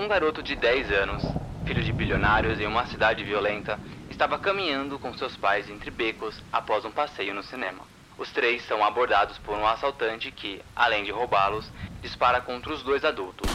Um 0.00 0.06
garoto 0.06 0.44
de 0.44 0.54
10 0.54 0.92
anos, 0.92 1.24
filho 1.66 1.82
de 1.82 1.92
bilionários 1.92 2.60
em 2.60 2.66
uma 2.68 2.86
cidade 2.86 3.24
violenta, 3.24 3.80
estava 4.08 4.38
caminhando 4.38 4.96
com 4.96 5.12
seus 5.12 5.36
pais 5.36 5.68
entre 5.68 5.90
becos 5.90 6.40
após 6.52 6.84
um 6.84 6.90
passeio 6.92 7.34
no 7.34 7.42
cinema. 7.42 7.82
Os 8.16 8.30
três 8.30 8.64
são 8.66 8.84
abordados 8.84 9.36
por 9.38 9.58
um 9.58 9.66
assaltante 9.66 10.30
que, 10.30 10.62
além 10.76 11.02
de 11.02 11.10
roubá-los, 11.10 11.68
dispara 12.00 12.40
contra 12.40 12.72
os 12.72 12.80
dois 12.84 13.04
adultos. 13.04 13.50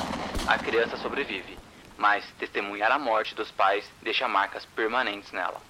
A 0.45 0.57
criança 0.57 0.97
sobrevive, 0.97 1.57
mas 1.97 2.29
testemunhar 2.37 2.91
a 2.91 2.99
morte 2.99 3.33
dos 3.33 3.49
pais 3.49 3.89
deixa 4.01 4.27
marcas 4.27 4.65
permanentes 4.65 5.31
nela. 5.31 5.61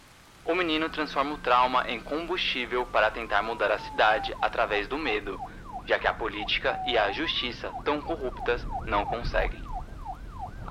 O 0.43 0.55
menino 0.55 0.89
transforma 0.89 1.35
o 1.35 1.37
trauma 1.37 1.85
em 1.87 1.99
combustível 1.99 2.83
para 2.87 3.11
tentar 3.11 3.43
mudar 3.43 3.71
a 3.71 3.77
cidade 3.77 4.33
através 4.41 4.87
do 4.87 4.97
medo, 4.97 5.39
já 5.85 5.99
que 5.99 6.07
a 6.07 6.13
política 6.15 6.81
e 6.87 6.97
a 6.97 7.11
justiça, 7.11 7.71
tão 7.85 8.01
corruptas, 8.01 8.65
não 8.87 9.05
conseguem. 9.05 9.62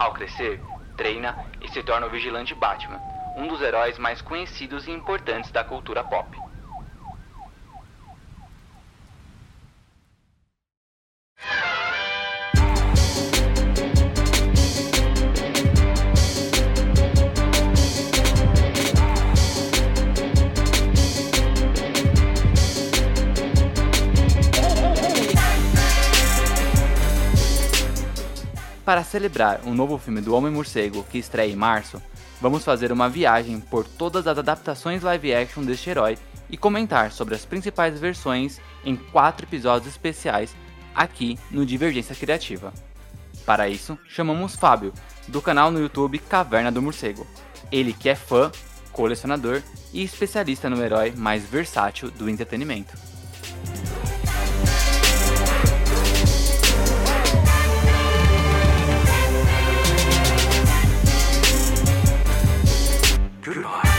Ao 0.02 0.10
crescer, 0.10 0.60
treina 0.96 1.38
e 1.60 1.68
se 1.68 1.80
torna 1.80 2.08
o 2.08 2.10
vigilante 2.10 2.56
Batman, 2.56 3.00
um 3.36 3.46
dos 3.46 3.62
heróis 3.62 3.96
mais 3.98 4.20
conhecidos 4.20 4.88
e 4.88 4.90
importantes 4.90 5.52
da 5.52 5.62
cultura 5.62 6.02
pop. 6.02 6.41
Para 28.92 29.04
celebrar 29.04 29.62
um 29.64 29.72
novo 29.72 29.96
filme 29.96 30.20
do 30.20 30.34
Homem-Morcego 30.34 31.02
que 31.04 31.16
estreia 31.16 31.50
em 31.50 31.56
março, 31.56 31.98
vamos 32.42 32.62
fazer 32.62 32.92
uma 32.92 33.08
viagem 33.08 33.58
por 33.58 33.86
todas 33.86 34.26
as 34.26 34.36
adaptações 34.36 35.02
live 35.02 35.34
action 35.34 35.62
deste 35.62 35.88
herói 35.88 36.18
e 36.50 36.58
comentar 36.58 37.10
sobre 37.10 37.34
as 37.34 37.42
principais 37.42 37.98
versões 37.98 38.60
em 38.84 38.94
quatro 38.94 39.46
episódios 39.46 39.90
especiais 39.90 40.54
aqui 40.94 41.38
no 41.50 41.64
Divergência 41.64 42.14
Criativa. 42.14 42.70
Para 43.46 43.66
isso, 43.66 43.98
chamamos 44.06 44.56
Fábio, 44.56 44.92
do 45.26 45.40
canal 45.40 45.70
no 45.70 45.80
YouTube 45.80 46.18
Caverna 46.18 46.70
do 46.70 46.82
Morcego. 46.82 47.26
Ele 47.72 47.94
que 47.94 48.10
é 48.10 48.14
fã, 48.14 48.52
colecionador 48.92 49.62
e 49.90 50.04
especialista 50.04 50.68
no 50.68 50.84
herói 50.84 51.12
mais 51.16 51.46
versátil 51.46 52.10
do 52.10 52.28
entretenimento. 52.28 52.94
Goodbye. 63.42 63.91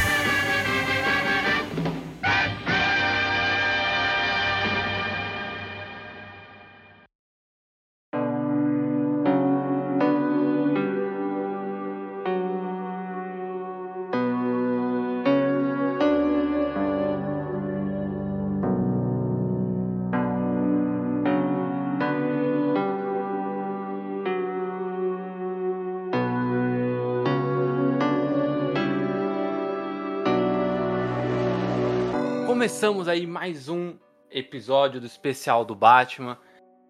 Começamos 32.64 33.10
aí 33.10 33.28
mais 33.28 33.68
um 33.68 33.94
episódio 34.32 35.02
do 35.02 35.06
especial 35.06 35.66
do 35.66 35.76
Batman. 35.76 36.38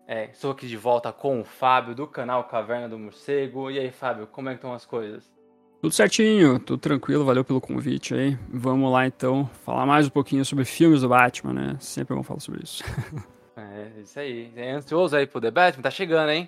É, 0.07 0.29
estou 0.29 0.51
aqui 0.51 0.67
de 0.67 0.77
volta 0.77 1.11
com 1.11 1.41
o 1.41 1.43
Fábio 1.43 1.95
do 1.95 2.05
canal 2.05 2.43
Caverna 2.43 2.87
do 2.87 2.99
Morcego. 2.99 3.71
E 3.71 3.79
aí, 3.79 3.89
Fábio, 3.89 4.27
como 4.27 4.49
é 4.49 4.51
que 4.51 4.57
estão 4.57 4.71
as 4.71 4.85
coisas? 4.85 5.33
Tudo 5.81 5.91
certinho, 5.91 6.59
tudo 6.59 6.79
tranquilo, 6.79 7.25
valeu 7.25 7.43
pelo 7.43 7.59
convite 7.59 8.13
aí. 8.13 8.37
Vamos 8.49 8.91
lá 8.91 9.07
então 9.07 9.49
falar 9.65 9.87
mais 9.87 10.05
um 10.05 10.11
pouquinho 10.11 10.45
sobre 10.45 10.63
filmes 10.63 11.01
do 11.01 11.09
Batman, 11.09 11.53
né? 11.53 11.77
Sempre 11.79 12.13
vamos 12.13 12.27
falar 12.27 12.39
sobre 12.39 12.61
isso. 12.61 12.83
é, 13.57 13.99
isso 13.99 14.19
aí. 14.19 14.53
É 14.55 14.73
ansioso 14.73 15.15
aí 15.15 15.25
pro 15.25 15.41
The 15.41 15.49
Batman? 15.49 15.81
Tá 15.81 15.89
chegando, 15.89 16.29
hein? 16.29 16.47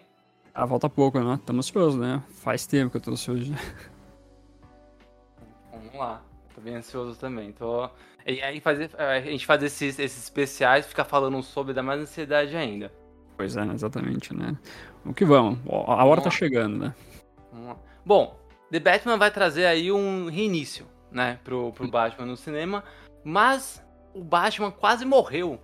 Ah, 0.54 0.68
volta 0.68 0.88
pouco, 0.88 1.20
né? 1.20 1.34
Estamos 1.34 1.68
ansiosos, 1.68 2.00
né? 2.00 2.22
Faz 2.30 2.68
tempo 2.68 2.92
que 2.92 2.98
eu 2.98 3.02
tô 3.02 3.10
ansioso. 3.10 3.56
Vamos 5.74 5.96
lá. 5.96 6.22
Tô 6.54 6.62
bem 6.62 6.76
ansioso 6.76 7.20
também. 7.20 7.52
Tô... 7.52 7.90
E 8.26 8.42
aí 8.42 8.60
fazer, 8.60 8.90
a 8.98 9.20
gente 9.22 9.46
faz 9.46 9.62
esses, 9.62 10.00
esses 10.00 10.24
especiais, 10.24 10.88
ficar 10.88 11.06
falando 11.06 11.42
sobre, 11.44 11.74
dá 11.74 11.84
mais 11.84 12.02
ansiedade 12.02 12.56
ainda. 12.58 12.92
Pois 13.38 13.56
é, 13.56 13.64
exatamente, 13.66 14.36
né? 14.36 14.58
O 15.06 15.14
que 15.14 15.24
vamos? 15.24 15.60
A 15.70 16.04
hora 16.04 16.22
tá 16.22 16.32
chegando, 16.32 16.78
né? 16.78 16.96
Bom, 18.04 18.40
The 18.72 18.80
Batman 18.80 19.18
vai 19.18 19.30
trazer 19.30 19.66
aí 19.66 19.92
um 19.92 20.30
reinício, 20.30 20.88
né, 21.12 21.40
pro, 21.44 21.72
pro 21.74 21.88
Batman 21.88 22.26
no 22.26 22.36
cinema, 22.36 22.84
mas 23.24 23.84
o 24.14 24.24
Batman 24.24 24.72
quase 24.72 25.06
morreu 25.06 25.60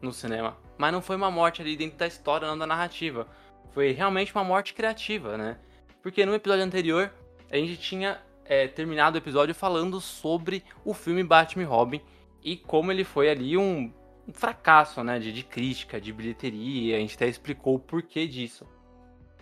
no 0.00 0.12
cinema. 0.12 0.56
Mas 0.78 0.92
não 0.92 1.02
foi 1.02 1.16
uma 1.16 1.30
morte 1.30 1.62
ali 1.62 1.76
dentro 1.76 1.98
da 1.98 2.06
história, 2.06 2.46
não 2.46 2.58
da 2.58 2.66
narrativa. 2.66 3.26
Foi 3.72 3.90
realmente 3.92 4.32
uma 4.34 4.44
morte 4.44 4.72
criativa, 4.72 5.36
né? 5.36 5.58
Porque 6.02 6.24
no 6.24 6.34
episódio 6.34 6.64
anterior, 6.64 7.12
a 7.50 7.56
gente 7.56 7.76
tinha 7.76 8.20
é, 8.44 8.68
terminado 8.68 9.16
o 9.16 9.20
episódio 9.20 9.54
falando 9.54 10.00
sobre 10.00 10.64
o 10.84 10.92
filme 10.94 11.22
Batman 11.22 11.62
e 11.62 11.66
Robin 11.66 12.00
e 12.42 12.56
como 12.56 12.92
ele 12.92 13.04
foi 13.04 13.30
ali 13.30 13.56
um, 13.56 13.92
um 14.28 14.32
fracasso, 14.32 15.02
né, 15.02 15.18
de, 15.18 15.32
de, 15.32 15.42
crítica, 15.42 16.00
de 16.00 16.12
bilheteria. 16.12 16.96
A 16.96 17.00
gente 17.00 17.16
até 17.16 17.26
explicou 17.26 17.76
o 17.76 17.80
porquê 17.80 18.26
disso. 18.26 18.66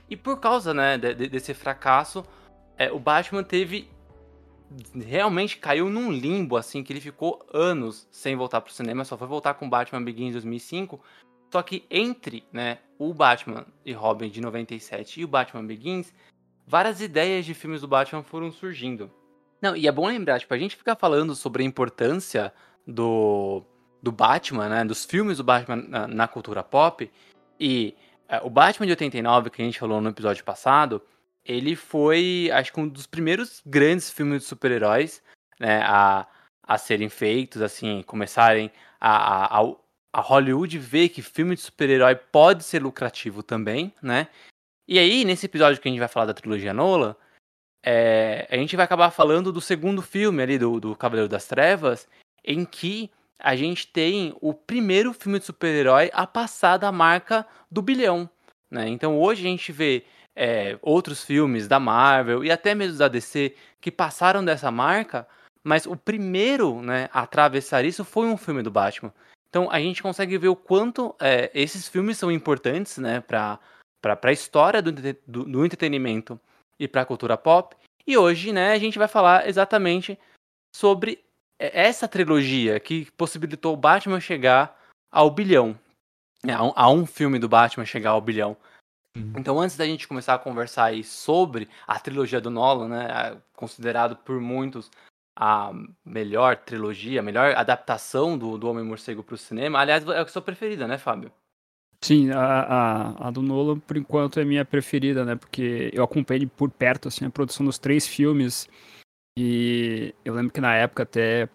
E 0.08 0.16
por 0.16 0.38
causa, 0.38 0.72
né, 0.72 0.96
de, 0.96 1.14
de, 1.14 1.28
desse 1.28 1.52
fracasso, 1.52 2.24
é, 2.76 2.90
o 2.92 2.98
Batman 2.98 3.42
teve 3.42 3.88
realmente 5.04 5.58
caiu 5.58 5.90
num 5.90 6.10
limbo 6.10 6.56
assim 6.56 6.82
que 6.82 6.92
ele 6.92 7.00
ficou 7.00 7.44
anos 7.52 8.08
sem 8.10 8.34
voltar 8.34 8.62
pro 8.62 8.72
cinema, 8.72 9.04
só 9.04 9.18
foi 9.18 9.26
voltar 9.26 9.54
com 9.54 9.68
Batman 9.68 10.02
Begins 10.02 10.30
em 10.30 10.32
2005. 10.32 11.00
Só 11.52 11.62
que 11.62 11.84
entre, 11.90 12.44
né, 12.50 12.78
o 12.98 13.12
Batman 13.12 13.66
e 13.84 13.92
Robin 13.92 14.30
de 14.30 14.40
97 14.40 15.20
e 15.20 15.24
o 15.24 15.28
Batman 15.28 15.66
Begins, 15.66 16.12
várias 16.66 17.00
ideias 17.00 17.44
de 17.44 17.54
filmes 17.54 17.80
do 17.80 17.88
Batman 17.88 18.22
foram 18.22 18.50
surgindo. 18.50 19.10
Não, 19.60 19.76
e 19.76 19.86
é 19.86 19.92
bom 19.92 20.06
lembrar, 20.06 20.40
tipo, 20.40 20.52
a 20.52 20.58
gente 20.58 20.76
fica 20.76 20.96
falando 20.96 21.34
sobre 21.34 21.62
a 21.62 21.66
importância 21.66 22.52
do, 22.86 23.62
do 24.02 24.10
Batman, 24.10 24.68
né, 24.68 24.84
dos 24.84 25.04
filmes 25.04 25.38
do 25.38 25.44
Batman 25.44 25.76
na, 25.76 26.06
na 26.08 26.28
cultura 26.28 26.64
pop, 26.64 27.08
e 27.60 27.94
é, 28.28 28.40
o 28.42 28.50
Batman 28.50 28.86
de 28.86 28.92
89, 28.92 29.50
que 29.50 29.62
a 29.62 29.64
gente 29.64 29.78
falou 29.78 30.00
no 30.00 30.10
episódio 30.10 30.44
passado, 30.44 31.00
ele 31.44 31.76
foi, 31.76 32.50
acho 32.52 32.72
que 32.72 32.80
um 32.80 32.88
dos 32.88 33.06
primeiros 33.06 33.62
grandes 33.64 34.10
filmes 34.10 34.42
de 34.42 34.48
super-heróis, 34.48 35.22
né, 35.60 35.82
a, 35.84 36.26
a 36.62 36.78
serem 36.78 37.08
feitos, 37.08 37.62
assim, 37.62 38.02
começarem 38.02 38.70
a, 39.00 39.60
a, 39.60 39.74
a 40.12 40.20
Hollywood 40.20 40.78
ver 40.78 41.08
que 41.08 41.22
filme 41.22 41.54
de 41.54 41.60
super-herói 41.60 42.16
pode 42.16 42.64
ser 42.64 42.82
lucrativo 42.82 43.42
também, 43.42 43.92
né, 44.02 44.28
e 44.86 44.98
aí, 44.98 45.24
nesse 45.24 45.46
episódio 45.46 45.80
que 45.80 45.88
a 45.88 45.90
gente 45.90 46.00
vai 46.00 46.08
falar 46.08 46.26
da 46.26 46.34
trilogia 46.34 46.74
Nola, 46.74 47.16
é, 47.84 48.46
a 48.50 48.56
gente 48.56 48.76
vai 48.76 48.84
acabar 48.84 49.10
falando 49.10 49.52
do 49.52 49.60
segundo 49.60 50.02
filme 50.02 50.42
ali, 50.42 50.58
do, 50.58 50.78
do 50.78 50.96
Cavaleiro 50.96 51.28
das 51.28 51.46
Trevas, 51.46 52.08
em 52.44 52.64
que 52.64 53.10
a 53.38 53.56
gente 53.56 53.88
tem 53.88 54.34
o 54.40 54.54
primeiro 54.54 55.12
filme 55.12 55.38
de 55.38 55.46
super-herói 55.46 56.10
a 56.12 56.26
passar 56.26 56.76
da 56.76 56.92
marca 56.92 57.46
do 57.70 57.82
bilhão. 57.82 58.30
Né? 58.70 58.88
Então 58.88 59.18
hoje 59.18 59.44
a 59.46 59.50
gente 59.50 59.72
vê 59.72 60.04
é, 60.34 60.78
outros 60.80 61.24
filmes 61.24 61.66
da 61.66 61.80
Marvel 61.80 62.44
e 62.44 62.50
até 62.50 62.74
mesmo 62.74 62.98
da 62.98 63.08
DC 63.08 63.54
que 63.80 63.90
passaram 63.90 64.44
dessa 64.44 64.70
marca, 64.70 65.26
mas 65.64 65.86
o 65.86 65.96
primeiro 65.96 66.80
né, 66.80 67.08
a 67.12 67.22
atravessar 67.22 67.84
isso 67.84 68.04
foi 68.04 68.26
um 68.26 68.36
filme 68.36 68.62
do 68.62 68.70
Batman. 68.70 69.12
Então 69.48 69.68
a 69.70 69.80
gente 69.80 70.02
consegue 70.02 70.38
ver 70.38 70.48
o 70.48 70.56
quanto 70.56 71.14
é, 71.20 71.50
esses 71.52 71.88
filmes 71.88 72.16
são 72.16 72.30
importantes 72.30 72.98
né, 72.98 73.20
para 73.20 73.58
para 74.02 74.18
a 74.30 74.32
história 74.32 74.82
do, 74.82 74.90
do, 74.92 75.44
do 75.44 75.64
entretenimento 75.64 76.38
e 76.78 76.88
para 76.88 77.02
a 77.02 77.06
cultura 77.06 77.38
pop. 77.38 77.76
E 78.04 78.18
hoje, 78.18 78.52
né, 78.52 78.72
a 78.72 78.78
gente 78.78 78.98
vai 78.98 79.06
falar 79.06 79.48
exatamente 79.48 80.18
sobre 80.74 81.24
essa 81.58 82.08
trilogia 82.08 82.80
que 82.80 83.08
possibilitou 83.12 83.72
o 83.72 83.76
Batman 83.76 84.18
chegar 84.18 84.76
ao 85.10 85.30
bilhão. 85.30 85.78
Né, 86.44 86.52
a 86.52 86.64
um, 86.64 86.72
a 86.74 86.90
um 86.90 87.06
filme 87.06 87.38
do 87.38 87.48
Batman 87.48 87.84
chegar 87.84 88.10
ao 88.10 88.20
bilhão. 88.20 88.56
Uhum. 89.16 89.34
Então, 89.36 89.60
antes 89.60 89.76
da 89.76 89.86
gente 89.86 90.08
começar 90.08 90.34
a 90.34 90.38
conversar 90.38 90.86
aí 90.86 91.04
sobre 91.04 91.68
a 91.86 92.00
trilogia 92.00 92.40
do 92.40 92.50
Nolan, 92.50 92.88
né, 92.88 93.40
considerado 93.54 94.16
por 94.16 94.40
muitos 94.40 94.90
a 95.36 95.72
melhor 96.04 96.56
trilogia, 96.56 97.20
a 97.20 97.22
melhor 97.22 97.54
adaptação 97.54 98.36
do, 98.36 98.58
do 98.58 98.68
Homem-Morcego 98.68 99.22
para 99.22 99.34
o 99.34 99.38
cinema. 99.38 99.78
Aliás, 99.78 100.06
é 100.08 100.18
a 100.18 100.26
sua 100.26 100.42
preferida, 100.42 100.88
né, 100.88 100.98
Fábio? 100.98 101.32
Sim, 102.02 102.30
a, 102.30 102.40
a, 102.40 103.28
a, 103.28 103.30
do 103.30 103.40
Nolan, 103.40 103.78
por 103.78 103.96
enquanto, 103.96 104.40
é 104.40 104.44
minha 104.44 104.64
preferida, 104.64 105.24
né? 105.24 105.36
Porque 105.36 105.88
eu 105.92 106.02
acompanhei 106.02 106.46
por 106.46 106.68
perto, 106.68 107.06
assim, 107.06 107.24
a 107.24 107.30
produção 107.30 107.64
dos 107.64 107.78
três 107.78 108.06
filmes. 108.06 108.68
E 109.38 110.12
eu 110.24 110.34
lembro 110.34 110.52
que 110.52 110.60
na 110.60 110.74
época 110.74 111.04
até 111.04 111.48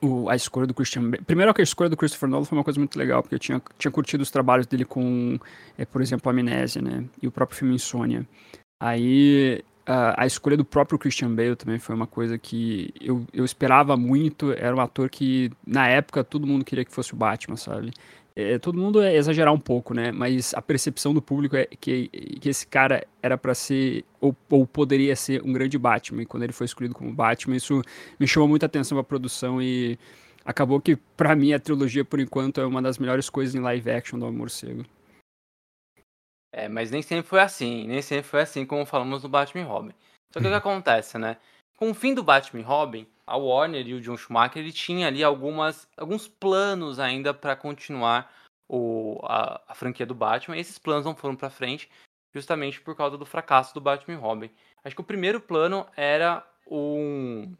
o, 0.00 0.28
a 0.28 0.36
escolha 0.36 0.66
do 0.66 0.74
Christian 0.74 1.10
Bale. 1.10 1.24
Primeiro 1.24 1.52
que 1.52 1.60
a 1.60 1.64
escolha 1.64 1.90
do 1.90 1.96
Christopher 1.96 2.28
Nolan 2.28 2.44
foi 2.44 2.56
uma 2.56 2.64
coisa 2.64 2.78
muito 2.78 2.96
legal, 2.96 3.22
porque 3.22 3.34
eu 3.34 3.38
tinha, 3.38 3.60
tinha 3.76 3.90
curtido 3.90 4.22
os 4.22 4.30
trabalhos 4.30 4.66
dele 4.66 4.84
com, 4.84 5.38
é, 5.76 5.84
por 5.84 6.00
exemplo, 6.00 6.30
Amnésia, 6.30 6.80
né? 6.80 7.04
E 7.20 7.26
o 7.26 7.32
próprio 7.32 7.58
filme 7.58 7.74
Insônia. 7.74 8.26
Aí 8.80 9.64
a, 9.84 10.22
a, 10.22 10.26
escolha 10.26 10.56
do 10.56 10.64
próprio 10.64 10.98
Christian 10.98 11.34
Bale 11.34 11.56
também 11.56 11.78
foi 11.78 11.94
uma 11.94 12.06
coisa 12.06 12.38
que 12.38 12.92
eu, 13.00 13.26
eu 13.32 13.44
esperava 13.44 13.96
muito. 13.96 14.52
Era 14.52 14.76
um 14.76 14.80
ator 14.80 15.10
que, 15.10 15.50
na 15.66 15.88
época, 15.88 16.22
todo 16.22 16.46
mundo 16.46 16.64
queria 16.64 16.84
que 16.84 16.92
fosse 16.92 17.14
o 17.14 17.16
Batman, 17.16 17.56
sabe? 17.56 17.90
É, 18.38 18.58
todo 18.58 18.78
mundo 18.78 19.02
é 19.02 19.16
exagerar 19.16 19.54
um 19.54 19.58
pouco, 19.58 19.94
né? 19.94 20.12
Mas 20.12 20.52
a 20.52 20.60
percepção 20.60 21.14
do 21.14 21.22
público 21.22 21.56
é 21.56 21.64
que, 21.64 22.08
que 22.38 22.50
esse 22.50 22.66
cara 22.66 23.06
era 23.22 23.38
para 23.38 23.54
ser, 23.54 24.04
ou, 24.20 24.36
ou, 24.50 24.66
poderia 24.66 25.16
ser, 25.16 25.42
um 25.42 25.54
grande 25.54 25.78
Batman. 25.78 26.22
E 26.22 26.26
quando 26.26 26.42
ele 26.42 26.52
foi 26.52 26.66
escolhido 26.66 26.94
como 26.94 27.10
Batman, 27.10 27.56
isso 27.56 27.80
me 28.20 28.28
chamou 28.28 28.46
muita 28.46 28.66
atenção 28.66 28.96
pra 28.96 29.02
produção 29.02 29.62
e 29.62 29.98
acabou 30.44 30.78
que, 30.82 30.96
para 31.16 31.34
mim, 31.34 31.54
a 31.54 31.58
trilogia, 31.58 32.04
por 32.04 32.20
enquanto, 32.20 32.60
é 32.60 32.66
uma 32.66 32.82
das 32.82 32.98
melhores 32.98 33.30
coisas 33.30 33.54
em 33.54 33.60
live 33.60 33.90
action 33.90 34.18
do 34.18 34.26
Homem 34.26 34.36
Morcego. 34.38 34.84
É, 36.52 36.68
mas 36.68 36.90
nem 36.90 37.00
sempre 37.00 37.26
foi 37.26 37.40
assim, 37.40 37.86
nem 37.86 38.02
sempre 38.02 38.28
foi 38.28 38.42
assim 38.42 38.66
como 38.66 38.84
falamos 38.84 39.22
no 39.22 39.30
Batman 39.30 39.64
Robin. 39.64 39.94
Só 40.30 40.40
que 40.40 40.46
o 40.46 40.50
que 40.50 40.54
acontece, 40.54 41.16
né? 41.16 41.38
Com 41.78 41.90
o 41.90 41.94
fim 41.94 42.12
do 42.12 42.22
Batman 42.22 42.62
Robin, 42.62 43.06
a 43.26 43.36
Warner 43.36 43.86
e 43.86 43.94
o 43.94 44.00
John 44.00 44.16
Schumacher 44.16 44.62
ele 44.62 44.72
tinha 44.72 45.08
ali 45.08 45.24
algumas, 45.24 45.88
alguns 45.96 46.28
planos 46.28 47.00
ainda 47.00 47.34
para 47.34 47.56
continuar 47.56 48.32
o, 48.68 49.20
a, 49.24 49.60
a, 49.68 49.74
franquia 49.74 50.06
do 50.06 50.14
Batman. 50.14 50.56
E 50.56 50.60
esses 50.60 50.78
planos 50.78 51.04
não 51.04 51.16
foram 51.16 51.34
para 51.34 51.50
frente 51.50 51.90
justamente 52.32 52.80
por 52.80 52.94
causa 52.94 53.18
do 53.18 53.26
fracasso 53.26 53.74
do 53.74 53.80
Batman 53.80 54.18
Robin. 54.18 54.50
Acho 54.84 54.94
que 54.94 55.00
o 55.00 55.04
primeiro 55.04 55.40
plano 55.40 55.86
era 55.96 56.46
um, 56.70 57.52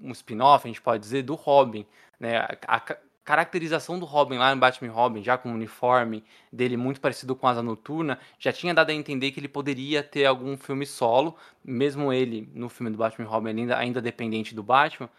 um 0.00 0.12
spin-off, 0.12 0.66
a 0.66 0.68
gente 0.68 0.80
pode 0.80 1.02
dizer, 1.02 1.22
do 1.22 1.34
Robin. 1.34 1.84
Né? 2.18 2.38
A, 2.38 2.56
a, 2.66 2.96
caracterização 3.28 3.98
do 3.98 4.06
Robin 4.06 4.38
lá 4.38 4.54
no 4.54 4.58
Batman 4.58 4.90
Robin, 4.90 5.22
já 5.22 5.36
com 5.36 5.50
o 5.50 5.54
uniforme 5.54 6.24
dele 6.50 6.78
muito 6.78 6.98
parecido 6.98 7.36
com 7.36 7.46
Asa 7.46 7.62
Noturna, 7.62 8.18
já 8.38 8.50
tinha 8.50 8.72
dado 8.72 8.88
a 8.88 8.94
entender 8.94 9.32
que 9.32 9.38
ele 9.38 9.48
poderia 9.48 10.02
ter 10.02 10.24
algum 10.24 10.56
filme 10.56 10.86
solo, 10.86 11.36
mesmo 11.62 12.10
ele 12.10 12.50
no 12.54 12.70
filme 12.70 12.90
do 12.90 12.96
Batman 12.96 13.28
Robin 13.28 13.50
ainda, 13.50 13.76
ainda 13.76 14.00
dependente 14.00 14.54
do 14.54 14.62
Batman, 14.62 15.10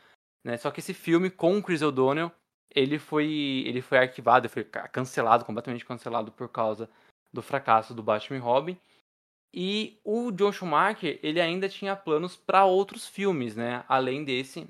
né? 0.43 0.57
Só 0.57 0.71
que 0.71 0.79
esse 0.79 0.91
filme 0.91 1.29
com 1.29 1.59
o 1.59 1.61
Chris 1.61 1.83
O'Donnell, 1.83 2.31
ele 2.73 2.97
foi 2.97 3.27
ele 3.67 3.79
foi 3.79 3.99
arquivado, 3.99 4.49
foi 4.49 4.63
cancelado, 4.63 5.45
completamente 5.45 5.85
cancelado 5.85 6.31
por 6.31 6.49
causa 6.49 6.89
do 7.31 7.43
fracasso 7.43 7.93
do 7.93 8.01
Batman 8.01 8.39
Robin. 8.39 8.75
E 9.53 9.99
o 10.03 10.31
John 10.31 10.51
Schumacher, 10.51 11.19
ele 11.21 11.39
ainda 11.39 11.69
tinha 11.69 11.95
planos 11.95 12.35
para 12.35 12.65
outros 12.65 13.07
filmes, 13.07 13.55
né? 13.55 13.83
Além 13.87 14.23
desse 14.23 14.67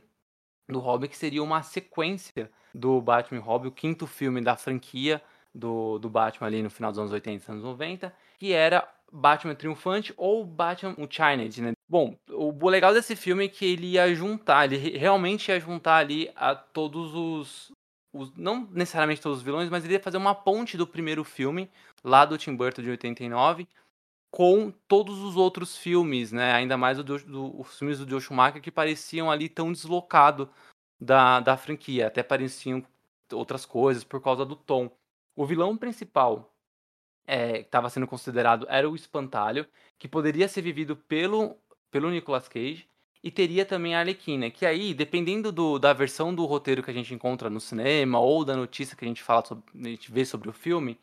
do 0.68 0.80
Robin, 0.80 1.08
que 1.08 1.18
seria 1.18 1.42
uma 1.42 1.64
sequência 1.64 2.52
do 2.74 3.02
Batman 3.02 3.42
Robin, 3.42 3.68
o 3.68 3.72
quinto 3.72 4.06
filme 4.06 4.42
da 4.42 4.56
franquia 4.56 5.22
do, 5.54 5.98
do 6.00 6.10
Batman 6.10 6.48
ali 6.48 6.64
no 6.64 6.70
final 6.70 6.92
dos 6.92 7.00
anos 7.00 7.12
80 7.12 7.52
anos 7.52 7.64
90, 7.64 8.14
que 8.38 8.54
era 8.54 8.88
Batman 9.12 9.56
Triunfante 9.56 10.14
ou 10.16 10.46
Batman 10.46 10.96
Unchained, 10.98 11.62
né? 11.62 11.74
Bom, 11.88 12.16
o 12.30 12.70
legal 12.70 12.94
desse 12.94 13.16
filme 13.16 13.46
é 13.46 13.50
que 13.50 13.66
ele 13.66 13.88
ia 13.94 14.14
juntar, 14.14 14.72
ele 14.72 14.98
realmente 14.98 15.50
ia 15.50 15.60
juntar 15.60 15.98
ali 15.98 16.32
a 16.36 16.54
todos 16.54 17.16
os, 17.16 17.72
os, 18.14 18.32
não 18.36 18.68
necessariamente 18.72 19.22
todos 19.22 19.40
os 19.40 19.44
vilões, 19.44 19.70
mas 19.70 19.84
ele 19.84 19.94
ia 19.94 20.00
fazer 20.00 20.18
uma 20.18 20.36
ponte 20.36 20.78
do 20.78 20.86
primeiro 20.86 21.24
filme, 21.24 21.70
lá 22.04 22.26
do 22.26 22.38
Tim 22.38 22.56
Burton 22.56 22.84
de 22.84 22.92
89, 22.92 23.68
com 24.32 24.72
todos 24.88 25.18
os 25.20 25.36
outros 25.36 25.76
filmes, 25.76 26.32
né? 26.32 26.54
Ainda 26.54 26.78
mais 26.78 26.98
do, 26.98 27.04
do, 27.04 27.60
os 27.60 27.78
filmes 27.78 27.98
do 27.98 28.08
Joe 28.08 28.22
Schumacher 28.22 28.62
que 28.62 28.70
pareciam 28.70 29.32
ali 29.32 29.50
tão 29.50 29.72
deslocados 29.72 30.48
da, 31.00 31.40
da 31.40 31.58
franquia. 31.58 32.08
Até 32.08 32.22
pareciam 32.24 32.84
outras 33.32 33.66
coisas 33.66 34.04
por 34.04 34.22
causa 34.22 34.46
do 34.46 34.56
tom. 34.56 34.92
O 35.36 35.46
vilão 35.46 35.78
principal 35.78 36.54
é, 37.26 37.60
que 37.60 37.60
estava 37.60 37.90
sendo 37.90 38.08
considerado 38.08 38.66
era 38.70 38.90
o 38.90 38.96
Espantalho, 38.96 39.68
que 39.98 40.08
poderia 40.08 40.48
ser 40.48 40.62
vivido 40.62 40.96
pelo, 40.96 41.56
pelo 41.92 42.10
Nicolas 42.10 42.48
Cage. 42.48 42.88
E 43.22 43.30
teria 43.30 43.66
também 43.66 43.96
a 43.96 44.00
Arlequina, 44.00 44.50
que 44.50 44.66
aí, 44.66 44.94
dependendo 44.94 45.52
do, 45.52 45.78
da 45.78 45.92
versão 45.92 46.34
do 46.34 46.46
roteiro 46.46 46.82
que 46.82 46.90
a 46.90 46.94
gente 46.94 47.14
encontra 47.14 47.50
no 47.50 47.60
cinema 47.60 48.18
ou 48.18 48.46
da 48.46 48.56
notícia 48.56 48.96
que 48.96 49.04
a 49.04 49.08
gente 49.08 49.22
fala 49.22 49.46
sobre, 49.46 49.66
a 49.76 49.90
gente 49.90 50.10
vê 50.10 50.24
sobre 50.24 50.48
o 50.48 50.54
filme, 50.54 50.98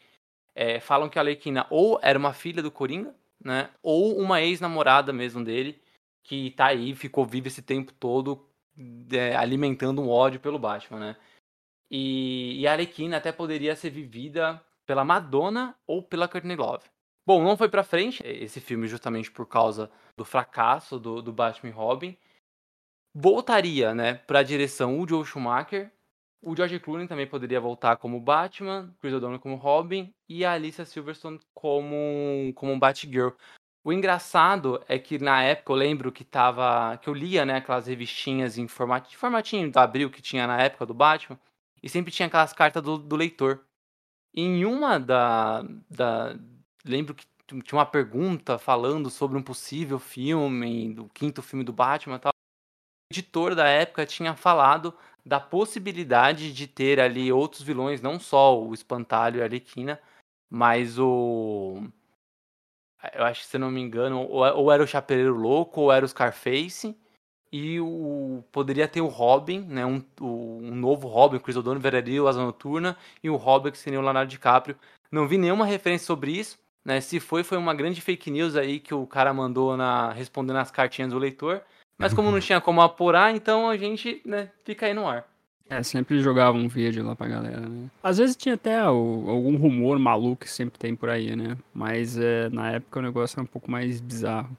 é, 0.54 0.80
falam 0.80 1.10
que 1.10 1.18
a 1.18 1.22
Arlequina 1.22 1.66
ou 1.68 2.00
era 2.02 2.18
uma 2.18 2.32
filha 2.32 2.62
do 2.62 2.70
Coringa, 2.70 3.14
né? 3.38 3.68
Ou 3.82 4.18
uma 4.18 4.40
ex-namorada 4.40 5.12
mesmo 5.12 5.44
dele, 5.44 5.78
que 6.22 6.52
tá 6.52 6.66
aí, 6.68 6.94
ficou 6.94 7.26
viva 7.26 7.48
esse 7.48 7.60
tempo 7.60 7.92
todo 7.92 8.42
é, 9.12 9.34
alimentando 9.34 10.02
um 10.02 10.08
ódio 10.08 10.40
pelo 10.40 10.58
Batman, 10.58 11.00
né? 11.00 11.16
E, 11.90 12.60
e 12.60 12.66
a 12.66 12.72
Arlequina 12.72 13.16
até 13.16 13.32
poderia 13.32 13.76
ser 13.76 13.90
vivida 13.90 14.62
pela 14.84 15.04
Madonna 15.04 15.76
ou 15.86 16.02
pela 16.02 16.28
Courtney 16.28 16.56
Love. 16.56 16.84
Bom, 17.26 17.42
não 17.42 17.56
foi 17.56 17.68
pra 17.68 17.82
frente 17.82 18.22
esse 18.24 18.60
filme 18.60 18.86
justamente 18.86 19.30
por 19.30 19.46
causa 19.46 19.90
do 20.16 20.24
fracasso 20.24 20.98
do, 20.98 21.20
do 21.20 21.32
Batman 21.32 21.72
Robin. 21.72 22.16
Voltaria, 23.12 23.94
né, 23.94 24.14
pra 24.14 24.42
direção 24.42 25.00
o 25.00 25.08
Joe 25.08 25.24
Schumacher. 25.24 25.90
O 26.42 26.54
George 26.54 26.78
Clooney 26.78 27.08
também 27.08 27.26
poderia 27.26 27.60
voltar 27.60 27.96
como 27.96 28.20
Batman, 28.20 28.94
Chris 29.00 29.14
O'Donnell 29.14 29.40
como 29.40 29.56
Robin 29.56 30.14
e 30.28 30.44
a 30.44 30.52
Alicia 30.52 30.84
Silverstone 30.84 31.40
como, 31.52 32.52
como 32.54 32.78
Batgirl. 32.78 33.30
O 33.86 33.92
engraçado 33.92 34.82
é 34.88 34.98
que 34.98 35.16
na 35.16 35.44
época 35.44 35.70
eu 35.72 35.76
lembro 35.76 36.10
que 36.10 36.24
tava. 36.24 36.96
que 36.96 37.08
eu 37.08 37.14
lia, 37.14 37.46
né, 37.46 37.58
aquelas 37.58 37.86
revistinhas 37.86 38.58
em 38.58 38.66
formatinho, 38.66 39.16
formatinho 39.16 39.70
do 39.70 39.78
Abril 39.78 40.10
que 40.10 40.20
tinha 40.20 40.44
na 40.44 40.60
época 40.60 40.84
do 40.84 40.92
Batman, 40.92 41.38
e 41.80 41.88
sempre 41.88 42.10
tinha 42.10 42.26
aquelas 42.26 42.52
cartas 42.52 42.82
do, 42.82 42.98
do 42.98 43.14
leitor. 43.14 43.64
E 44.34 44.42
em 44.42 44.64
uma 44.64 44.98
da, 44.98 45.62
da. 45.88 46.36
Lembro 46.84 47.14
que 47.14 47.24
tinha 47.46 47.78
uma 47.78 47.86
pergunta 47.86 48.58
falando 48.58 49.08
sobre 49.08 49.38
um 49.38 49.42
possível 49.42 50.00
filme, 50.00 50.92
do 50.92 51.08
quinto 51.10 51.40
filme 51.40 51.62
do 51.62 51.72
Batman 51.72 52.16
e 52.16 52.18
tal. 52.18 52.32
O 52.32 53.14
editor 53.14 53.54
da 53.54 53.68
época 53.68 54.04
tinha 54.04 54.34
falado 54.34 54.92
da 55.24 55.38
possibilidade 55.38 56.52
de 56.52 56.66
ter 56.66 56.98
ali 56.98 57.30
outros 57.30 57.62
vilões, 57.62 58.02
não 58.02 58.18
só 58.18 58.60
o 58.60 58.74
Espantalho 58.74 59.38
e 59.38 59.42
a 59.42 59.44
Arlequina, 59.44 60.00
mas 60.50 60.98
o 60.98 61.84
eu 63.14 63.24
acho 63.24 63.42
que 63.42 63.46
se 63.46 63.58
não 63.58 63.70
me 63.70 63.80
engano, 63.80 64.20
ou, 64.20 64.44
ou 64.56 64.72
era 64.72 64.82
o 64.82 64.86
Chapeleiro 64.86 65.34
Louco, 65.34 65.80
ou 65.82 65.92
era 65.92 66.04
o 66.04 66.08
Scarface. 66.08 66.96
E 67.52 67.80
o, 67.80 68.42
poderia 68.50 68.88
ter 68.88 69.00
o 69.00 69.06
Robin, 69.06 69.60
né? 69.60 69.86
Um, 69.86 70.02
o, 70.20 70.58
um 70.62 70.74
novo 70.74 71.08
Robin, 71.08 71.36
o 71.36 71.40
Chris 71.40 71.56
O'Donnell 71.56 71.80
veraria 71.80 72.22
o 72.22 72.28
Asa 72.28 72.42
Noturna, 72.42 72.96
e 73.22 73.30
o 73.30 73.36
Robin 73.36 73.70
que 73.70 73.78
seria 73.78 73.98
o 73.98 74.02
Leonardo 74.02 74.30
DiCaprio. 74.30 74.76
Não 75.10 75.28
vi 75.28 75.38
nenhuma 75.38 75.64
referência 75.64 76.06
sobre 76.06 76.32
isso, 76.32 76.58
né? 76.84 77.00
Se 77.00 77.20
foi, 77.20 77.44
foi 77.44 77.56
uma 77.56 77.74
grande 77.74 78.00
fake 78.00 78.30
news 78.30 78.56
aí 78.56 78.80
que 78.80 78.92
o 78.92 79.06
cara 79.06 79.32
mandou 79.32 79.76
na 79.76 80.12
respondendo 80.12 80.56
as 80.56 80.70
cartinhas 80.70 81.12
do 81.12 81.18
leitor. 81.18 81.62
Mas 81.98 82.12
como 82.12 82.30
não 82.30 82.40
tinha 82.40 82.60
como 82.60 82.82
apurar, 82.82 83.34
então 83.34 83.70
a 83.70 83.76
gente 83.76 84.20
né, 84.24 84.50
fica 84.64 84.86
aí 84.86 84.92
no 84.92 85.08
ar. 85.08 85.26
É, 85.68 85.82
sempre 85.82 86.20
jogava 86.20 86.56
um 86.56 86.68
vídeo 86.68 87.04
lá 87.04 87.16
pra 87.16 87.26
galera, 87.26 87.60
né? 87.60 87.90
Às 88.02 88.18
vezes 88.18 88.36
tinha 88.36 88.54
até 88.54 88.88
o, 88.88 89.28
algum 89.28 89.56
rumor 89.56 89.98
maluco 89.98 90.44
que 90.44 90.50
sempre 90.50 90.78
tem 90.78 90.94
por 90.94 91.08
aí, 91.08 91.34
né? 91.34 91.56
Mas 91.74 92.16
é, 92.16 92.48
na 92.50 92.72
época 92.72 93.00
o 93.00 93.02
negócio 93.02 93.36
era 93.36 93.42
um 93.42 93.46
pouco 93.46 93.70
mais 93.70 94.00
bizarro. 94.00 94.56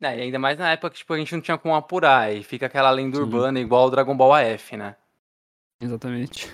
É, 0.00 0.18
e 0.18 0.22
ainda 0.22 0.38
mais 0.38 0.58
na 0.58 0.70
época 0.70 0.90
que 0.90 0.98
tipo, 0.98 1.12
a 1.12 1.18
gente 1.18 1.34
não 1.34 1.40
tinha 1.40 1.58
como 1.58 1.74
apurar, 1.74 2.32
e 2.32 2.42
fica 2.42 2.66
aquela 2.66 2.90
lenda 2.90 3.16
Sim. 3.16 3.22
urbana 3.22 3.58
igual 3.58 3.86
o 3.86 3.90
Dragon 3.90 4.16
Ball 4.16 4.34
AF, 4.34 4.76
né? 4.76 4.96
Exatamente. 5.80 6.48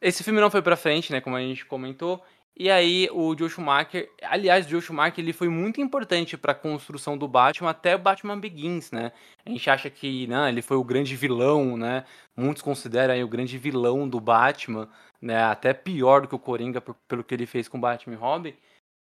Esse 0.00 0.22
filme 0.22 0.40
não 0.40 0.50
foi 0.50 0.62
pra 0.62 0.76
frente, 0.76 1.12
né? 1.12 1.20
Como 1.20 1.36
a 1.36 1.40
gente 1.40 1.64
comentou. 1.64 2.22
E 2.54 2.70
aí 2.70 3.08
o 3.10 3.36
Joe 3.36 3.48
Schumacher, 3.48 4.10
aliás, 4.22 4.66
o 4.66 4.68
Joe 4.68 4.82
Schumacher 4.82 5.24
ele 5.24 5.32
foi 5.32 5.48
muito 5.48 5.80
importante 5.80 6.36
para 6.36 6.52
a 6.52 6.54
construção 6.54 7.16
do 7.16 7.26
Batman 7.26 7.70
até 7.70 7.96
o 7.96 7.98
Batman 7.98 8.38
Begins, 8.38 8.90
né? 8.90 9.12
A 9.44 9.50
gente 9.50 9.70
acha 9.70 9.88
que, 9.88 10.26
né, 10.26 10.50
ele 10.50 10.60
foi 10.60 10.76
o 10.76 10.84
grande 10.84 11.16
vilão, 11.16 11.76
né? 11.76 12.04
Muitos 12.36 12.62
consideram 12.62 13.14
aí 13.14 13.24
o 13.24 13.28
grande 13.28 13.56
vilão 13.56 14.06
do 14.08 14.20
Batman, 14.20 14.88
né? 15.20 15.42
Até 15.44 15.72
pior 15.72 16.22
do 16.22 16.28
que 16.28 16.34
o 16.34 16.38
Coringa 16.38 16.80
pelo 16.80 17.24
que 17.24 17.34
ele 17.34 17.46
fez 17.46 17.68
com 17.68 17.80
Batman 17.80 18.14
e 18.14 18.18
Robin. 18.18 18.54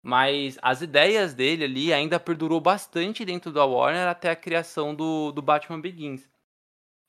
Mas 0.04 0.58
as 0.62 0.82
ideias 0.82 1.34
dele 1.34 1.66
ali 1.66 1.94
ainda 1.94 2.20
perdurou 2.20 2.60
bastante 2.60 3.26
dentro 3.26 3.52
da 3.52 3.66
Warner 3.66 4.08
até 4.08 4.32
a 4.32 4.36
criação 4.36 4.96
do, 4.96 5.32
do 5.32 5.42
Batman 5.42 5.80
Begins. 5.80 6.28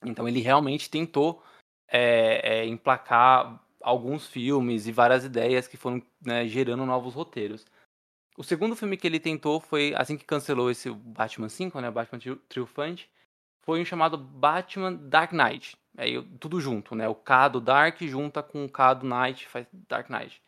Então 0.04 0.28
ele 0.28 0.40
realmente 0.40 0.90
tentou 0.90 1.42
é, 1.88 2.62
é, 2.62 2.66
emplacar 2.66 3.61
alguns 3.82 4.26
filmes 4.26 4.86
e 4.86 4.92
várias 4.92 5.24
ideias 5.24 5.66
que 5.66 5.76
foram 5.76 6.02
né, 6.20 6.46
gerando 6.46 6.86
novos 6.86 7.14
roteiros. 7.14 7.64
O 8.36 8.42
segundo 8.42 8.74
filme 8.76 8.96
que 8.96 9.06
ele 9.06 9.20
tentou 9.20 9.60
foi, 9.60 9.94
assim 9.96 10.16
que 10.16 10.24
cancelou 10.24 10.70
esse 10.70 10.90
Batman 10.90 11.48
5, 11.48 11.80
né, 11.80 11.90
Batman 11.90 12.18
Triunfante, 12.48 13.10
foi 13.64 13.80
um 13.80 13.84
chamado 13.84 14.16
Batman 14.16 14.94
Dark 14.94 15.32
Knight. 15.32 15.76
Aí 15.96 16.22
tudo 16.40 16.60
junto, 16.60 16.94
né? 16.94 17.06
O 17.08 17.14
K 17.14 17.48
do 17.48 17.60
Dark 17.60 18.00
junta 18.02 18.42
com 18.42 18.64
o 18.64 18.68
K 18.68 18.94
do 18.94 19.06
Knight, 19.06 19.46
faz 19.46 19.66
Dark 19.88 20.08
Knight. 20.08 20.42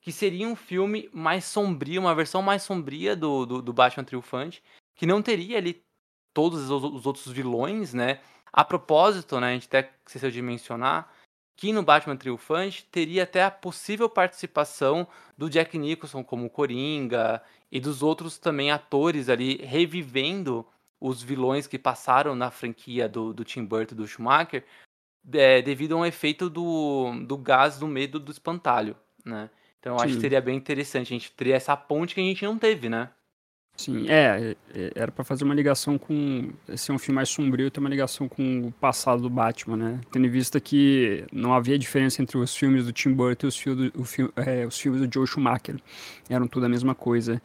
que 0.00 0.12
seria 0.12 0.46
um 0.46 0.54
filme 0.54 1.08
mais 1.12 1.44
sombrio, 1.44 2.00
uma 2.00 2.14
versão 2.14 2.42
mais 2.42 2.62
sombria 2.62 3.16
do, 3.16 3.46
do, 3.46 3.62
do 3.62 3.72
Batman 3.72 4.04
Triunfante, 4.04 4.62
que 4.94 5.06
não 5.06 5.22
teria 5.22 5.58
ali 5.58 5.82
todos 6.34 6.70
os, 6.70 6.84
os, 6.84 7.06
outros 7.06 7.26
vilões, 7.28 7.94
né? 7.94 8.20
A 8.52 8.64
propósito, 8.64 9.40
né, 9.40 9.48
a 9.48 9.52
gente 9.54 9.66
até 9.66 9.92
esqueceu 10.06 10.30
de 10.30 10.42
mencionar 10.42 11.12
que 11.56 11.72
no 11.72 11.82
Batman 11.82 12.16
Triunfante 12.16 12.84
teria 12.90 13.22
até 13.22 13.44
a 13.44 13.50
possível 13.50 14.08
participação 14.08 15.06
do 15.36 15.48
Jack 15.48 15.78
Nicholson 15.78 16.24
como 16.24 16.50
Coringa 16.50 17.42
e 17.70 17.80
dos 17.80 18.02
outros 18.02 18.38
também 18.38 18.70
atores 18.70 19.28
ali 19.28 19.56
revivendo 19.56 20.66
os 21.00 21.22
vilões 21.22 21.66
que 21.66 21.78
passaram 21.78 22.34
na 22.34 22.50
franquia 22.50 23.08
do, 23.08 23.32
do 23.32 23.44
Tim 23.44 23.64
Burton 23.64 23.94
do 23.94 24.06
Schumacher 24.06 24.64
é, 25.32 25.62
devido 25.62 25.94
a 25.94 25.98
um 25.98 26.06
efeito 26.06 26.50
do, 26.50 27.12
do 27.26 27.36
gás 27.36 27.78
do 27.78 27.86
medo 27.86 28.18
do 28.18 28.32
espantalho, 28.32 28.96
né? 29.24 29.50
Então 29.78 29.94
eu 29.94 29.98
Sim. 29.98 30.04
acho 30.04 30.14
que 30.14 30.20
seria 30.20 30.40
bem 30.40 30.56
interessante. 30.56 31.12
A 31.12 31.18
gente 31.18 31.32
teria 31.32 31.56
essa 31.56 31.76
ponte 31.76 32.14
que 32.14 32.20
a 32.20 32.24
gente 32.24 32.44
não 32.44 32.58
teve, 32.58 32.88
né? 32.88 33.10
Sim, 33.76 34.06
é, 34.08 34.54
é 34.72 34.92
era 34.94 35.10
para 35.10 35.24
fazer 35.24 35.44
uma 35.44 35.54
ligação 35.54 35.98
com. 35.98 36.50
Esse 36.68 36.90
é 36.90 36.94
um 36.94 36.98
filme 36.98 37.16
mais 37.16 37.28
sombrio, 37.28 37.70
ter 37.70 37.80
uma 37.80 37.88
ligação 37.88 38.28
com 38.28 38.68
o 38.68 38.72
passado 38.72 39.22
do 39.22 39.28
Batman, 39.30 39.76
né? 39.76 40.00
Tendo 40.12 40.26
em 40.26 40.30
vista 40.30 40.60
que 40.60 41.24
não 41.32 41.52
havia 41.52 41.76
diferença 41.76 42.22
entre 42.22 42.38
os 42.38 42.54
filmes 42.54 42.86
do 42.86 42.92
Tim 42.92 43.12
Burton 43.12 43.46
e 43.46 43.48
os, 43.48 43.56
filmes 43.56 43.92
é, 44.36 44.64
os 44.64 44.78
filmes 44.78 45.00
do 45.00 45.12
Joe 45.12 45.26
Schumacher. 45.26 45.76
Eram 46.28 46.46
tudo 46.46 46.66
a 46.66 46.68
mesma 46.68 46.94
coisa. 46.94 47.42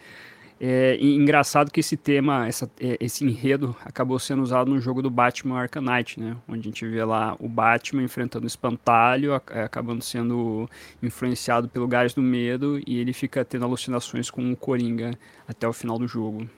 É 0.62 0.98
engraçado 1.02 1.72
que 1.72 1.80
esse 1.80 1.96
tema, 1.96 2.46
essa, 2.46 2.70
é, 2.82 2.98
esse 3.00 3.24
enredo, 3.24 3.74
acabou 3.86 4.20
sendo 4.20 4.42
usado 4.42 4.70
no 4.70 4.82
jogo 4.82 5.02
do 5.02 5.10
Batman 5.10 5.58
Arkham 5.58 5.82
Knight, 5.82 6.20
né? 6.20 6.36
Onde 6.48 6.60
a 6.60 6.64
gente 6.64 6.86
vê 6.86 7.02
lá 7.06 7.38
o 7.40 7.48
Batman 7.48 8.04
enfrentando 8.04 8.44
o 8.44 8.48
espantalho, 8.48 9.32
é, 9.52 9.64
acabando 9.64 10.04
sendo 10.04 10.70
influenciado 11.02 11.70
pelo 11.70 11.88
gás 11.88 12.14
do 12.14 12.22
medo, 12.22 12.78
e 12.86 12.98
ele 12.98 13.14
fica 13.14 13.46
tendo 13.46 13.64
alucinações 13.64 14.30
com 14.30 14.52
o 14.52 14.58
Coringa 14.58 15.18
até 15.48 15.66
o 15.66 15.72
final 15.72 15.98
do 15.98 16.08
jogo. 16.08 16.50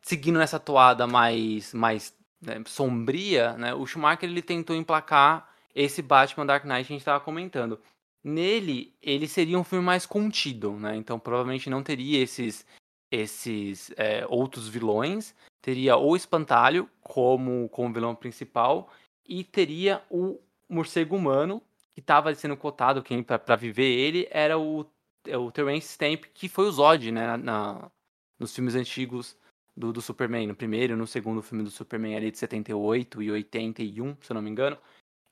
Seguindo 0.00 0.38
nessa 0.38 0.60
toada 0.60 1.08
mais, 1.08 1.74
mais 1.74 2.14
né, 2.40 2.62
sombria, 2.66 3.54
né? 3.54 3.74
O 3.74 3.84
Schumacher 3.84 4.30
ele 4.30 4.42
tentou 4.42 4.76
emplacar 4.76 5.48
esse 5.74 6.02
Batman 6.02 6.46
Dark 6.46 6.64
Knight 6.64 6.86
que 6.86 6.92
a 6.92 6.94
gente 6.94 7.00
estava 7.00 7.18
comentando. 7.18 7.80
Nele, 8.22 8.94
ele 9.02 9.26
seria 9.26 9.58
um 9.58 9.64
filme 9.64 9.84
mais 9.84 10.06
contido, 10.06 10.72
né? 10.74 10.94
Então 10.96 11.18
provavelmente 11.18 11.68
não 11.68 11.82
teria 11.82 12.22
esses 12.22 12.64
esses 13.10 13.90
é, 13.96 14.26
outros 14.28 14.68
vilões. 14.68 15.34
Teria 15.60 15.96
o 15.96 16.16
Espantalho 16.16 16.88
como, 17.02 17.68
como 17.68 17.92
vilão 17.92 18.14
principal 18.14 18.90
e 19.28 19.44
teria 19.44 20.02
o 20.10 20.40
morcego 20.68 21.16
humano, 21.16 21.62
que 21.94 22.00
estava 22.00 22.34
sendo 22.34 22.56
cotado 22.56 23.02
quem 23.02 23.22
para 23.22 23.56
viver 23.56 23.90
ele 23.90 24.28
era 24.30 24.58
o, 24.58 24.86
é 25.26 25.36
o 25.36 25.50
Terence 25.50 25.88
Stamp, 25.88 26.24
que 26.32 26.48
foi 26.48 26.66
o 26.66 26.72
Zod, 26.72 27.10
né, 27.10 27.36
na, 27.36 27.90
nos 28.38 28.54
filmes 28.54 28.74
antigos 28.74 29.36
do, 29.76 29.92
do 29.92 30.00
Superman, 30.00 30.46
no 30.46 30.54
primeiro 30.54 30.96
no 30.96 31.06
segundo 31.06 31.42
filme 31.42 31.64
do 31.64 31.70
Superman 31.70 32.16
ali 32.16 32.30
de 32.30 32.38
78 32.38 33.22
e 33.22 33.30
81, 33.30 34.16
se 34.20 34.32
eu 34.32 34.34
não 34.34 34.42
me 34.42 34.50
engano. 34.50 34.78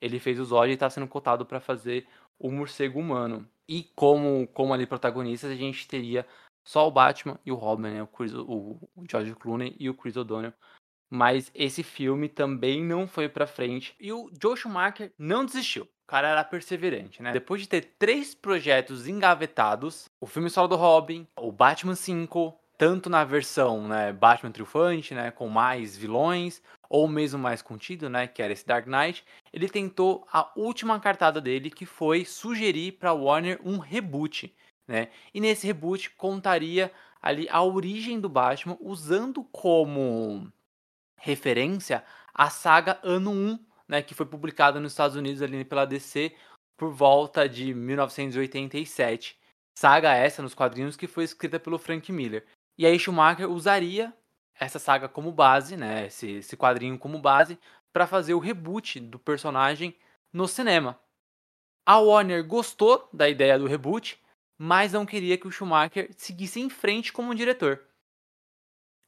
Ele 0.01 0.19
fez 0.19 0.39
o 0.39 0.45
Zod 0.45 0.69
e 0.69 0.73
está 0.73 0.89
sendo 0.89 1.07
cotado 1.07 1.45
para 1.45 1.59
fazer 1.59 2.07
o 2.37 2.51
morcego 2.51 2.99
humano. 2.99 3.47
E 3.67 3.83
como, 3.95 4.47
como 4.47 4.73
ali 4.73 4.85
protagonistas, 4.85 5.51
a 5.51 5.55
gente 5.55 5.87
teria 5.87 6.25
só 6.69 6.87
o 6.87 6.91
Batman 6.91 7.39
e 7.43 7.51
o 7.51 7.55
Robin, 7.55 7.89
né? 7.89 8.03
O, 8.03 8.05
Chris, 8.05 8.31
o, 8.31 8.77
George 9.09 9.33
Clooney 9.33 9.75
e 9.79 9.89
o 9.89 9.93
Chris 9.95 10.15
O'Donnell. 10.15 10.53
Mas 11.09 11.51
esse 11.55 11.81
filme 11.81 12.29
também 12.29 12.83
não 12.83 13.07
foi 13.07 13.27
pra 13.27 13.47
frente. 13.47 13.95
E 13.99 14.13
o 14.13 14.29
Joe 14.39 14.55
Schumacher 14.55 15.11
não 15.17 15.43
desistiu. 15.43 15.85
O 15.85 16.07
cara 16.07 16.27
era 16.27 16.43
perseverante, 16.43 17.23
né? 17.23 17.31
Depois 17.31 17.61
de 17.61 17.67
ter 17.67 17.95
três 17.97 18.35
projetos 18.35 19.07
engavetados, 19.07 20.05
o 20.21 20.27
filme 20.27 20.47
solo 20.47 20.67
do 20.67 20.75
Robin, 20.75 21.27
o 21.35 21.51
Batman 21.51 21.95
5, 21.95 22.55
tanto 22.77 23.09
na 23.09 23.23
versão 23.23 23.87
né, 23.87 24.13
Batman 24.13 24.51
triunfante, 24.51 25.15
né, 25.15 25.31
com 25.31 25.49
mais 25.49 25.97
vilões, 25.97 26.61
ou 26.87 27.07
mesmo 27.07 27.39
mais 27.39 27.63
contido, 27.63 28.09
né, 28.11 28.27
que 28.27 28.43
era 28.43 28.53
esse 28.53 28.65
Dark 28.65 28.85
Knight, 28.85 29.25
ele 29.51 29.67
tentou 29.67 30.25
a 30.31 30.51
última 30.55 30.99
cartada 30.99 31.41
dele, 31.41 31.71
que 31.71 31.85
foi 31.85 32.25
sugerir 32.25 32.93
para 32.93 33.11
Warner 33.11 33.59
um 33.65 33.79
reboot 33.79 34.53
né? 34.89 35.09
E 35.31 35.39
nesse 35.39 35.67
reboot 35.67 36.09
contaria 36.17 36.91
ali 37.21 37.47
a 37.51 37.61
origem 37.61 38.19
do 38.19 38.27
Batman 38.27 38.75
usando 38.81 39.43
como 39.43 40.51
referência 41.15 42.03
a 42.33 42.49
saga 42.49 42.99
Ano 43.03 43.31
1, 43.31 43.59
né, 43.87 44.01
que 44.01 44.15
foi 44.15 44.25
publicada 44.25 44.79
nos 44.79 44.93
Estados 44.93 45.15
Unidos 45.15 45.43
ali 45.43 45.63
pela 45.63 45.85
DC 45.85 46.33
por 46.75 46.91
volta 46.91 47.47
de 47.47 47.71
1987. 47.71 49.37
Saga 49.77 50.15
essa 50.15 50.41
nos 50.41 50.55
quadrinhos 50.55 50.97
que 50.97 51.05
foi 51.05 51.23
escrita 51.23 51.59
pelo 51.59 51.77
Frank 51.77 52.11
Miller. 52.11 52.47
E 52.75 52.85
aí 52.85 52.97
Schumacher 52.97 53.47
usaria 53.47 54.11
essa 54.59 54.79
saga 54.79 55.07
como 55.07 55.31
base, 55.31 55.77
né, 55.77 56.07
esse, 56.07 56.31
esse 56.31 56.57
quadrinho 56.57 56.97
como 56.97 57.19
base, 57.19 57.59
para 57.93 58.07
fazer 58.07 58.33
o 58.33 58.39
reboot 58.39 58.99
do 58.99 59.19
personagem 59.19 59.95
no 60.33 60.47
cinema. 60.47 60.99
A 61.85 61.99
Warner 61.99 62.43
gostou 62.43 63.07
da 63.13 63.29
ideia 63.29 63.59
do 63.59 63.67
reboot 63.67 64.19
mas 64.59 64.91
não 64.91 65.05
queria 65.05 65.37
que 65.37 65.47
o 65.47 65.51
Schumacher 65.51 66.09
seguisse 66.17 66.59
em 66.59 66.69
frente 66.69 67.13
como 67.13 67.33
diretor. 67.33 67.81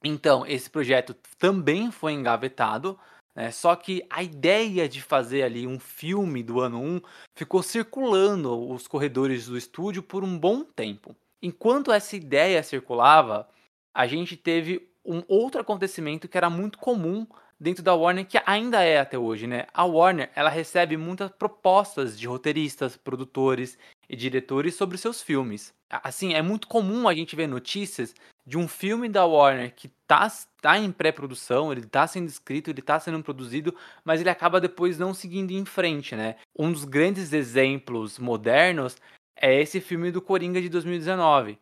Então, 0.02 0.46
esse 0.46 0.70
projeto 0.70 1.14
também 1.38 1.90
foi 1.90 2.12
engavetado, 2.12 2.98
né? 3.36 3.50
só 3.50 3.76
que 3.76 4.04
a 4.08 4.22
ideia 4.22 4.88
de 4.88 5.02
fazer 5.02 5.42
ali 5.42 5.66
um 5.66 5.78
filme 5.78 6.42
do 6.42 6.60
ano 6.60 6.80
1 6.80 7.00
ficou 7.36 7.62
circulando 7.62 8.68
os 8.70 8.88
corredores 8.88 9.46
do 9.46 9.56
estúdio 9.56 10.02
por 10.02 10.24
um 10.24 10.38
bom 10.38 10.64
tempo. 10.64 11.14
Enquanto 11.40 11.92
essa 11.92 12.16
ideia 12.16 12.62
circulava, 12.62 13.48
a 13.94 14.06
gente 14.06 14.36
teve 14.36 14.88
um 15.04 15.22
outro 15.28 15.60
acontecimento 15.60 16.28
que 16.28 16.36
era 16.36 16.48
muito 16.48 16.78
comum 16.78 17.26
dentro 17.62 17.82
da 17.82 17.94
Warner, 17.94 18.26
que 18.26 18.40
ainda 18.44 18.82
é 18.82 18.98
até 18.98 19.16
hoje, 19.18 19.46
né? 19.46 19.66
A 19.72 19.84
Warner, 19.84 20.30
ela 20.34 20.50
recebe 20.50 20.96
muitas 20.96 21.30
propostas 21.30 22.18
de 22.18 22.26
roteiristas, 22.26 22.96
produtores 22.96 23.78
e 24.12 24.16
diretores 24.16 24.74
sobre 24.74 24.98
seus 24.98 25.22
filmes. 25.22 25.72
Assim, 25.90 26.34
é 26.34 26.42
muito 26.42 26.68
comum 26.68 27.08
a 27.08 27.14
gente 27.14 27.34
ver 27.34 27.46
notícias 27.46 28.14
de 28.46 28.58
um 28.58 28.68
filme 28.68 29.08
da 29.08 29.24
Warner 29.24 29.74
que 29.74 29.88
tá, 30.06 30.30
tá 30.60 30.78
em 30.78 30.92
pré-produção, 30.92 31.72
ele 31.72 31.86
tá 31.86 32.06
sendo 32.06 32.28
escrito, 32.28 32.68
ele 32.68 32.82
tá 32.82 33.00
sendo 33.00 33.22
produzido, 33.22 33.74
mas 34.04 34.20
ele 34.20 34.28
acaba 34.28 34.60
depois 34.60 34.98
não 34.98 35.14
seguindo 35.14 35.52
em 35.52 35.64
frente, 35.64 36.14
né? 36.14 36.36
Um 36.58 36.70
dos 36.70 36.84
grandes 36.84 37.32
exemplos 37.32 38.18
modernos 38.18 38.96
é 39.34 39.60
esse 39.60 39.80
filme 39.80 40.10
do 40.12 40.20
Coringa 40.20 40.60
de 40.60 40.68
2019 40.68 41.58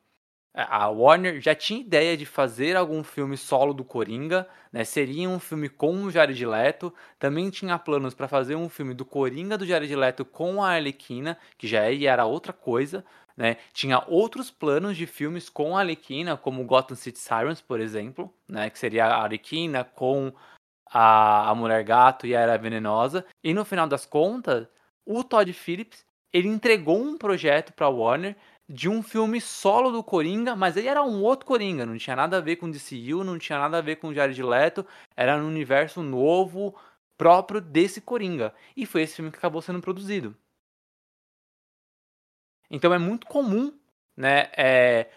a 0.52 0.88
Warner 0.88 1.40
já 1.40 1.54
tinha 1.54 1.80
ideia 1.80 2.16
de 2.16 2.26
fazer 2.26 2.76
algum 2.76 3.04
filme 3.04 3.36
solo 3.36 3.72
do 3.72 3.84
Coringa, 3.84 4.48
né? 4.72 4.84
Seria 4.84 5.28
um 5.28 5.38
filme 5.38 5.68
com 5.68 6.02
o 6.02 6.10
Jared 6.10 6.44
Leto. 6.44 6.92
Também 7.18 7.50
tinha 7.50 7.78
planos 7.78 8.14
para 8.14 8.26
fazer 8.26 8.56
um 8.56 8.68
filme 8.68 8.92
do 8.92 9.04
Coringa 9.04 9.56
do 9.56 9.64
Jared 9.64 9.94
Leto 9.94 10.24
com 10.24 10.62
a 10.62 10.70
Arlequina, 10.70 11.38
que 11.56 11.68
já 11.68 11.82
era 11.82 12.24
outra 12.26 12.52
coisa, 12.52 13.04
né? 13.36 13.58
Tinha 13.72 14.02
outros 14.08 14.50
planos 14.50 14.96
de 14.96 15.06
filmes 15.06 15.48
com 15.48 15.76
a 15.76 15.80
Arlequina, 15.80 16.36
como 16.36 16.64
Gotham 16.64 16.96
City 16.96 17.18
Sirens, 17.18 17.60
por 17.60 17.78
exemplo, 17.80 18.32
né? 18.48 18.70
Que 18.70 18.78
seria 18.78 19.06
a 19.06 19.22
Arlequina 19.22 19.84
com 19.84 20.32
a, 20.90 21.48
a 21.50 21.54
Mulher 21.54 21.84
Gato 21.84 22.26
e 22.26 22.34
a 22.34 22.40
Era 22.40 22.58
Venenosa. 22.58 23.24
E 23.42 23.54
no 23.54 23.64
final 23.64 23.86
das 23.86 24.04
contas, 24.04 24.66
o 25.06 25.22
Todd 25.22 25.52
Phillips 25.52 26.04
ele 26.32 26.48
entregou 26.48 27.00
um 27.00 27.16
projeto 27.18 27.72
para 27.72 27.86
a 27.86 27.90
Warner 27.90 28.36
de 28.70 28.88
um 28.88 29.02
filme 29.02 29.40
solo 29.40 29.90
do 29.90 30.02
Coringa, 30.02 30.54
mas 30.54 30.76
ele 30.76 30.86
era 30.86 31.02
um 31.02 31.22
outro 31.22 31.44
Coringa, 31.44 31.84
não 31.84 31.98
tinha 31.98 32.14
nada 32.14 32.36
a 32.36 32.40
ver 32.40 32.54
com 32.54 32.70
DCU, 32.70 33.24
não 33.24 33.36
tinha 33.36 33.58
nada 33.58 33.78
a 33.78 33.80
ver 33.80 33.96
com 33.96 34.14
Jared 34.14 34.40
Leto, 34.40 34.86
era 35.16 35.36
um 35.36 35.48
universo 35.48 36.00
novo, 36.02 36.78
próprio 37.18 37.60
desse 37.60 38.00
Coringa. 38.00 38.54
E 38.76 38.86
foi 38.86 39.02
esse 39.02 39.16
filme 39.16 39.32
que 39.32 39.38
acabou 39.38 39.60
sendo 39.60 39.80
produzido. 39.80 40.36
Então 42.70 42.94
é 42.94 42.98
muito 42.98 43.26
comum, 43.26 43.76
né? 44.16 44.52
É, 44.56 45.10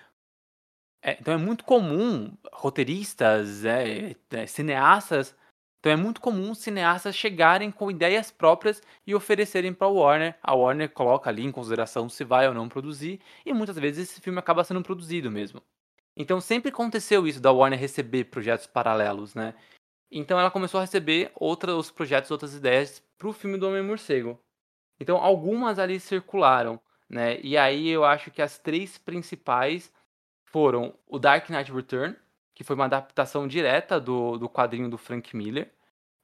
é, 1.04 1.18
então 1.20 1.32
é 1.32 1.38
muito 1.38 1.64
comum 1.64 2.36
roteiristas, 2.52 3.64
é, 3.66 4.16
é 4.32 4.48
cineastas 4.48 5.36
então 5.84 5.92
é 5.92 5.98
muito 5.98 6.22
comum 6.22 6.56
cineastas 6.56 7.14
chegarem 7.14 7.70
com 7.70 7.92
ideias 7.92 8.32
próprias 8.32 8.82
e 9.06 9.14
oferecerem 9.14 9.74
para 9.74 9.86
a 9.86 9.90
Warner. 9.90 10.36
A 10.42 10.56
Warner 10.56 10.90
coloca 10.90 11.30
ali 11.30 11.44
em 11.44 11.52
consideração 11.52 12.08
se 12.08 12.24
vai 12.24 12.48
ou 12.48 12.54
não 12.54 12.70
produzir, 12.70 13.20
e 13.46 13.52
muitas 13.52 13.78
vezes 13.78 14.10
esse 14.10 14.22
filme 14.22 14.40
acaba 14.40 14.64
sendo 14.64 14.82
produzido 14.82 15.30
mesmo. 15.30 15.62
Então 16.16 16.40
sempre 16.40 16.70
aconteceu 16.70 17.28
isso 17.28 17.42
da 17.42 17.52
Warner 17.52 17.78
receber 17.78 18.24
projetos 18.24 18.66
paralelos, 18.66 19.36
né? 19.36 19.56
Então 20.10 20.40
ela 20.40 20.50
começou 20.50 20.78
a 20.78 20.84
receber 20.84 21.34
outros 21.36 21.92
projetos, 21.92 22.32
outras 22.32 22.56
ideias 22.56 23.04
para 23.18 23.28
o 23.28 23.34
filme 23.34 23.58
do 23.58 23.68
Homem-Morcego. 23.68 24.40
Então 25.02 25.18
algumas 25.18 25.80
ali 25.80 26.00
circularam, 26.00 26.80
né? 27.10 27.42
E 27.42 27.58
aí 27.58 27.90
eu 27.90 28.06
acho 28.06 28.32
que 28.32 28.42
as 28.42 28.58
três 28.58 28.98
principais 28.98 29.92
foram 30.46 30.98
o 31.06 31.20
Dark 31.20 31.50
Knight 31.50 31.74
Return, 31.74 32.16
que 32.54 32.64
foi 32.64 32.76
uma 32.76 32.86
adaptação 32.86 33.48
direta 33.48 34.00
do, 34.00 34.38
do 34.38 34.50
quadrinho 34.50 34.90
do 34.90 34.98
Frank 34.98 35.36
Miller, 35.36 35.72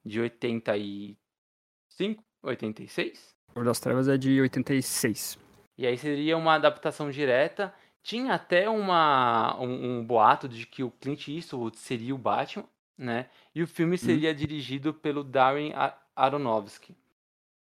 de 0.04 0.20
85, 0.20 2.22
86? 2.42 3.36
O 3.54 3.62
das 3.62 3.80
Trevas 3.80 4.08
é 4.08 4.16
de 4.16 4.40
86. 4.40 5.38
E 5.76 5.86
aí 5.86 5.98
seria 5.98 6.36
uma 6.36 6.54
adaptação 6.54 7.10
direta 7.10 7.74
Tinha 8.02 8.34
até 8.34 8.68
uma, 8.68 9.58
um, 9.60 9.98
um, 9.98 10.04
boato 10.04 10.48
de 10.48 10.66
que 10.66 10.82
o 10.82 10.90
Clint 10.90 11.28
Eastwood 11.28 11.78
seria 11.78 12.14
o 12.14 12.18
Batman, 12.18 12.66
né? 12.96 13.28
E 13.54 13.62
o 13.62 13.66
filme 13.66 13.94
hum. 13.94 13.98
seria 13.98 14.30
hum. 14.30 14.34
dirigido 14.34 14.94
pelo 14.94 15.24
Darren 15.24 15.72
Aronofsky, 16.14 16.94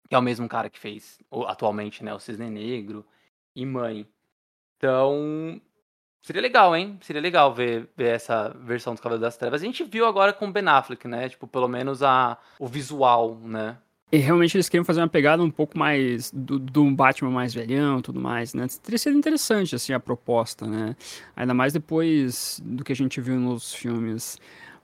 que 0.09 0.15
é 0.15 0.19
o 0.19 0.23
mesmo 0.23 0.49
cara 0.49 0.71
que 0.71 0.79
fez 0.79 1.19
atualmente, 1.47 2.05
né, 2.05 2.15
o 2.15 2.19
Cisne 2.19 2.51
Negro 2.51 3.05
e 3.55 3.67
Mãe. 3.67 4.07
Então, 4.77 5.61
seria 6.27 6.43
legal, 6.43 6.75
hein? 6.75 6.99
Seria 7.03 7.23
legal 7.23 7.55
ver, 7.55 7.89
ver 7.97 8.17
essa 8.17 8.49
versão 8.61 8.95
do 8.95 9.01
Cavaleiro 9.01 9.23
das 9.23 9.37
Trevas. 9.37 9.63
A 9.63 9.65
gente 9.65 9.85
viu 9.85 10.05
agora 10.05 10.33
com 10.33 10.51
Ben 10.51 10.67
Affleck, 10.67 11.07
né? 11.07 11.29
Tipo, 11.29 11.47
pelo 11.47 11.69
menos 11.69 12.03
a, 12.03 12.37
o 12.59 12.67
visual, 12.67 13.39
né? 13.45 13.77
E 14.11 14.19
realmente 14.19 14.57
eles 14.57 14.69
queriam 14.69 14.85
fazer 14.85 15.01
uma 15.01 15.09
pegada 15.09 15.43
um 15.43 15.51
pouco 15.51 15.79
mais 15.79 16.33
do, 16.33 16.59
do 16.59 16.91
Batman 16.91 17.31
mais 17.31 17.55
velhão 17.55 18.03
tudo 18.03 18.21
mais, 18.21 18.55
né? 18.55 18.67
Teria 18.83 18.99
sido 18.99 19.17
interessante, 19.17 19.77
assim, 19.77 19.93
a 19.93 20.01
proposta, 20.01 20.67
né? 20.67 20.97
Ainda 21.37 21.55
mais 21.55 21.73
depois 21.73 22.61
do 22.65 22.83
que 22.83 22.93
a 22.93 22.97
gente 22.97 23.21
viu 23.21 23.37
nos 23.37 23.73
filmes. 23.73 24.37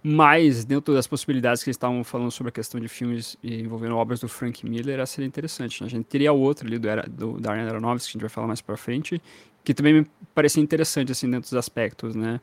Mas, 0.04 0.64
dentro 0.64 0.92
das 0.94 1.06
possibilidades 1.06 1.62
que 1.62 1.70
eles 1.70 1.76
estavam 1.76 2.02
falando 2.02 2.32
sobre 2.32 2.48
a 2.48 2.52
questão 2.52 2.80
de 2.80 2.88
filmes 2.88 3.36
envolvendo 3.42 3.96
obras 3.96 4.18
do 4.18 4.28
Frank 4.28 4.68
Miller, 4.68 5.04
seria 5.06 5.28
interessante. 5.28 5.80
Né? 5.80 5.86
A 5.86 5.90
gente 5.90 6.06
teria 6.06 6.32
outro 6.32 6.66
ali 6.66 6.76
do, 6.76 6.88
do 7.08 7.40
Darren 7.40 7.68
Aronofsky, 7.68 8.10
que 8.10 8.16
a 8.16 8.18
gente 8.18 8.22
vai 8.22 8.28
falar 8.28 8.48
mais 8.48 8.60
pra 8.60 8.76
frente, 8.76 9.22
que 9.64 9.74
também 9.74 9.94
me 9.94 10.06
parecia 10.34 10.62
interessante, 10.62 11.12
assim, 11.12 11.30
dentro 11.30 11.50
dos 11.50 11.54
aspectos, 11.54 12.14
né? 12.14 12.40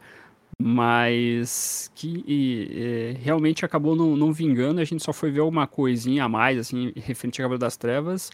mas 0.61 1.89
que 1.95 2.21
e, 2.27 2.67
e, 2.69 3.23
realmente 3.23 3.63
acabou 3.63 3.95
não, 3.95 4.17
não, 4.17 4.33
vingando. 4.33 4.81
A 4.81 4.83
gente 4.83 5.01
só 5.01 5.13
foi 5.13 5.31
ver 5.31 5.39
uma 5.39 5.65
coisinha 5.65 6.25
a 6.25 6.29
mais, 6.29 6.59
assim, 6.59 6.91
referente 6.97 7.41
a 7.41 7.45
Cavaleiro 7.45 7.61
das 7.61 7.77
Trevas, 7.77 8.29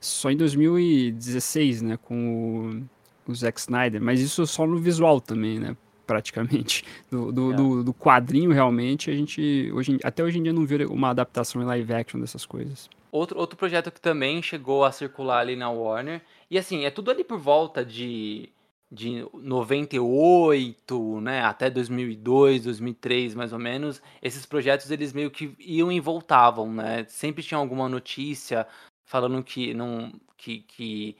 só 0.00 0.30
em 0.30 0.36
2016, 0.36 1.82
né, 1.82 1.98
com 2.02 2.88
o, 3.26 3.30
o 3.30 3.34
Zack 3.34 3.60
Snyder. 3.60 4.00
Mas 4.00 4.20
isso 4.20 4.46
só 4.46 4.66
no 4.66 4.78
visual 4.78 5.20
também, 5.20 5.58
né, 5.58 5.76
praticamente. 6.06 6.82
Do, 7.10 7.30
do, 7.30 7.52
é. 7.52 7.56
do, 7.56 7.84
do 7.84 7.94
quadrinho, 7.94 8.52
realmente, 8.52 9.10
a 9.10 9.14
gente, 9.14 9.70
hoje, 9.74 9.98
até 10.02 10.24
hoje 10.24 10.38
em 10.38 10.42
dia, 10.42 10.52
não 10.52 10.64
viu 10.64 10.90
uma 10.90 11.10
adaptação 11.10 11.60
em 11.60 11.64
live 11.64 11.92
action 11.92 12.20
dessas 12.20 12.46
coisas. 12.46 12.88
Outro, 13.12 13.38
outro 13.38 13.56
projeto 13.56 13.90
que 13.90 14.00
também 14.00 14.42
chegou 14.42 14.84
a 14.84 14.92
circular 14.92 15.40
ali 15.40 15.56
na 15.56 15.70
Warner, 15.70 16.22
e 16.50 16.58
assim, 16.58 16.84
é 16.84 16.90
tudo 16.90 17.10
ali 17.10 17.24
por 17.24 17.38
volta 17.38 17.84
de 17.84 18.52
de 18.90 19.28
98, 19.34 21.20
né, 21.20 21.42
até 21.42 21.68
2002, 21.68 22.64
2003, 22.64 23.34
mais 23.34 23.52
ou 23.52 23.58
menos, 23.58 24.00
esses 24.22 24.46
projetos 24.46 24.90
eles 24.90 25.12
meio 25.12 25.30
que 25.30 25.54
iam 25.58 25.90
e 25.90 25.98
voltavam, 25.98 26.72
né? 26.72 27.04
Sempre 27.08 27.42
tinha 27.42 27.58
alguma 27.58 27.88
notícia 27.88 28.66
falando 29.04 29.42
que 29.42 29.74
não 29.74 30.12
que, 30.36 30.60
que 30.60 31.16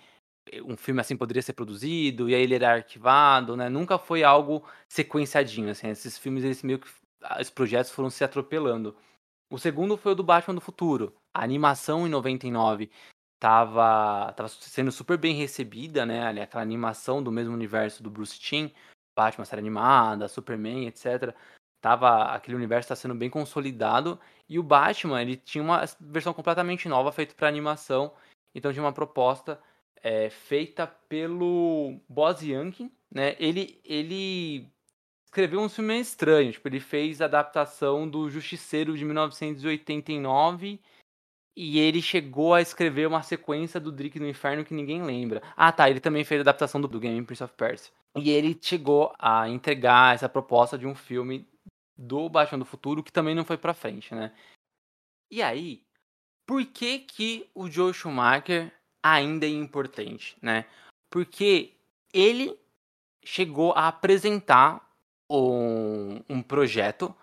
um 0.64 0.76
filme 0.76 1.00
assim 1.00 1.16
poderia 1.16 1.42
ser 1.42 1.54
produzido 1.54 2.28
e 2.30 2.34
aí 2.34 2.42
ele 2.42 2.54
era 2.54 2.74
arquivado, 2.74 3.56
né? 3.56 3.68
Nunca 3.68 3.98
foi 3.98 4.22
algo 4.22 4.64
sequenciadinho, 4.88 5.70
assim. 5.70 5.88
Esses 5.88 6.16
filmes 6.18 6.44
eles 6.44 6.62
meio 6.62 6.78
que 6.78 6.88
os 7.40 7.50
projetos 7.50 7.90
foram 7.90 8.10
se 8.10 8.22
atropelando. 8.24 8.96
O 9.50 9.58
segundo 9.58 9.96
foi 9.96 10.12
o 10.12 10.14
do 10.14 10.24
Batman 10.24 10.54
do 10.54 10.60
Futuro, 10.60 11.14
a 11.34 11.42
animação 11.42 12.06
em 12.06 12.10
99 12.10 12.90
tava, 13.38 14.32
tava 14.32 14.48
sendo 14.48 14.90
super 14.90 15.18
bem 15.18 15.34
recebida, 15.34 16.06
né? 16.06 16.26
Ali, 16.26 16.40
aquela 16.40 16.62
animação 16.62 17.22
do 17.22 17.30
mesmo 17.32 17.54
universo 17.54 18.02
do 18.02 18.10
Bruce 18.10 18.38
Timm, 18.38 18.70
Batman 19.16 19.44
série 19.44 19.60
animada, 19.60 20.28
Superman, 20.28 20.86
etc. 20.86 21.34
Tava, 21.80 22.24
aquele 22.34 22.56
universo 22.56 22.86
está 22.86 22.96
sendo 22.96 23.14
bem 23.14 23.30
consolidado 23.30 24.18
e 24.48 24.58
o 24.58 24.62
Batman 24.62 25.22
ele 25.22 25.36
tinha 25.36 25.62
uma 25.62 25.84
versão 26.00 26.32
completamente 26.32 26.88
nova 26.88 27.12
feita 27.12 27.34
para 27.34 27.48
animação, 27.48 28.12
então 28.54 28.72
tinha 28.72 28.84
uma 28.84 28.92
proposta 28.92 29.60
é, 30.02 30.30
feita 30.30 30.86
pelo 30.86 32.00
Boz 32.08 32.42
Yankin, 32.42 32.90
né? 33.10 33.36
Ele 33.38 33.80
ele 33.84 34.70
escreveu 35.26 35.60
um 35.60 35.68
filme 35.68 36.00
estranho, 36.00 36.52
tipo 36.52 36.66
ele 36.68 36.80
fez 36.80 37.20
a 37.20 37.26
adaptação 37.26 38.08
do 38.08 38.30
Justiceiro 38.30 38.96
de 38.96 39.04
1989 39.04 40.80
e 41.56 41.78
ele 41.78 42.02
chegou 42.02 42.52
a 42.52 42.60
escrever 42.60 43.08
uma 43.08 43.22
sequência 43.22 43.80
do 43.80 43.90
Drake 43.90 44.20
no 44.20 44.28
Inferno 44.28 44.64
que 44.64 44.74
ninguém 44.74 45.02
lembra. 45.02 45.42
Ah, 45.56 45.72
tá. 45.72 45.88
Ele 45.88 46.00
também 46.00 46.22
fez 46.22 46.40
a 46.40 46.42
adaptação 46.42 46.80
do, 46.80 46.86
do 46.86 47.00
game 47.00 47.24
Prince 47.24 47.42
of 47.42 47.54
Persia. 47.54 47.90
E 48.14 48.30
ele 48.30 48.58
chegou 48.60 49.14
a 49.18 49.48
entregar 49.48 50.14
essa 50.14 50.28
proposta 50.28 50.76
de 50.76 50.86
um 50.86 50.94
filme 50.94 51.48
do 51.96 52.28
Batman 52.28 52.58
do 52.58 52.64
Futuro 52.66 53.02
que 53.02 53.12
também 53.12 53.34
não 53.34 53.44
foi 53.44 53.56
pra 53.56 53.72
frente, 53.72 54.14
né? 54.14 54.34
E 55.30 55.42
aí, 55.42 55.82
por 56.46 56.64
que 56.66 56.98
que 56.98 57.48
o 57.54 57.70
Joe 57.70 57.92
Schumacher 57.92 58.70
ainda 59.02 59.46
é 59.46 59.50
importante, 59.50 60.36
né? 60.42 60.66
Porque 61.10 61.72
ele 62.12 62.58
chegou 63.24 63.72
a 63.72 63.88
apresentar 63.88 64.86
um, 65.30 66.22
um 66.28 66.42
projeto 66.42 67.14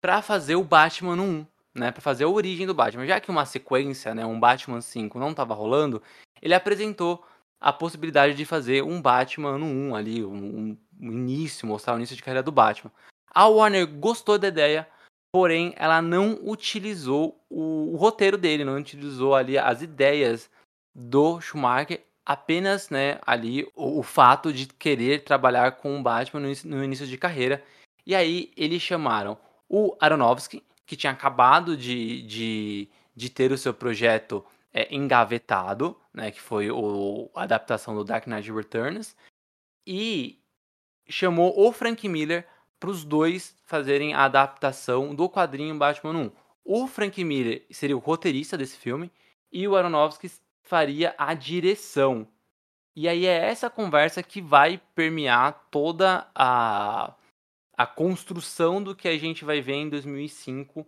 para 0.00 0.22
fazer 0.22 0.56
o 0.56 0.64
Batman 0.64 1.16
no 1.16 1.22
1 1.22 1.46
né, 1.74 1.90
para 1.90 2.00
fazer 2.00 2.24
a 2.24 2.28
origem 2.28 2.66
do 2.66 2.74
Batman. 2.74 3.06
Já 3.06 3.20
que 3.20 3.30
uma 3.30 3.46
sequência, 3.46 4.14
né, 4.14 4.24
um 4.24 4.38
Batman 4.38 4.80
5 4.80 5.18
não 5.18 5.30
estava 5.30 5.54
rolando, 5.54 6.02
ele 6.40 6.54
apresentou 6.54 7.24
a 7.60 7.72
possibilidade 7.72 8.34
de 8.34 8.44
fazer 8.44 8.82
um 8.82 9.00
Batman 9.00 9.56
no 9.56 9.66
1 9.66 9.94
ali, 9.94 10.24
um, 10.24 10.76
um 11.00 11.12
início, 11.12 11.66
mostrar 11.66 11.94
o 11.94 11.96
início 11.96 12.16
de 12.16 12.22
carreira 12.22 12.42
do 12.42 12.52
Batman. 12.52 12.90
A 13.32 13.46
Warner 13.46 13.86
gostou 13.86 14.36
da 14.36 14.48
ideia, 14.48 14.88
porém 15.32 15.72
ela 15.76 16.02
não 16.02 16.38
utilizou 16.42 17.40
o, 17.48 17.94
o 17.94 17.96
roteiro 17.96 18.36
dele, 18.36 18.64
não 18.64 18.76
utilizou 18.76 19.34
ali 19.34 19.56
as 19.56 19.80
ideias 19.80 20.50
do 20.94 21.40
Schumacher, 21.40 22.02
apenas, 22.26 22.90
né, 22.90 23.18
ali 23.26 23.64
o, 23.74 24.00
o 24.00 24.02
fato 24.02 24.52
de 24.52 24.66
querer 24.66 25.24
trabalhar 25.24 25.72
com 25.72 25.98
o 25.98 26.02
Batman 26.02 26.40
no, 26.40 26.48
no 26.64 26.84
início 26.84 27.06
de 27.06 27.16
carreira. 27.16 27.62
E 28.04 28.14
aí 28.14 28.52
eles 28.56 28.82
chamaram 28.82 29.38
o 29.68 29.96
Aronofsky, 30.00 30.62
que 30.86 30.96
tinha 30.96 31.12
acabado 31.12 31.76
de, 31.76 32.22
de, 32.22 32.88
de 33.14 33.30
ter 33.30 33.52
o 33.52 33.58
seu 33.58 33.72
projeto 33.72 34.44
é, 34.72 34.94
engavetado, 34.94 35.96
né, 36.12 36.30
que 36.30 36.40
foi 36.40 36.70
o, 36.70 37.30
a 37.34 37.42
adaptação 37.42 37.94
do 37.94 38.04
Dark 38.04 38.26
Knight 38.26 38.50
Returns, 38.50 39.16
e 39.86 40.40
chamou 41.08 41.58
o 41.58 41.72
Frank 41.72 42.08
Miller 42.08 42.46
para 42.78 42.90
os 42.90 43.04
dois 43.04 43.54
fazerem 43.64 44.14
a 44.14 44.24
adaptação 44.24 45.14
do 45.14 45.28
quadrinho 45.28 45.76
Batman 45.76 46.18
1. 46.18 46.32
O 46.64 46.86
Frank 46.86 47.22
Miller 47.22 47.64
seria 47.70 47.96
o 47.96 48.00
roteirista 48.00 48.56
desse 48.56 48.76
filme 48.76 49.10
e 49.50 49.66
o 49.66 49.76
Aronofsky 49.76 50.30
faria 50.62 51.14
a 51.18 51.34
direção. 51.34 52.26
E 52.94 53.08
aí 53.08 53.26
é 53.26 53.46
essa 53.46 53.70
conversa 53.70 54.22
que 54.22 54.40
vai 54.40 54.80
permear 54.94 55.68
toda 55.70 56.26
a 56.34 57.14
a 57.82 57.86
construção 57.86 58.80
do 58.80 58.94
que 58.94 59.08
a 59.08 59.18
gente 59.18 59.44
vai 59.44 59.60
ver 59.60 59.74
em 59.74 59.88
2005 59.88 60.86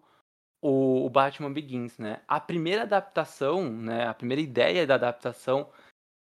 o, 0.63 1.05
o 1.05 1.11
Batman 1.11 1.53
Begins, 1.53 1.99
né? 1.99 2.23
A 2.29 2.39
primeira 2.39 2.83
adaptação, 2.83 3.69
né, 3.69 4.07
a 4.07 4.15
primeira 4.15 4.41
ideia 4.41 4.87
da 4.87 4.95
adaptação 4.95 5.69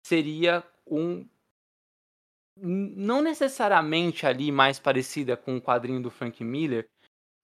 seria 0.07 0.65
um 0.87 1.29
não 2.57 3.23
necessariamente 3.23 4.27
ali 4.27 4.51
mais 4.51 4.79
parecida 4.79 5.37
com 5.37 5.57
o 5.57 5.61
quadrinho 5.61 6.03
do 6.03 6.11
Frank 6.11 6.43
Miller, 6.43 6.89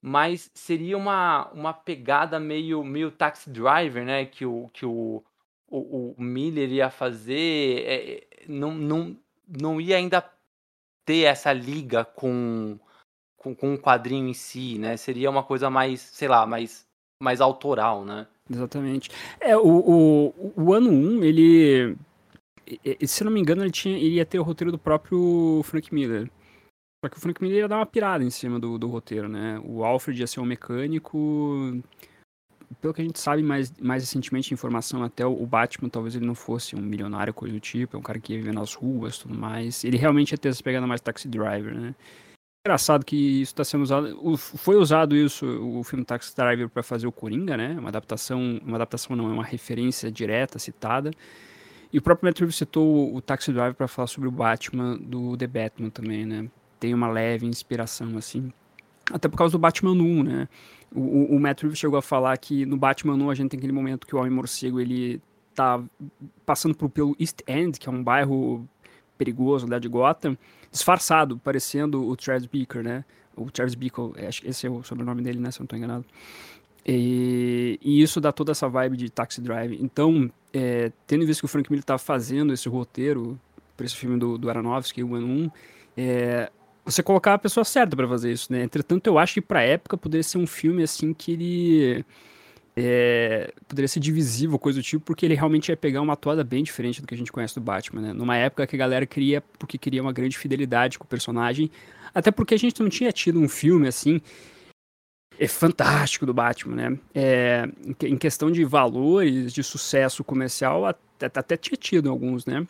mas 0.02 0.50
seria 0.54 0.96
uma, 0.96 1.50
uma 1.52 1.74
pegada 1.74 2.40
meio 2.40 2.82
meio 2.82 3.10
Taxi 3.10 3.50
Driver, 3.50 4.04
né, 4.04 4.24
que 4.24 4.46
o 4.46 4.68
que 4.72 4.86
o, 4.86 5.22
o, 5.68 6.14
o 6.16 6.22
Miller 6.22 6.70
ia 6.70 6.90
fazer, 6.90 7.84
é, 7.86 8.46
não, 8.48 8.74
não 8.74 9.16
não 9.46 9.80
ia 9.80 9.96
ainda 9.96 10.22
ter 11.04 11.24
essa 11.24 11.52
liga 11.52 12.04
com 12.04 12.78
com, 13.38 13.54
com 13.54 13.74
o 13.74 13.78
quadrinho 13.78 14.28
em 14.28 14.34
si, 14.34 14.78
né? 14.78 14.96
Seria 14.96 15.30
uma 15.30 15.42
coisa 15.42 15.70
mais, 15.70 16.00
sei 16.00 16.28
lá, 16.28 16.44
mais, 16.46 16.84
mais 17.22 17.40
autoral, 17.40 18.04
né? 18.04 18.26
Exatamente. 18.50 19.10
É, 19.40 19.56
o, 19.56 19.62
o, 19.62 20.52
o 20.56 20.74
ano 20.74 20.90
1, 20.90 21.24
ele. 21.24 21.96
Se 23.06 23.24
não 23.24 23.32
me 23.32 23.40
engano, 23.40 23.62
ele, 23.62 23.70
tinha, 23.70 23.96
ele 23.96 24.16
ia 24.16 24.26
ter 24.26 24.38
o 24.38 24.42
roteiro 24.42 24.70
do 24.70 24.78
próprio 24.78 25.62
Frank 25.64 25.94
Miller. 25.94 26.30
Só 27.02 27.08
que 27.08 27.16
o 27.16 27.20
Frank 27.20 27.40
Miller 27.40 27.60
ia 27.60 27.68
dar 27.68 27.76
uma 27.76 27.86
pirada 27.86 28.24
em 28.24 28.30
cima 28.30 28.58
do, 28.58 28.76
do 28.76 28.88
roteiro, 28.88 29.28
né? 29.28 29.60
O 29.64 29.84
Alfred 29.84 30.20
ia 30.20 30.26
ser 30.26 30.40
um 30.40 30.44
mecânico. 30.44 31.80
Pelo 32.82 32.92
que 32.92 33.00
a 33.00 33.04
gente 33.04 33.18
sabe 33.18 33.42
mais, 33.42 33.72
mais 33.78 34.02
recentemente, 34.02 34.52
informação 34.52 35.02
até 35.02 35.24
o 35.24 35.46
Batman, 35.46 35.88
talvez 35.88 36.14
ele 36.14 36.26
não 36.26 36.34
fosse 36.34 36.76
um 36.76 36.82
milionário, 36.82 37.32
coisa 37.32 37.54
do 37.54 37.60
tipo, 37.60 37.96
é 37.96 37.98
um 37.98 38.02
cara 38.02 38.20
que 38.20 38.34
ia 38.34 38.38
viver 38.38 38.52
nas 38.52 38.74
ruas 38.74 39.16
tudo 39.16 39.34
mais. 39.34 39.84
Ele 39.84 39.96
realmente 39.96 40.32
ia 40.32 40.38
ter 40.38 40.50
essa 40.50 40.62
pegada 40.62 40.86
mais 40.86 41.00
taxi 41.00 41.28
driver, 41.28 41.74
né? 41.74 41.94
Engraçado 42.64 43.04
que 43.04 43.16
isso 43.16 43.52
está 43.52 43.64
sendo 43.64 43.82
usado. 43.82 44.36
foi 44.36 44.76
usado 44.76 45.16
isso, 45.16 45.46
o 45.46 45.82
filme 45.82 46.04
Taxi 46.04 46.34
Driver, 46.34 46.68
para 46.68 46.82
fazer 46.82 47.06
o 47.06 47.12
Coringa, 47.12 47.56
né? 47.56 47.76
Uma 47.78 47.88
adaptação, 47.88 48.60
uma 48.64 48.76
adaptação 48.76 49.16
não, 49.16 49.30
é 49.30 49.32
uma 49.32 49.44
referência 49.44 50.10
direta, 50.10 50.58
citada. 50.58 51.10
E 51.92 51.98
o 51.98 52.02
próprio 52.02 52.32
Reeves 52.36 52.56
citou 52.56 53.14
o 53.14 53.20
Taxi 53.22 53.52
Driver 53.52 53.74
para 53.74 53.88
falar 53.88 54.06
sobre 54.06 54.28
o 54.28 54.32
Batman 54.32 54.98
do 54.98 55.36
The 55.36 55.46
Batman 55.46 55.90
também, 55.90 56.26
né? 56.26 56.48
Tem 56.78 56.92
uma 56.92 57.08
leve 57.08 57.46
inspiração, 57.46 58.16
assim. 58.18 58.52
Até 59.10 59.26
por 59.28 59.38
causa 59.38 59.52
do 59.52 59.58
Batman 59.58 59.92
1, 59.92 60.22
né? 60.22 60.48
O, 60.94 61.34
o 61.34 61.42
Reeves 61.42 61.78
chegou 61.78 61.98
a 61.98 62.02
falar 62.02 62.36
que 62.36 62.66
no 62.66 62.76
Batman 62.76 63.14
1 63.14 63.30
a 63.30 63.34
gente 63.34 63.50
tem 63.50 63.58
aquele 63.58 63.72
momento 63.72 64.06
que 64.06 64.14
o 64.14 64.18
Homem-Morcego, 64.18 64.80
ele 64.80 65.20
tá 65.54 65.82
passando 66.44 66.74
por, 66.74 66.90
pelo 66.90 67.16
East 67.18 67.40
End, 67.46 67.78
que 67.80 67.88
é 67.88 67.92
um 67.92 68.02
bairro 68.02 68.68
perigoso 69.16 69.66
lá 69.66 69.78
de 69.78 69.88
Gotham, 69.88 70.36
disfarçado, 70.70 71.38
parecendo 71.38 72.08
o 72.08 72.16
Travis 72.16 72.46
Beaker, 72.46 72.82
né? 72.82 73.04
O 73.36 73.50
Travis 73.50 73.74
Bickle, 73.74 74.12
é, 74.16 74.26
acho 74.26 74.42
que 74.42 74.48
esse 74.48 74.66
é 74.66 74.70
o 74.70 74.82
sobrenome 74.82 75.22
dele, 75.22 75.38
né? 75.38 75.50
Se 75.50 75.58
eu 75.58 75.62
não 75.62 75.66
estou 75.66 75.78
enganado. 75.78 76.04
E, 76.84 77.78
e, 77.82 78.02
isso 78.02 78.20
dá 78.20 78.32
toda 78.32 78.52
essa 78.52 78.68
vibe 78.68 78.96
de 78.96 79.10
Taxi 79.10 79.40
Drive. 79.40 79.78
Então, 79.80 80.30
é, 80.52 80.90
tendo 81.06 81.26
visto 81.26 81.40
que 81.40 81.44
o 81.44 81.48
Frank 81.48 81.70
Miller 81.70 81.82
estava 81.82 81.98
fazendo 81.98 82.52
esse 82.52 82.68
roteiro 82.68 83.38
para 83.76 83.86
esse 83.86 83.94
filme 83.94 84.18
do, 84.18 84.38
do 84.38 84.48
Aronofsky, 84.48 85.04
o 85.04 85.14
Ano 85.14 85.26
1, 85.26 85.50
é, 85.96 86.50
você 86.84 87.02
colocar 87.02 87.34
a 87.34 87.38
pessoa 87.38 87.64
certa 87.64 87.94
para 87.94 88.08
fazer 88.08 88.32
isso, 88.32 88.52
né? 88.52 88.62
Entretanto, 88.62 89.06
eu 89.06 89.18
acho 89.18 89.34
que 89.34 89.40
para 89.40 89.62
época 89.62 89.96
poderia 89.96 90.22
ser 90.22 90.38
um 90.38 90.46
filme 90.46 90.82
assim 90.82 91.12
que 91.12 91.32
ele 91.32 92.04
é, 92.80 93.52
poderia 93.66 93.88
ser 93.88 94.00
divisível, 94.00 94.58
coisa 94.58 94.78
do 94.78 94.82
tipo, 94.82 95.04
porque 95.04 95.26
ele 95.26 95.34
realmente 95.34 95.68
ia 95.68 95.76
pegar 95.76 96.00
uma 96.00 96.16
toada 96.16 96.44
bem 96.44 96.62
diferente 96.62 97.00
do 97.00 97.06
que 97.06 97.14
a 97.14 97.18
gente 97.18 97.32
conhece 97.32 97.54
do 97.54 97.60
Batman, 97.60 98.00
né? 98.00 98.12
Numa 98.12 98.36
época 98.36 98.66
que 98.66 98.76
a 98.76 98.78
galera 98.78 99.04
queria, 99.04 99.42
porque 99.58 99.76
queria 99.76 100.00
uma 100.00 100.12
grande 100.12 100.38
fidelidade 100.38 100.98
com 100.98 101.04
o 101.04 101.08
personagem, 101.08 101.70
até 102.14 102.30
porque 102.30 102.54
a 102.54 102.58
gente 102.58 102.80
não 102.80 102.88
tinha 102.88 103.10
tido 103.10 103.40
um 103.40 103.48
filme 103.48 103.88
assim 103.88 104.20
é 105.40 105.46
fantástico 105.46 106.26
do 106.26 106.34
Batman, 106.34 106.74
né? 106.74 106.98
É, 107.14 107.68
em 108.02 108.16
questão 108.16 108.50
de 108.50 108.64
valores, 108.64 109.52
de 109.52 109.62
sucesso 109.62 110.24
comercial, 110.24 110.84
até, 110.84 111.26
até 111.26 111.56
tinha 111.56 111.76
tido 111.76 112.10
alguns, 112.10 112.44
né? 112.44 112.66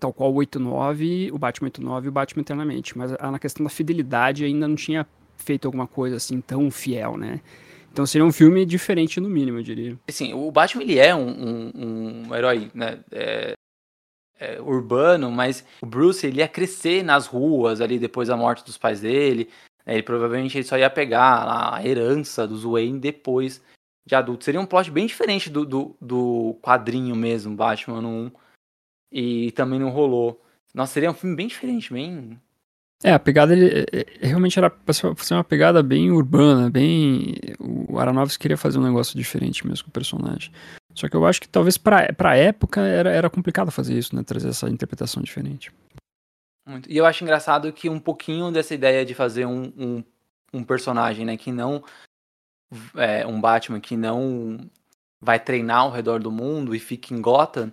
Tal 0.00 0.12
qual 0.12 0.32
o 0.32 0.36
89, 0.36 1.30
o 1.32 1.38
Batman 1.38 1.66
89 1.66 2.06
e 2.06 2.08
o 2.08 2.12
Batman 2.12 2.40
Eternamente. 2.40 2.98
Mas 2.98 3.12
na 3.12 3.38
questão 3.38 3.62
da 3.62 3.70
fidelidade 3.70 4.44
ainda 4.44 4.66
não 4.66 4.74
tinha 4.74 5.06
feito 5.36 5.66
alguma 5.66 5.86
coisa 5.86 6.16
assim 6.16 6.40
tão 6.40 6.70
fiel, 6.70 7.16
né? 7.16 7.40
Então 7.92 8.06
seria 8.06 8.24
um 8.24 8.32
filme 8.32 8.64
diferente 8.64 9.20
no 9.20 9.28
mínimo, 9.28 9.58
eu 9.58 9.62
diria. 9.62 9.98
Assim, 10.08 10.32
o 10.32 10.50
Batman 10.50 10.82
ele 10.82 10.98
é 10.98 11.14
um, 11.14 11.28
um, 11.28 12.26
um 12.28 12.34
herói, 12.34 12.70
né? 12.72 13.02
É, 13.10 13.54
é, 14.40 14.60
urbano, 14.60 15.30
mas 15.30 15.64
o 15.82 15.86
Bruce 15.86 16.26
ele 16.26 16.38
ia 16.38 16.48
crescer 16.48 17.04
nas 17.04 17.26
ruas 17.26 17.80
ali 17.80 17.98
depois 17.98 18.28
da 18.28 18.36
morte 18.36 18.64
dos 18.64 18.78
pais 18.78 19.00
dele. 19.02 19.50
É, 19.84 19.94
ele 19.94 20.02
provavelmente 20.02 20.56
ele 20.56 20.64
só 20.64 20.78
ia 20.78 20.88
pegar 20.88 21.74
a 21.74 21.86
herança 21.86 22.46
dos 22.46 22.64
Wayne 22.64 22.98
depois 22.98 23.62
de 24.06 24.14
adulto. 24.14 24.44
Seria 24.44 24.60
um 24.60 24.66
plot 24.66 24.90
bem 24.90 25.06
diferente 25.06 25.50
do, 25.50 25.64
do, 25.66 25.96
do 26.00 26.58
quadrinho 26.62 27.14
mesmo, 27.14 27.54
Batman 27.54 28.00
1. 28.00 28.30
E 29.12 29.52
também 29.52 29.78
não 29.78 29.90
rolou. 29.90 30.40
Nossa, 30.72 30.94
seria 30.94 31.10
um 31.10 31.14
filme 31.14 31.36
bem 31.36 31.48
diferente, 31.48 31.92
bem. 31.92 32.40
É, 33.02 33.12
a 33.12 33.18
pegada 33.18 33.54
ele, 33.54 33.86
é, 33.92 34.06
é, 34.20 34.26
realmente 34.26 34.58
era 34.58 34.68
pra 34.68 34.92
ser 34.92 35.34
uma 35.34 35.44
pegada 35.44 35.82
bem 35.82 36.10
urbana, 36.10 36.68
bem. 36.68 37.34
O 37.58 37.98
Aronofsky 37.98 38.42
queria 38.42 38.58
fazer 38.58 38.78
um 38.78 38.82
negócio 38.82 39.16
diferente 39.16 39.66
mesmo 39.66 39.84
com 39.84 39.90
o 39.90 39.92
personagem. 39.92 40.52
Só 40.94 41.08
que 41.08 41.16
eu 41.16 41.24
acho 41.24 41.40
que 41.40 41.48
talvez 41.48 41.78
pra, 41.78 42.12
pra 42.12 42.36
época 42.36 42.82
era, 42.82 43.10
era 43.10 43.30
complicado 43.30 43.70
fazer 43.70 43.96
isso, 43.96 44.14
né? 44.14 44.22
Trazer 44.22 44.48
essa 44.48 44.68
interpretação 44.68 45.22
diferente. 45.22 45.72
Muito. 46.68 46.90
E 46.90 46.96
eu 46.96 47.06
acho 47.06 47.24
engraçado 47.24 47.72
que 47.72 47.88
um 47.88 47.98
pouquinho 47.98 48.50
dessa 48.50 48.74
ideia 48.74 49.04
de 49.04 49.14
fazer 49.14 49.46
um, 49.46 49.72
um, 49.78 50.04
um 50.52 50.62
personagem, 50.62 51.24
né, 51.24 51.36
que 51.36 51.50
não. 51.50 51.82
É, 52.94 53.26
um 53.26 53.40
Batman 53.40 53.80
que 53.80 53.96
não 53.96 54.58
vai 55.20 55.40
treinar 55.40 55.80
ao 55.80 55.90
redor 55.90 56.20
do 56.20 56.30
mundo 56.30 56.74
e 56.74 56.78
fica 56.78 57.12
em 57.12 57.20
Gotham, 57.20 57.72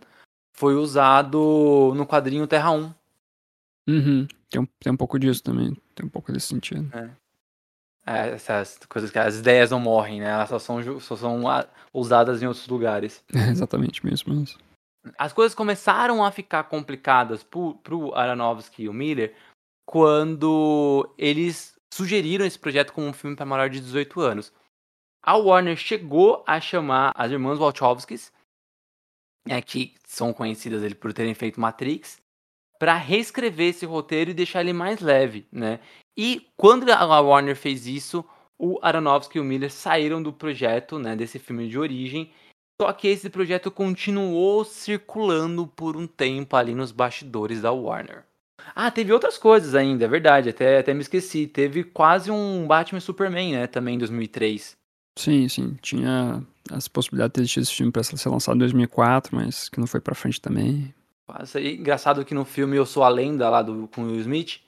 foi 0.54 0.74
usado 0.74 1.94
no 1.96 2.06
quadrinho 2.08 2.48
Terra 2.48 2.72
1. 2.72 2.94
Uhum. 3.88 4.28
Tem, 4.50 4.62
um, 4.62 4.66
tem 4.80 4.94
um 4.94 4.98
pouco 4.98 5.20
disso 5.20 5.44
também. 5.44 5.74
Tem 5.96 6.06
um 6.06 6.10
pouco 6.10 6.32
desse 6.32 6.48
sentido. 6.48 6.90
É. 6.96 7.10
É, 8.10 8.30
essas 8.30 8.80
coisas 8.88 9.12
que 9.12 9.20
as 9.20 9.40
ideias 9.40 9.72
não 9.72 9.82
morrem, 9.82 10.22
né? 10.22 10.30
Elas 10.30 10.48
só 10.48 10.60
são, 10.60 11.00
só 11.02 11.18
são 11.18 11.44
usadas 11.94 12.42
em 12.42 12.48
outros 12.48 12.68
lugares. 12.68 13.22
É 13.36 13.50
exatamente 13.50 14.06
mesmo 14.06 14.34
isso 14.42 14.58
as 15.18 15.32
coisas 15.32 15.56
começaram 15.56 16.24
a 16.24 16.32
ficar 16.32 16.64
complicadas 16.66 17.44
pro, 17.44 17.76
pro 17.76 18.14
Aronofsky 18.16 18.84
e 18.84 18.90
o 18.90 18.94
Miller 18.94 19.36
quando 19.86 21.14
eles 21.18 21.78
sugeriram 21.94 22.46
esse 22.46 22.60
projeto 22.60 22.92
como 22.92 23.08
um 23.08 23.14
filme 23.14 23.36
para 23.36 23.46
maior 23.46 23.70
de 23.70 23.80
18 23.80 24.20
anos. 24.20 24.54
A 25.24 25.36
Warner 25.36 25.78
chegou 25.78 26.44
a 26.48 26.60
chamar 26.60 27.12
as 27.16 27.32
irmãs 27.32 27.58
Wachowskis, 27.58 28.34
é, 29.48 29.62
que 29.62 29.96
são 30.06 30.34
conhecidas 30.34 30.84
ele 30.84 30.96
por 30.96 31.14
terem 31.14 31.34
feito 31.34 31.60
Matrix, 31.60 32.22
para 32.80 32.96
reescrever 32.96 33.70
esse 33.70 33.86
roteiro 33.86 34.32
e 34.32 34.34
deixar 34.34 34.62
ele 34.62 34.74
mais 34.74 35.00
leve, 35.00 35.46
né? 35.52 35.80
E 36.18 36.48
quando 36.56 36.90
a 36.90 37.20
Warner 37.20 37.56
fez 37.56 37.86
isso, 37.86 38.26
o 38.58 38.80
Aronofsky 38.82 39.38
e 39.38 39.42
o 39.42 39.44
Miller 39.44 39.72
saíram 39.72 40.22
do 40.22 40.34
projeto, 40.34 40.98
né, 40.98 41.16
desse 41.16 41.38
filme 41.38 41.68
de 41.70 41.78
origem 41.78 42.32
só 42.80 42.94
que 42.94 43.08
esse 43.08 43.28
projeto 43.28 43.72
continuou 43.72 44.64
circulando 44.64 45.66
por 45.66 45.98
um 45.98 46.06
tempo 46.06 46.56
ali 46.56 46.76
nos 46.76 46.92
bastidores 46.92 47.62
da 47.62 47.72
Warner. 47.72 48.24
Ah, 48.76 48.92
teve 48.92 49.12
outras 49.12 49.38
coisas 49.38 49.74
ainda, 49.74 50.06
é 50.06 50.08
verdade, 50.08 50.50
até, 50.50 50.78
até 50.78 50.94
me 50.94 51.02
esqueci. 51.02 51.48
Teve 51.48 51.84
quase 51.84 52.30
um 52.30 52.68
Batman 52.68 53.00
Superman, 53.00 53.54
né, 53.54 53.68
também 53.68 53.96
em 53.96 53.98
2003. 53.98 54.76
Sim, 55.18 55.50
sim, 55.50 55.76
tinha 55.82 56.44
as 56.72 56.88
possibilidades 56.88 57.48
de 57.48 57.56
ter 57.56 57.62
esse 57.62 57.74
filme 57.74 57.92
para 57.92 58.04
ser 58.04 58.30
lançado 58.30 58.56
em 58.56 58.60
2004, 58.60 59.36
mas 59.36 59.70
que 59.70 59.80
não 59.80 59.88
foi 59.88 60.00
para 60.00 60.14
frente 60.14 60.40
também. 60.40 60.94
Quase. 61.28 61.76
Engraçado 61.76 62.24
que 62.24 62.34
no 62.34 62.46
filme 62.46 62.78
Eu 62.78 62.86
Sou 62.86 63.04
a 63.04 63.10
Lenda, 63.10 63.50
lá 63.50 63.62
do, 63.62 63.88
com 63.90 64.04
Will 64.04 64.22
Smith, 64.22 64.62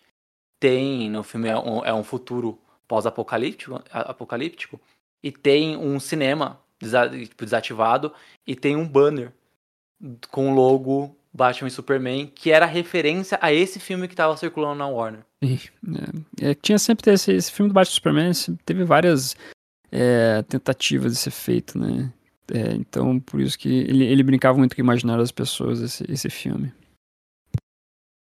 tem, 0.59 1.09
no 1.09 1.23
filme 1.23 1.47
é 1.47 1.57
um, 1.57 1.85
é 1.85 1.93
um 1.93 2.03
futuro 2.03 2.59
pós-apocalíptico, 2.87 3.81
apocalíptico, 3.89 4.79
e 5.23 5.31
tem 5.31 5.77
um 5.77 5.99
cinema 5.99 6.59
tipo, 6.79 7.45
desativado 7.45 8.13
e 8.45 8.55
tem 8.55 8.75
um 8.75 8.87
banner 8.87 9.31
com 10.29 10.51
o 10.51 10.55
logo 10.55 11.15
Batman 11.33 11.67
e 11.67 11.71
Superman, 11.71 12.27
que 12.27 12.51
era 12.51 12.65
referência 12.65 13.37
a 13.41 13.53
esse 13.53 13.79
filme 13.79 14.07
que 14.07 14.13
estava 14.13 14.35
circulando 14.35 14.75
na 14.75 14.87
Warner. 14.87 15.21
É, 15.41 16.49
é, 16.49 16.55
tinha 16.55 16.79
sempre 16.79 17.13
esse, 17.13 17.31
esse 17.31 17.51
filme 17.51 17.69
do 17.69 17.73
Batman 17.73 17.91
e 17.91 17.95
Superman, 17.95 18.31
teve 18.65 18.83
várias 18.83 19.35
é, 19.91 20.41
tentativas 20.43 21.13
de 21.13 21.19
ser 21.19 21.31
feito, 21.31 21.77
né? 21.77 22.11
É, 22.51 22.73
então, 22.73 23.19
por 23.19 23.39
isso 23.39 23.57
que 23.57 23.69
ele, 23.69 24.05
ele 24.05 24.23
brincava 24.23 24.57
muito 24.57 24.75
com 24.75 24.81
imaginar 24.81 25.17
das 25.17 25.31
pessoas 25.31 25.81
esse, 25.81 26.11
esse 26.11 26.29
filme. 26.29 26.73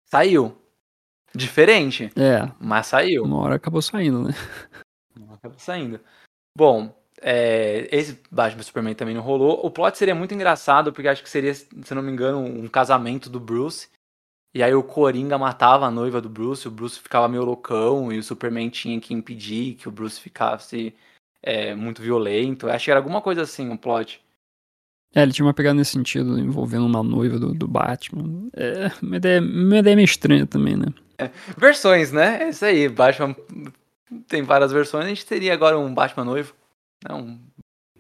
Saiu. 0.09 0.55
Diferente. 1.33 2.11
É. 2.15 2.51
Mas 2.59 2.87
saiu. 2.87 3.23
Uma 3.23 3.39
hora 3.39 3.55
acabou 3.55 3.81
saindo, 3.81 4.23
né? 4.23 4.33
Uma 5.15 5.27
hora 5.27 5.35
acabou 5.35 5.59
saindo. 5.59 5.99
Bom, 6.57 6.95
é, 7.21 7.87
esse 7.91 8.21
Batman 8.31 8.63
Superman 8.63 8.95
também 8.95 9.15
não 9.15 9.21
rolou. 9.21 9.65
O 9.65 9.71
plot 9.71 9.97
seria 9.97 10.15
muito 10.15 10.33
engraçado, 10.33 10.93
porque 10.93 11.07
acho 11.07 11.23
que 11.23 11.29
seria, 11.29 11.53
se 11.53 11.93
não 11.93 12.01
me 12.01 12.11
engano, 12.11 12.39
um 12.39 12.67
casamento 12.67 13.29
do 13.29 13.39
Bruce. 13.39 13.89
E 14.53 14.63
aí 14.63 14.73
o 14.73 14.83
Coringa 14.83 15.37
matava 15.37 15.85
a 15.85 15.91
noiva 15.91 16.21
do 16.21 16.29
Bruce, 16.29 16.65
o 16.65 16.71
Bruce 16.71 16.97
ficava 16.97 17.27
meio 17.27 17.43
loucão, 17.43 18.09
e 18.13 18.17
o 18.17 18.23
Superman 18.23 18.69
tinha 18.69 19.01
que 19.01 19.13
impedir 19.13 19.75
que 19.75 19.89
o 19.89 19.91
Bruce 19.91 20.21
ficasse 20.21 20.95
é, 21.45 21.75
muito 21.75 22.01
violento. 22.01 22.67
Acho 22.67 22.85
que 22.85 22.91
era 22.91 22.99
alguma 22.99 23.21
coisa 23.21 23.43
assim, 23.43 23.69
um 23.69 23.77
plot. 23.77 24.19
É, 25.13 25.21
ele 25.23 25.31
tinha 25.31 25.45
uma 25.45 25.53
pegada 25.53 25.75
nesse 25.75 25.91
sentido, 25.91 26.37
envolvendo 26.37 26.85
uma 26.85 27.01
noiva 27.01 27.39
do, 27.39 27.53
do 27.53 27.67
Batman. 27.67 28.49
É, 28.53 28.91
uma 29.01 29.15
ideia, 29.15 29.39
uma 29.39 29.77
ideia 29.77 29.95
meio 29.95 30.05
estranha 30.05 30.45
também, 30.45 30.75
né? 30.75 30.87
É, 31.17 31.29
versões, 31.57 32.11
né? 32.11 32.43
É 32.43 32.49
isso 32.49 32.65
aí, 32.65 32.89
Batman 32.89 33.33
tem 34.27 34.43
várias 34.43 34.71
versões, 34.71 35.05
a 35.05 35.09
gente 35.09 35.25
teria 35.25 35.53
agora 35.53 35.79
um 35.79 35.93
Batman 35.93 36.25
noivo. 36.25 36.53
Não. 37.07 37.39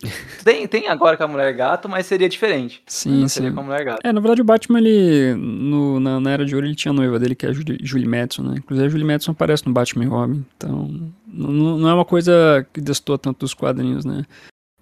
Tem, 0.43 0.67
tem 0.67 0.89
agora 0.89 1.15
com 1.15 1.23
a 1.23 1.27
Mulher 1.27 1.53
Gato, 1.53 1.87
mas 1.87 2.05
seria 2.05 2.27
diferente. 2.27 2.83
Sim, 2.85 3.21
não 3.21 3.27
sim. 3.29 3.51
com 3.53 3.61
a 3.61 3.63
Mulher 3.63 3.85
Gato. 3.85 4.01
É, 4.03 4.11
na 4.11 4.19
verdade 4.19 4.41
o 4.41 4.45
Batman, 4.45 4.79
ele, 4.79 5.33
no, 5.35 6.01
na, 6.01 6.19
na, 6.19 6.31
Era 6.31 6.45
de 6.45 6.53
Ouro, 6.53 6.67
ele 6.67 6.75
tinha 6.75 6.91
a 6.91 6.93
noiva 6.93 7.17
dele, 7.17 7.33
que 7.33 7.45
é 7.45 7.49
a 7.49 7.53
Julie, 7.53 7.79
Julie 7.81 8.07
Madison, 8.07 8.43
né? 8.43 8.55
Inclusive 8.57 8.85
a 8.85 8.89
Julie 8.89 9.05
Madison 9.05 9.31
aparece 9.31 9.65
no 9.65 9.73
Batman 9.73 10.03
e 10.03 10.07
Robin, 10.07 10.45
então 10.57 11.13
não, 11.35 11.89
é 11.89 11.93
uma 11.93 12.05
coisa 12.05 12.67
que 12.73 12.81
destoa 12.81 13.17
tanto 13.17 13.39
dos 13.39 13.53
quadrinhos, 13.53 14.05
né? 14.05 14.25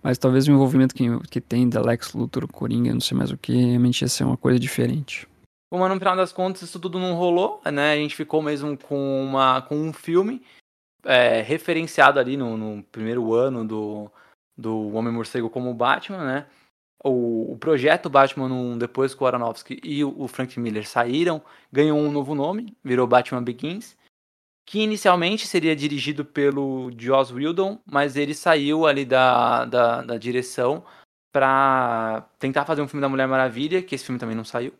Mas 0.01 0.17
talvez 0.17 0.47
o 0.47 0.51
envolvimento 0.51 0.93
que, 0.93 1.05
que 1.29 1.39
tem 1.39 1.67
da 1.69 1.81
Lex 1.81 2.13
Luthor, 2.13 2.47
Coringa, 2.47 2.93
não 2.93 2.99
sei 2.99 3.17
mais 3.17 3.31
o 3.31 3.37
que, 3.37 3.53
realmente 3.53 4.01
ia 4.01 4.07
ser 4.07 4.25
uma 4.25 4.35
coisa 4.35 4.59
diferente. 4.59 5.27
Bom, 5.71 5.79
mas 5.79 5.89
no 5.89 5.97
final 5.97 6.15
das 6.15 6.31
contas 6.31 6.61
isso 6.61 6.79
tudo 6.79 6.99
não 6.99 7.15
rolou, 7.15 7.61
né? 7.65 7.93
A 7.93 7.95
gente 7.95 8.15
ficou 8.15 8.41
mesmo 8.41 8.77
com, 8.77 9.23
uma, 9.23 9.61
com 9.61 9.75
um 9.75 9.93
filme 9.93 10.41
é, 11.03 11.41
referenciado 11.41 12.19
ali 12.19 12.37
no, 12.37 12.57
no 12.57 12.83
primeiro 12.83 13.33
ano 13.33 13.65
do, 13.65 14.11
do 14.57 14.93
Homem-Morcego 14.93 15.49
como 15.49 15.73
Batman, 15.73 16.25
né? 16.25 16.45
O, 17.03 17.51
o, 17.51 17.57
projeto 17.57 18.09
Batman 18.09 18.47
1, 18.47 18.77
depois 18.77 19.13
que 19.13 19.21
o 19.21 19.27
Aronofsky 19.27 19.81
e 19.83 20.03
o, 20.05 20.13
o, 20.17 20.27
Frank 20.27 20.57
Miller 20.57 20.87
saíram, 20.87 21.41
ganhou 21.71 21.99
um 21.99 22.11
novo 22.11 22.33
nome, 22.33 22.77
virou 22.81 23.05
Batman 23.05 23.43
Begins, 23.43 23.97
que 24.65 24.79
inicialmente 24.81 25.45
seria 25.47 25.75
dirigido 25.75 26.23
pelo 26.23 26.91
Joss 26.97 27.33
Whedon, 27.33 27.79
mas 27.85 28.15
ele 28.15 28.33
saiu 28.33 28.85
ali 28.85 29.05
da, 29.05 29.65
da, 29.65 30.01
da 30.01 30.17
direção 30.17 30.83
para 31.31 32.27
tentar 32.39 32.65
fazer 32.65 32.81
um 32.81 32.87
filme 32.87 33.01
da 33.01 33.09
Mulher 33.09 33.27
Maravilha, 33.27 33.81
que 33.81 33.95
esse 33.95 34.05
filme 34.05 34.19
também 34.19 34.35
não 34.35 34.45
saiu. 34.45 34.73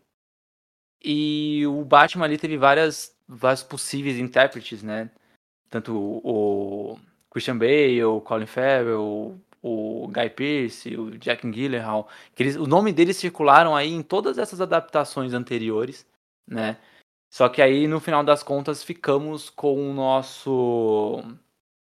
E 1.04 1.66
o 1.68 1.84
Batman 1.84 2.26
ali 2.26 2.38
teve 2.38 2.58
várias, 2.58 3.14
vários 3.28 3.64
possíveis 3.64 4.18
intérpretes, 4.18 4.82
né? 4.82 5.10
Tanto 5.70 5.94
o 5.98 6.98
Christian 7.30 7.58
Bale, 7.58 8.04
o 8.06 8.22
Colin 8.22 8.46
Farrell, 8.46 9.38
o 9.62 10.08
Guy 10.08 10.30
Pearce, 10.30 10.96
o 10.96 11.18
Jack 11.18 11.50
Gyllenhaal, 11.50 12.08
que 12.36 12.44
eles, 12.44 12.56
o 12.56 12.68
nome 12.68 12.94
deles 12.94 13.18
circularam 13.18 13.76
aí 13.76 13.92
em 13.92 14.04
todas 14.04 14.38
essas 14.38 14.62
adaptações 14.62 15.34
anteriores, 15.34 16.06
né? 16.48 16.78
Só 17.34 17.50
que 17.50 17.64
aí, 17.64 17.88
no 17.88 18.00
final 18.00 18.24
das 18.24 18.44
contas, 18.44 18.84
ficamos 18.84 19.50
com 19.50 19.90
o 19.90 19.92
nosso 19.92 21.24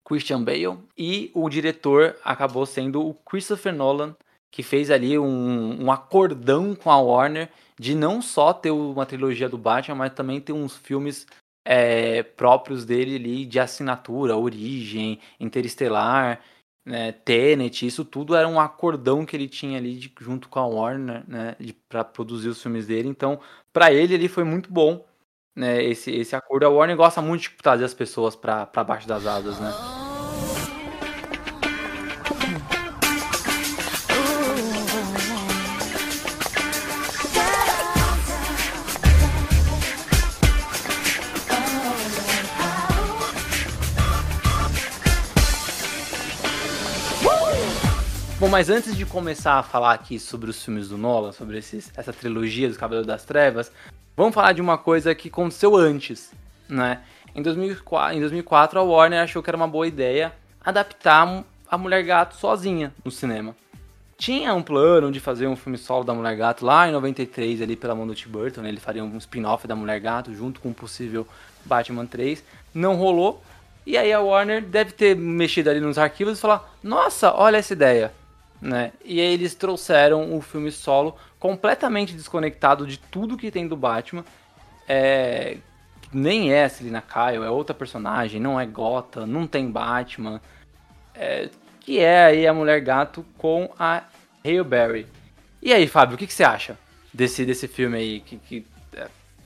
Christian 0.06 0.44
Bale 0.44 0.78
e 0.96 1.32
o 1.34 1.50
diretor 1.50 2.16
acabou 2.24 2.68
sendo 2.68 3.04
o 3.04 3.16
Christopher 3.16 3.74
Nolan, 3.74 4.16
que 4.52 4.62
fez 4.62 4.92
ali 4.92 5.18
um, 5.18 5.86
um 5.86 5.92
acordão 5.92 6.76
com 6.76 6.92
a 6.92 7.02
Warner 7.02 7.50
de 7.80 7.96
não 7.96 8.22
só 8.22 8.54
ter 8.54 8.70
uma 8.70 9.08
trilogia 9.08 9.50
do 9.50 9.58
Batman, 9.58 9.96
mas 9.96 10.14
também 10.14 10.40
ter 10.40 10.54
uns 10.54 10.78
filmes 10.78 11.26
é, 11.66 12.22
próprios 12.22 12.86
dele 12.86 13.16
ali 13.16 13.44
de 13.44 13.60
assinatura, 13.60 14.38
Origem, 14.38 15.20
Interestelar, 15.40 16.42
né, 16.86 17.12
Tenet, 17.12 17.88
isso 17.88 18.06
tudo 18.06 18.36
era 18.36 18.48
um 18.48 18.60
acordão 18.60 19.26
que 19.26 19.36
ele 19.36 19.48
tinha 19.48 19.80
ali 19.80 19.96
de, 19.96 20.14
junto 20.20 20.48
com 20.48 20.60
a 20.60 20.68
Warner, 20.68 21.24
né, 21.28 21.56
para 21.90 22.04
produzir 22.04 22.50
os 22.50 22.62
filmes 22.62 22.86
dele. 22.86 23.10
Então, 23.10 23.40
para 23.72 23.92
ele 23.92 24.14
ele 24.14 24.28
foi 24.30 24.44
muito 24.44 24.72
bom, 24.72 25.04
né, 25.56 25.84
esse 25.84 26.12
esse 26.12 26.36
acordo. 26.36 26.66
A 26.66 26.70
Warner 26.70 26.98
gosta 26.98 27.22
muito 27.22 27.44
de 27.44 27.50
trazer 27.52 27.86
as 27.86 27.94
pessoas 27.94 28.36
para 28.36 28.66
baixo 28.84 29.08
das 29.08 29.26
asas, 29.26 29.60
né? 29.60 29.72
Bom, 48.44 48.50
mas 48.50 48.70
antes 48.70 48.98
de 48.98 49.06
começar 49.06 49.54
a 49.54 49.64
falar 49.64 49.94
aqui 49.94 50.20
sobre 50.20 50.50
os 50.50 50.62
filmes 50.62 50.90
do 50.90 50.98
Nolan, 50.98 51.32
sobre 51.32 51.58
esses, 51.60 51.90
essa 51.96 52.12
trilogia 52.12 52.68
dos 52.68 52.76
Cavaleiros 52.76 53.08
das 53.08 53.24
Trevas, 53.24 53.72
vamos 54.16 54.34
falar 54.34 54.54
de 54.54 54.62
uma 54.62 54.78
coisa 54.78 55.14
que 55.16 55.28
aconteceu 55.28 55.76
antes, 55.76 56.32
né? 56.68 57.02
Em 57.36 57.42
2004, 57.42 58.18
em 58.18 58.20
2004 58.20 58.80
a 58.80 58.84
Warner 58.84 59.22
achou 59.22 59.42
que 59.42 59.50
era 59.50 59.58
uma 59.58 59.68
boa 59.68 59.88
ideia 59.88 60.32
adaptar 60.64 61.44
a 61.70 61.78
Mulher 61.78 62.04
Gato 62.04 62.36
sozinha 62.36 62.94
no 63.04 63.10
cinema. 63.10 63.56
Tinha 64.18 64.54
um 64.54 64.62
plano 64.62 65.12
de 65.12 65.20
fazer 65.20 65.48
um 65.48 65.56
filme 65.56 65.78
solo 65.78 66.04
da 66.04 66.14
Mulher 66.14 66.38
Gato 66.38 66.64
lá 66.64 66.88
em 66.88 66.92
93 66.92 67.62
ali 67.62 67.76
pela 67.76 67.96
mão 67.96 68.06
do 68.06 68.14
Tim 68.14 68.30
Burton, 68.30 68.62
né? 68.62 68.70
ele 68.70 68.80
faria 68.80 69.04
um 69.04 69.18
spin-off 69.18 69.68
da 69.68 69.76
Mulher 69.76 70.00
Gato 70.00 70.34
junto 70.34 70.62
com 70.62 70.70
o 70.70 70.74
possível 70.74 71.28
Batman 71.66 72.06
3. 72.06 72.44
Não 72.74 72.96
rolou. 72.96 73.44
E 73.86 73.98
aí 73.98 74.14
a 74.14 74.22
Warner 74.22 74.62
deve 74.62 74.92
ter 74.92 75.16
mexido 75.16 75.70
ali 75.70 75.80
nos 75.80 75.98
arquivos 75.98 76.38
e 76.38 76.42
falar: 76.42 76.74
"Nossa, 76.82 77.34
olha 77.34 77.58
essa 77.58 77.74
ideia 77.74 78.14
né? 78.64 78.94
E 79.04 79.20
aí 79.20 79.34
eles 79.34 79.54
trouxeram 79.54 80.36
o 80.36 80.42
filme 80.42 80.72
solo 80.72 81.18
completamente 81.38 82.14
desconectado 82.14 82.88
de 82.88 82.98
tudo 82.98 83.38
que 83.38 83.52
tem 83.52 83.68
do 83.68 83.76
Batman. 83.76 84.24
É... 84.88 85.58
Nem 86.12 86.54
é 86.54 86.70
Selina 86.70 87.02
Kyle, 87.02 87.44
é 87.44 87.50
outra 87.50 87.74
personagem, 87.74 88.40
não 88.40 88.60
é 88.60 88.66
Gotham, 88.66 89.28
não 89.28 89.46
tem 89.46 89.70
Batman. 89.70 90.42
É... 91.14 91.50
Que 91.82 92.00
é 92.00 92.26
aí 92.26 92.48
a 92.48 92.54
Mulher 92.54 92.80
Gato 92.80 93.26
com 93.38 93.70
a 93.78 94.04
Hale 94.44 94.64
Berry. 94.64 95.08
E 95.62 95.74
aí, 95.74 95.86
Fábio, 95.86 96.16
o 96.16 96.18
que, 96.18 96.26
que 96.28 96.34
você 96.34 96.44
acha 96.44 96.78
desse, 97.14 97.46
desse 97.46 97.68
filme 97.68 97.98
aí? 97.98 98.20
Que, 98.22 98.38
que 98.38 98.66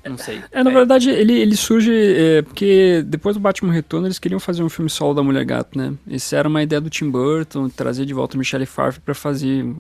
não 0.10 0.18
sei. 0.18 0.42
É, 0.52 0.64
na 0.64 0.72
é. 0.72 0.74
verdade, 0.74 1.10
ele, 1.10 1.34
ele 1.34 1.56
surge 1.56 1.92
é, 1.94 2.42
porque 2.42 3.04
depois 3.06 3.36
do 3.36 3.40
Batman 3.40 3.74
Retorno 3.74 4.08
eles 4.08 4.20
queriam 4.20 4.40
fazer 4.40 4.64
um 4.64 4.70
filme 4.70 4.90
solo 4.90 5.14
da 5.14 5.22
Mulher 5.22 5.46
Gato, 5.46 5.78
né? 5.78 5.94
Essa 6.10 6.38
era 6.38 6.48
uma 6.48 6.64
ideia 6.64 6.82
do 6.82 6.90
Tim 6.90 7.10
Burton, 7.10 7.70
trazer 7.70 8.06
de 8.06 8.14
volta 8.14 8.38
Michelle 8.38 8.66
Pfeiffer 8.66 9.02
para 9.02 9.14
fazer 9.14 9.64
um, 9.64 9.78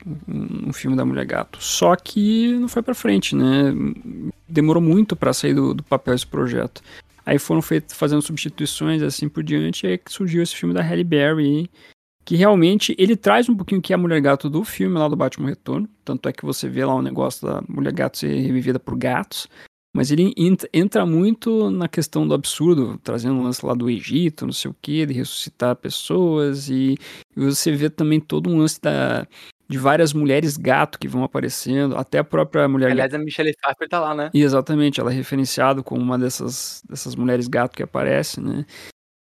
um, 0.67 0.73
filme 0.73 0.95
da 0.95 1.05
Mulher 1.05 1.25
Gato. 1.25 1.57
Só 1.61 1.95
que 1.95 2.53
não 2.53 2.67
foi 2.67 2.81
para 2.81 2.93
frente, 2.93 3.35
né? 3.35 3.73
Demorou 4.47 4.81
muito 4.81 5.15
para 5.15 5.33
sair 5.33 5.53
do, 5.53 5.73
do 5.73 5.83
papel 5.83 6.13
esse 6.13 6.27
projeto. 6.27 6.81
Aí 7.25 7.37
foram 7.37 7.61
feitos 7.61 7.93
fazendo 7.95 8.21
substituições 8.21 9.01
assim 9.01 9.27
por 9.27 9.43
diante, 9.43 9.85
e 9.85 9.89
aí 9.89 9.99
surgiu 10.07 10.41
esse 10.41 10.55
filme 10.55 10.73
da 10.73 10.81
Halle 10.81 11.03
Berry, 11.03 11.69
que 12.23 12.35
realmente 12.35 12.95
ele 12.97 13.15
traz 13.15 13.47
um 13.47 13.55
pouquinho 13.55 13.81
que 13.81 13.93
é 13.93 13.95
a 13.95 13.97
Mulher 13.97 14.21
Gato 14.21 14.49
do 14.49 14.63
filme 14.63 14.97
lá 14.97 15.07
do 15.07 15.15
Batman 15.15 15.49
Retorno, 15.49 15.89
tanto 16.05 16.29
é 16.29 16.33
que 16.33 16.45
você 16.45 16.67
vê 16.69 16.85
lá 16.85 16.93
o 16.95 16.99
um 16.99 17.01
negócio 17.01 17.47
da 17.47 17.61
Mulher 17.67 17.93
Gato 17.93 18.17
ser 18.17 18.33
revivida 18.33 18.79
por 18.79 18.97
gatos, 18.97 19.47
mas 19.97 20.11
ele 20.11 20.31
entra 20.71 21.07
muito 21.07 21.71
na 21.71 21.87
questão 21.87 22.27
do 22.27 22.35
absurdo, 22.35 22.99
trazendo 23.03 23.33
um 23.33 23.41
lance 23.41 23.65
lá 23.65 23.73
do 23.73 23.89
Egito, 23.89 24.45
não 24.45 24.53
sei 24.53 24.69
o 24.69 24.75
que, 24.79 25.07
de 25.07 25.13
ressuscitar 25.15 25.75
pessoas, 25.75 26.69
e, 26.69 26.99
e 27.35 27.39
você 27.43 27.71
vê 27.71 27.89
também 27.89 28.19
todo 28.19 28.47
um 28.47 28.59
lance 28.59 28.79
da, 28.79 29.25
de 29.67 29.75
várias 29.79 30.13
mulheres 30.13 30.55
gato 30.55 30.99
que 30.99 31.07
vão 31.07 31.23
aparecendo, 31.23 31.97
até 31.97 32.19
a 32.19 32.23
própria 32.23 32.67
mulher 32.67 32.91
Aliás, 32.91 33.11
a 33.11 33.17
Michelle 33.17 33.55
Pfeiffer 33.59 33.89
tá 33.89 33.99
lá, 33.99 34.13
né? 34.13 34.29
E 34.35 34.43
exatamente, 34.43 34.99
ela 34.99 35.11
é 35.11 35.15
referenciada 35.15 35.81
como 35.81 35.99
uma 35.99 36.19
dessas, 36.19 36.83
dessas 36.87 37.15
mulheres 37.15 37.47
gato 37.47 37.75
que 37.75 37.81
aparece, 37.81 38.39
né? 38.39 38.67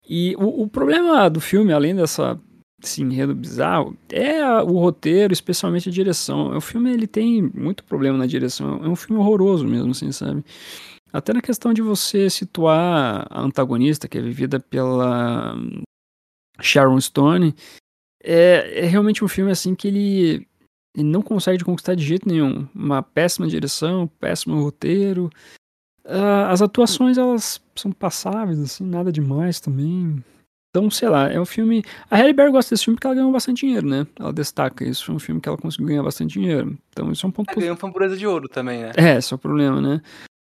E 0.08 0.38
o, 0.38 0.64
o 0.64 0.70
problema 0.70 1.30
do 1.30 1.42
filme, 1.42 1.74
além 1.74 1.94
dessa 1.94 2.40
esse 2.84 3.02
enredo 3.02 3.36
bizarro 3.36 3.96
é 4.10 4.44
o 4.62 4.78
roteiro, 4.80 5.34
especialmente 5.34 5.89
a 5.89 5.91
direção. 5.91 6.56
O 6.56 6.62
filme 6.62 6.91
ele 6.91 7.08
tem 7.08 7.41
muito 7.41 7.84
problema 7.84 8.17
na 8.17 8.26
direção. 8.26 8.84
É 8.84 8.88
um 8.88 8.96
filme 8.96 9.22
horroroso 9.22 9.67
mesmo, 9.67 9.91
assim, 9.91 10.12
sabe? 10.12 10.44
Até 11.13 11.34
na 11.34 11.41
questão 11.41 11.74
de 11.74 11.82
você 11.82 12.30
situar 12.30 13.28
a 13.30 13.41
antagonista, 13.41 14.08
que 14.08 14.17
é 14.17 14.22
vivida 14.22 14.60
pela 14.60 15.56
Sharon 16.62 17.00
Stone, 17.02 17.54
é, 18.24 18.86
é 18.86 18.86
realmente 18.86 19.24
um 19.24 19.28
filme 19.28 19.52
assim 19.52 19.76
que 19.76 19.88
ele, 19.88 20.48
ele 20.96 21.08
não 21.08 21.22
consegue 21.22 21.63
conquistar 21.63 21.96
de 21.96 22.04
jeito 22.04 22.28
nenhum. 22.28 22.67
Uma 22.74 23.04
péssima 23.04 23.48
direção, 23.48 24.08
péssimo 24.20 24.62
roteiro. 24.62 25.30
Uh, 26.06 26.48
as 26.50 26.62
atuações 26.62 27.17
elas 27.17 27.62
são 27.76 27.91
passáveis, 27.91 28.60
assim, 28.60 28.86
nada 28.86 29.12
demais 29.12 29.60
também. 29.60 30.24
Então, 30.72 30.90
sei 30.90 31.10
lá, 31.10 31.30
é 31.30 31.40
um 31.40 31.46
filme. 31.46 31.84
A 32.10 32.16
Halle 32.16 32.32
Berry 32.32 32.50
gosta 32.50 32.74
desse 32.74 32.86
filme 32.86 32.96
porque 32.96 33.06
ela 33.06 33.16
ganhou 33.16 33.32
bastante 33.32 33.66
dinheiro, 33.66 33.86
né? 33.86 34.08
Ela 34.18 34.32
destaca 34.32 34.86
isso. 34.86 35.06
Foi 35.06 35.16
um 35.16 35.20
filme 35.20 35.42
que 35.42 35.50
ela 35.50 35.58
conseguiu 35.58 35.88
ganhar 35.88 36.02
bastante 36.02 36.40
dinheiro. 36.40 36.78
Então, 36.90 37.12
isso 37.12 37.26
é 37.26 37.30
um 37.30 37.32
ponto. 37.32 37.52
Ela 37.52 37.60
ganhou 37.60 37.78
uma 37.82 38.16
de 38.16 38.26
ouro 38.26 38.48
também, 38.48 38.84
né? 38.84 38.92
É, 38.96 39.18
esse 39.18 39.34
é 39.34 39.36
o 39.36 39.38
problema, 39.38 39.82
né? 39.82 40.02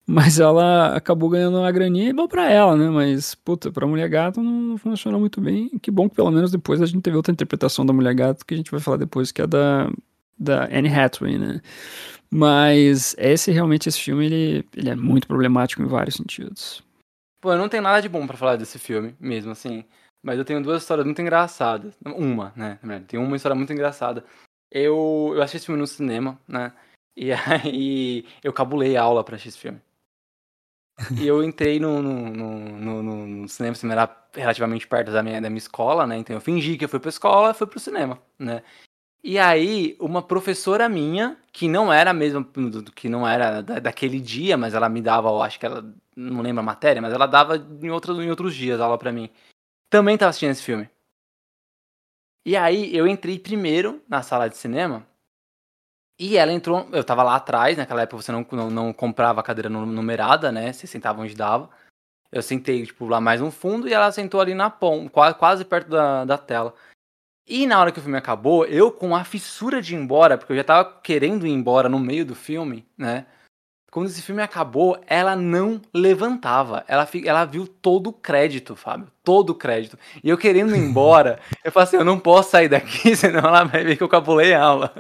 Mas 0.07 0.39
ela 0.39 0.95
acabou 0.95 1.29
ganhando 1.29 1.59
uma 1.59 1.73
graninha 1.73 2.11
e 2.11 2.13
bom 2.13 2.29
pra 2.29 2.49
ela, 2.49 2.77
né? 2.77 2.89
Mas, 2.91 3.35
puta, 3.35 3.73
pra 3.73 3.89
Mulher 3.89 4.09
Gato 4.09 4.41
não 4.41 4.79
funcionou 4.79 5.19
muito 5.19 5.41
bem. 5.41 5.69
Que 5.81 5.91
bom 5.91 6.09
que 6.09 6.15
pelo 6.15 6.31
menos 6.31 6.53
depois 6.53 6.81
a 6.81 6.87
gente 6.87 7.03
teve 7.03 7.17
outra 7.17 7.33
interpretação 7.33 7.85
da 7.85 7.93
Mulher 7.93 8.15
Gato 8.15 8.47
que 8.47 8.55
a 8.55 8.57
gente 8.57 8.71
vai 8.71 8.81
falar 8.81 8.99
depois, 8.99 9.33
que 9.33 9.43
é 9.43 9.47
da, 9.49 9.91
da 10.39 10.67
Anne 10.67 10.95
Hathaway, 10.95 11.39
né? 11.39 11.61
Mas 12.31 13.17
esse 13.19 13.51
realmente, 13.51 13.89
esse 13.89 14.01
filme, 14.01 14.27
ele, 14.27 14.65
ele 14.77 14.91
é 14.91 14.95
muito 14.95 15.27
problemático 15.27 15.83
em 15.83 15.87
vários 15.87 16.15
sentidos. 16.15 16.85
Pô, 17.41 17.55
não 17.57 17.69
tenho 17.69 17.83
nada 17.83 18.01
de 18.01 18.09
bom 18.09 18.27
para 18.27 18.37
falar 18.37 18.57
desse 18.57 18.79
filme, 18.79 19.15
mesmo 19.19 19.53
assim. 19.53 19.85
Mas 20.25 20.39
eu 20.39 20.45
tenho 20.45 20.63
duas 20.63 20.81
histórias 20.83 21.05
muito 21.05 21.21
engraçadas. 21.21 21.95
Uma, 22.03 22.51
né? 22.57 22.79
Tem 23.07 23.21
uma 23.21 23.37
história 23.37 23.55
muito 23.55 23.73
engraçada. 23.75 24.25
Eu, 24.71 25.33
eu 25.35 25.43
assisti 25.43 25.59
esse 25.59 25.67
filme 25.67 25.81
no 25.81 25.87
cinema, 25.87 26.41
né? 26.49 26.73
E 27.17 27.33
aí 27.33 28.27
eu 28.43 28.53
cabulei 28.53 28.97
a 28.97 29.03
aula 29.03 29.23
pra 29.23 29.37
assistir 29.37 29.51
esse 29.51 29.59
filme. 29.59 29.81
E 31.17 31.25
eu 31.25 31.45
entrei 31.45 31.79
no, 31.79 32.03
no, 32.03 32.29
no, 32.29 33.03
no, 33.03 33.49
cinema, 33.49 33.73
o 33.73 33.77
cinema 33.77 34.03
era 34.03 34.27
relativamente 34.35 34.89
perto 34.89 35.13
da 35.13 35.23
minha, 35.23 35.41
da 35.41 35.49
minha 35.49 35.59
escola, 35.59 36.09
né? 36.09 36.17
Então 36.19 36.35
eu 36.35 36.41
fingi 36.41 36.77
que 36.77 36.85
eu 36.85 36.89
fui 36.89 36.99
pra 36.99 37.09
escola 37.11 37.53
e 37.53 37.55
fui 37.55 37.69
pro 37.69 37.79
cinema, 37.79 38.21
né? 38.37 38.65
E 39.23 39.39
aí, 39.39 39.97
uma 40.01 40.23
professora 40.23 40.89
minha, 40.89 41.37
que 41.53 41.69
não 41.69 41.93
era 41.93 42.13
mesmo, 42.13 42.45
que 42.97 43.09
não 43.09 43.29
era 43.29 43.63
da, 43.63 43.79
daquele 43.79 44.21
dia, 44.21 44.57
mas 44.57 44.75
ela 44.75 44.89
me 44.89 45.01
dava, 45.01 45.31
acho 45.45 45.61
que 45.61 45.67
ela, 45.67 45.85
não 46.17 46.43
lembro 46.43 46.63
a 46.63 46.67
matéria, 46.67 47.01
mas 47.01 47.13
ela 47.13 47.27
dava 47.27 47.57
em 47.57 47.91
outros, 47.91 48.19
em 48.19 48.29
outros 48.29 48.57
dias 48.57 48.81
aula 48.81 48.99
pra 48.99 49.13
mim 49.13 49.31
também 49.95 50.19
tava 50.19 50.31
assistindo 50.31 50.51
esse 50.51 50.63
filme. 50.65 50.91
E 52.45 52.57
aí 52.57 52.95
eu 52.97 53.07
entrei 53.07 53.39
primeiro 53.39 54.03
na 54.09 54.25
sala 54.25 54.49
de 54.49 54.57
cinema. 54.57 55.07
E 56.19 56.37
ela 56.37 56.53
entrou. 56.53 56.89
Eu 56.91 57.05
tava 57.05 57.23
lá 57.23 57.37
atrás, 57.37 57.79
naquela 57.79 58.03
época 58.03 58.21
você 58.21 58.33
não, 58.33 58.45
não, 58.51 58.71
não 58.71 58.93
comprava 58.93 59.41
cadeira 59.41 59.71
numerada, 59.71 60.51
né? 60.51 60.73
Você 60.73 60.89
sentava 60.89 61.23
onde 61.23 61.37
dava. 61.37 61.71
Eu 62.33 62.43
sentei, 62.43 62.85
tipo, 62.85 63.07
lá 63.07 63.21
mais 63.21 63.41
no 63.41 63.53
fundo 63.53 63.89
e 63.89 63.93
ela 63.93 64.11
sentou 64.11 64.41
ali 64.41 64.53
na 64.53 64.69
ponta, 64.69 65.09
quase, 65.11 65.39
quase 65.39 65.65
perto 65.65 65.91
da, 65.91 66.25
da 66.25 66.39
tela. 66.39 66.75
E 67.47 67.65
na 67.65 67.81
hora 67.81 67.93
que 67.93 68.01
o 68.01 68.03
filme 68.03 68.19
acabou, 68.19 68.67
eu 68.67 68.91
com 68.91 69.15
a 69.15 69.23
fissura 69.23 69.81
de 69.81 69.95
ir 69.95 69.99
embora, 69.99 70.37
porque 70.37 70.55
eu 70.55 70.57
já 70.57 70.65
tava 70.65 71.01
querendo 71.03 71.47
ir 71.47 71.51
embora 71.51 71.89
no 71.89 72.01
meio 72.01 72.27
do 72.27 72.35
filme, 72.35 72.85
né? 72.99 73.27
Quando 73.95 74.09
esse 74.09 74.23
filme 74.23 74.43
acabou, 74.43 75.01
ela 75.07 75.37
não 75.37 75.81
levantava. 75.95 76.85
Ela, 76.89 77.09
ela 77.25 77.45
viu 77.45 77.65
todo 77.65 78.09
o 78.09 78.13
crédito, 78.13 78.75
Fábio. 78.75 79.07
Todo 79.23 79.51
o 79.51 79.55
crédito. 79.55 79.97
E 80.21 80.29
eu 80.29 80.37
querendo 80.37 80.75
ir 80.75 80.81
embora, 80.81 81.39
eu 81.65 81.71
falei 81.71 81.87
assim, 81.87 81.97
eu 81.99 82.05
não 82.05 82.19
posso 82.19 82.51
sair 82.51 82.69
daqui, 82.69 83.15
senão 83.15 83.39
ela 83.39 83.63
vai 83.63 83.85
ver 83.85 83.97
que 83.97 84.03
eu 84.03 84.09
cabulei 84.09 84.53
a 84.53 84.65
aula. 84.65 84.93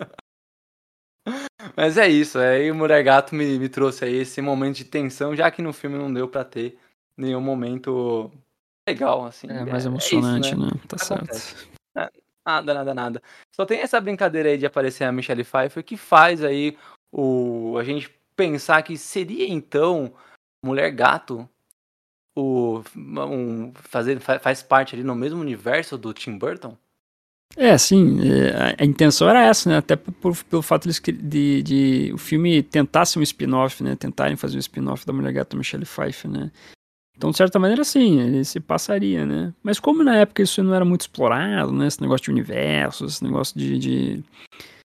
Mas 1.77 1.99
é 1.99 2.07
isso, 2.07 2.39
aí 2.39 2.71
o 2.71 2.75
Mulher 2.77 3.03
Gato 3.03 3.35
me, 3.35 3.59
me 3.59 3.69
trouxe 3.69 4.05
aí 4.05 4.15
esse 4.15 4.41
momento 4.41 4.77
de 4.77 4.85
tensão, 4.85 5.35
já 5.35 5.51
que 5.51 5.61
no 5.61 5.73
filme 5.73 5.99
não 5.99 6.15
deu 6.15 6.29
para 6.29 6.45
ter 6.45 6.79
nenhum 7.19 7.41
momento 7.41 8.31
legal, 8.89 9.25
assim. 9.25 9.49
É 9.51 9.65
mais 9.65 9.87
emocionante, 9.87 10.51
é 10.51 10.53
isso, 10.53 10.61
né? 10.61 10.71
né? 10.73 10.81
Tá 10.87 10.99
certo. 10.99 11.69
É, 11.99 12.09
nada, 12.47 12.73
nada, 12.73 12.95
nada. 12.95 13.23
Só 13.53 13.67
tem 13.67 13.81
essa 13.81 14.01
brincadeira 14.01 14.51
aí 14.51 14.57
de 14.57 14.67
aparecer 14.67 15.03
a 15.03 15.11
Michelle 15.11 15.43
Pfeiffer 15.43 15.83
que 15.83 15.97
faz 15.97 16.45
aí 16.45 16.79
o 17.13 17.77
a 17.77 17.83
gente 17.83 18.09
pensar 18.37 18.83
que 18.83 18.97
seria 18.97 19.47
então 19.49 20.15
Mulher 20.65 20.91
Gato 20.91 21.49
o, 22.37 22.83
um, 22.97 23.73
fazer, 23.75 24.19
faz 24.21 24.63
parte 24.63 24.95
ali 24.95 25.05
no 25.05 25.15
mesmo 25.15 25.41
universo 25.41 25.97
do 25.97 26.13
Tim 26.13 26.37
Burton? 26.37 26.77
É, 27.57 27.79
sim, 27.79 28.19
é, 28.29 28.75
a 28.83 28.85
intenção 28.85 29.29
era 29.29 29.45
essa, 29.45 29.71
né? 29.71 29.77
Até 29.77 29.95
por, 29.95 30.37
pelo 30.45 30.63
fato 30.63 30.89
de, 30.89 31.13
de, 31.13 31.63
de, 31.63 32.13
o 32.13 32.19
filme 32.19 32.63
tentar 32.63 33.05
ser 33.05 33.21
um 33.21 33.23
spin-off, 33.23 33.83
né? 33.83 33.95
Tentarem 33.95 34.37
fazer 34.37 34.57
um 34.57 34.61
spin-off 34.61 35.07
da 35.07 35.13
Mulher 35.13 35.33
Gata 35.33 35.57
Michelle 35.57 35.85
Pfeiffer, 35.85 36.29
né? 36.29 36.51
Então, 37.17 37.31
de 37.31 37.37
certa 37.37 37.61
maneira, 37.61 37.85
sim, 37.85 38.21
ele 38.21 38.45
se 38.45 38.59
passaria, 38.59 39.25
né? 39.25 39.55
Mas 39.63 39.79
como 39.79 40.03
na 40.03 40.17
época 40.17 40.43
isso 40.43 40.63
não 40.65 40.75
era 40.75 40.85
muito 40.85 41.03
explorado, 41.03 41.73
né? 41.73 41.87
Esse 41.87 42.01
negócio 42.01 42.25
de 42.25 42.31
universos, 42.33 43.15
esse 43.15 43.25
negócio 43.25 43.57
de, 43.57 43.79
de, 43.79 44.25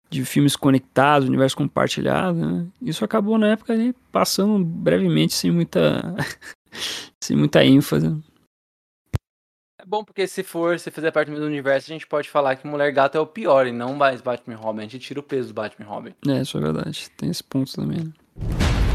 de 0.09 0.25
filmes 0.25 0.57
conectados, 0.57 1.29
universo 1.29 1.57
compartilhado, 1.57 2.38
né? 2.38 2.66
Isso 2.81 3.05
acabou 3.05 3.38
na 3.38 3.49
época 3.49 3.73
ali 3.73 3.92
passando 4.12 4.64
brevemente, 4.64 5.35
sem 5.35 5.51
muita, 5.51 6.14
sem 7.23 7.37
muita 7.37 7.64
ênfase. 7.64 8.07
É 9.79 9.85
bom 9.87 10.05
porque 10.05 10.27
se 10.27 10.42
for, 10.42 10.79
se 10.79 10.90
fizer 10.90 11.11
parte 11.11 11.29
do 11.29 11.33
mesmo 11.33 11.47
universo, 11.47 11.90
a 11.90 11.95
gente 11.95 12.07
pode 12.07 12.29
falar 12.29 12.57
que 12.57 12.66
Mulher 12.66 12.92
Gato 12.92 13.19
é 13.19 13.21
o 13.21 13.27
pior 13.27 13.66
e 13.66 13.73
não 13.73 13.95
mais 13.95 14.21
Batman 14.21 14.57
Robin. 14.57 14.81
A 14.81 14.83
gente 14.83 14.99
tira 14.99 15.21
o 15.21 15.23
peso 15.23 15.49
do 15.49 15.55
Batman 15.55 15.87
Robin. 15.87 16.14
É, 16.29 16.40
isso 16.40 16.57
é 16.57 16.61
verdade. 16.61 17.11
Tem 17.16 17.31
esse 17.31 17.45
ponto 17.45 17.73
também, 17.73 17.99
né? 17.99 18.86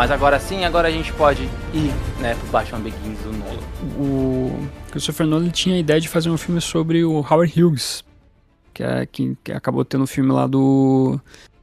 Mas 0.00 0.10
agora 0.10 0.40
sim, 0.40 0.64
agora 0.64 0.88
a 0.88 0.90
gente 0.90 1.12
pode 1.12 1.42
ir, 1.74 1.92
né, 2.22 2.34
pro 2.34 2.48
Batman 2.48 2.80
Begins 2.80 3.18
do 3.18 3.32
Nolan. 3.32 3.60
O 3.98 4.66
Christopher 4.90 5.26
Nolan 5.26 5.50
tinha 5.50 5.76
a 5.76 5.78
ideia 5.78 6.00
de 6.00 6.08
fazer 6.08 6.30
um 6.30 6.38
filme 6.38 6.58
sobre 6.58 7.04
o 7.04 7.16
Howard 7.18 7.62
Hughes, 7.62 8.02
que, 8.72 8.82
é, 8.82 9.04
que, 9.04 9.36
que 9.44 9.52
acabou 9.52 9.84
tendo 9.84 10.00
o 10.00 10.04
um 10.04 10.06
filme 10.06 10.32
lá 10.32 10.46
do, 10.46 11.20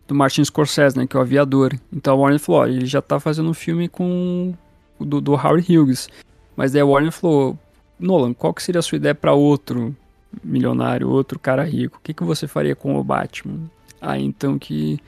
do 0.08 0.13
Martin 0.13 0.45
Scorsese, 0.45 0.95
né, 0.95 1.08
que 1.08 1.17
é 1.17 1.19
o 1.19 1.23
Aviador. 1.23 1.73
Então 1.91 2.13
a 2.13 2.15
Warner 2.15 2.39
falou, 2.39 2.62
ó, 2.62 2.67
ele 2.67 2.86
já 2.86 3.02
tá 3.02 3.19
fazendo 3.19 3.50
um 3.50 3.56
filme 3.56 3.89
com 3.89 4.54
do, 5.00 5.19
do 5.19 5.34
Howard 5.34 5.76
Hughes. 5.76 6.08
Mas 6.56 6.73
daí 6.73 6.84
a 6.84 6.86
Warner 6.86 7.12
falou, 7.12 7.58
Nolan, 8.00 8.36
qual 8.36 8.54
que 8.54 8.62
seria 8.62 8.78
a 8.78 8.84
sua 8.84 8.97
ideia 8.97 9.15
para 9.15 9.34
outro 9.34 9.95
milionário, 10.43 11.10
outro 11.10 11.39
cara 11.39 11.63
rico? 11.63 11.97
O 11.97 12.02
que, 12.04 12.13
que 12.13 12.23
você 12.23 12.47
faria 12.47 12.76
com 12.76 13.00
o 13.00 13.04
Batman? 13.04 13.67
Aí 14.00 14.23
então 14.23 14.60
que 14.60 15.00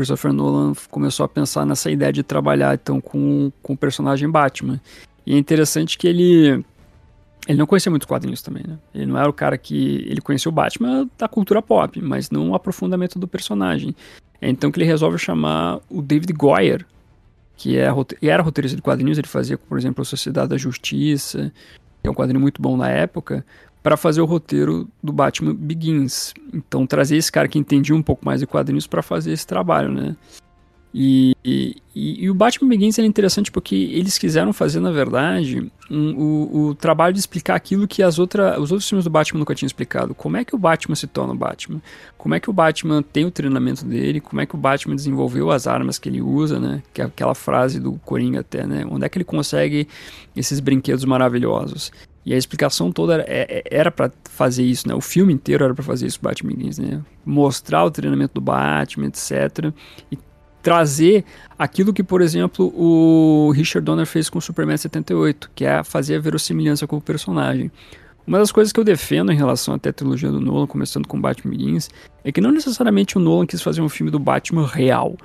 Christopher 0.00 0.32
Nolan 0.32 0.72
começou 0.90 1.24
a 1.24 1.28
pensar 1.28 1.66
nessa 1.66 1.90
ideia 1.90 2.12
de 2.12 2.22
trabalhar 2.22 2.74
então 2.74 3.00
com, 3.00 3.52
com 3.62 3.74
o 3.74 3.76
personagem 3.76 4.28
Batman. 4.28 4.80
E 5.26 5.34
é 5.34 5.38
interessante 5.38 5.98
que 5.98 6.08
ele 6.08 6.64
ele 7.46 7.58
não 7.58 7.66
conhecia 7.66 7.90
muitos 7.90 8.06
quadrinhos 8.06 8.42
também, 8.42 8.62
né? 8.66 8.78
Ele 8.94 9.06
não 9.06 9.18
era 9.18 9.28
o 9.28 9.32
cara 9.32 9.58
que 9.58 10.04
ele 10.06 10.20
conhecia 10.20 10.48
o 10.48 10.52
Batman 10.52 11.08
da 11.18 11.28
cultura 11.28 11.60
pop, 11.60 12.00
mas 12.00 12.30
não 12.30 12.50
o 12.50 12.54
aprofundamento 12.54 13.18
do 13.18 13.26
personagem. 13.28 13.94
É 14.40 14.48
então 14.48 14.70
que 14.70 14.78
ele 14.78 14.86
resolve 14.86 15.18
chamar 15.18 15.80
o 15.90 16.00
David 16.00 16.32
Goyer, 16.32 16.86
que 17.56 17.76
é, 17.76 17.88
era 18.22 18.42
roteirista 18.42 18.76
de 18.76 18.82
quadrinhos, 18.82 19.18
ele 19.18 19.26
fazia, 19.26 19.58
por 19.58 19.76
exemplo, 19.76 20.00
a 20.00 20.04
Sociedade 20.04 20.48
da 20.48 20.56
Justiça, 20.56 21.52
que 22.02 22.08
é 22.08 22.10
um 22.10 22.14
quadrinho 22.14 22.40
muito 22.40 22.60
bom 22.60 22.76
na 22.76 22.88
época, 22.88 23.44
para 23.82 23.96
fazer 23.96 24.20
o 24.20 24.26
roteiro 24.26 24.88
do 25.02 25.12
Batman 25.12 25.54
Begins. 25.54 26.34
Então 26.52 26.86
trazer 26.86 27.16
esse 27.16 27.30
cara 27.30 27.48
que 27.48 27.58
entendia 27.58 27.94
um 27.94 28.02
pouco 28.02 28.24
mais 28.24 28.40
de 28.40 28.46
quadrinhos 28.46 28.86
para 28.86 29.02
fazer 29.02 29.32
esse 29.32 29.46
trabalho, 29.46 29.90
né? 29.90 30.16
E, 30.92 31.36
e, 31.44 31.76
e, 31.94 32.28
o 32.28 32.34
Batman 32.34 32.68
Begins 32.68 32.98
é 32.98 33.04
interessante 33.04 33.48
porque 33.50 33.76
eles 33.76 34.18
quiseram 34.18 34.52
fazer, 34.52 34.80
na 34.80 34.90
verdade, 34.90 35.70
um, 35.88 36.16
o, 36.16 36.66
o, 36.66 36.74
trabalho 36.74 37.14
de 37.14 37.20
explicar 37.20 37.54
aquilo 37.54 37.86
que 37.86 38.02
as 38.02 38.18
outra, 38.18 38.60
os 38.60 38.72
outros 38.72 38.88
filmes 38.88 39.04
do 39.04 39.10
Batman 39.10 39.38
nunca 39.38 39.54
tinham 39.54 39.68
explicado. 39.68 40.16
Como 40.16 40.36
é 40.36 40.44
que 40.44 40.52
o 40.52 40.58
Batman 40.58 40.96
se 40.96 41.06
torna 41.06 41.32
o 41.32 41.36
Batman? 41.36 41.80
Como 42.18 42.34
é 42.34 42.40
que 42.40 42.50
o 42.50 42.52
Batman 42.52 43.02
tem 43.02 43.24
o 43.24 43.30
treinamento 43.30 43.84
dele? 43.84 44.20
Como 44.20 44.40
é 44.40 44.46
que 44.46 44.56
o 44.56 44.58
Batman 44.58 44.96
desenvolveu 44.96 45.52
as 45.52 45.68
armas 45.68 45.96
que 45.96 46.08
ele 46.08 46.20
usa, 46.20 46.58
né? 46.58 46.82
Que 46.92 47.02
é 47.02 47.04
aquela 47.04 47.36
frase 47.36 47.78
do 47.78 47.92
Coringa 48.04 48.40
até, 48.40 48.66
né? 48.66 48.84
Onde 48.90 49.04
é 49.04 49.08
que 49.08 49.16
ele 49.16 49.24
consegue 49.24 49.86
esses 50.34 50.58
brinquedos 50.58 51.04
maravilhosos? 51.04 51.92
E 52.24 52.34
a 52.34 52.36
explicação 52.36 52.92
toda 52.92 53.24
era 53.26 53.90
para 53.90 54.10
fazer 54.24 54.62
isso, 54.62 54.86
né? 54.86 54.94
O 54.94 55.00
filme 55.00 55.32
inteiro 55.32 55.64
era 55.64 55.74
para 55.74 55.82
fazer 55.82 56.06
isso, 56.06 56.18
Batman 56.20 56.52
Begins, 56.52 56.78
né? 56.78 57.00
Mostrar 57.24 57.84
o 57.84 57.90
treinamento 57.90 58.34
do 58.34 58.40
Batman, 58.40 59.06
etc. 59.06 59.72
E 60.12 60.18
trazer 60.62 61.24
aquilo 61.58 61.92
que, 61.92 62.02
por 62.02 62.20
exemplo, 62.20 62.72
o 62.76 63.50
Richard 63.52 63.84
Donner 63.84 64.06
fez 64.06 64.28
com 64.28 64.38
o 64.38 64.42
Superman 64.42 64.76
78, 64.76 65.50
que 65.54 65.64
é 65.64 65.82
fazer 65.82 66.16
a 66.16 66.20
verossimilhança 66.20 66.86
com 66.86 66.98
o 66.98 67.00
personagem. 67.00 67.70
Uma 68.26 68.38
das 68.38 68.52
coisas 68.52 68.70
que 68.70 68.78
eu 68.78 68.84
defendo 68.84 69.32
em 69.32 69.36
relação 69.36 69.74
até 69.74 69.88
à 69.88 69.92
trilogia 69.92 70.30
do 70.30 70.40
Nolan, 70.40 70.66
começando 70.66 71.08
com 71.08 71.18
Batman 71.18 71.56
Begins, 71.56 71.88
é 72.22 72.30
que 72.30 72.40
não 72.40 72.52
necessariamente 72.52 73.16
o 73.16 73.20
Nolan 73.20 73.46
quis 73.46 73.62
fazer 73.62 73.80
um 73.80 73.88
filme 73.88 74.10
do 74.10 74.18
Batman 74.18 74.66
real, 74.66 75.16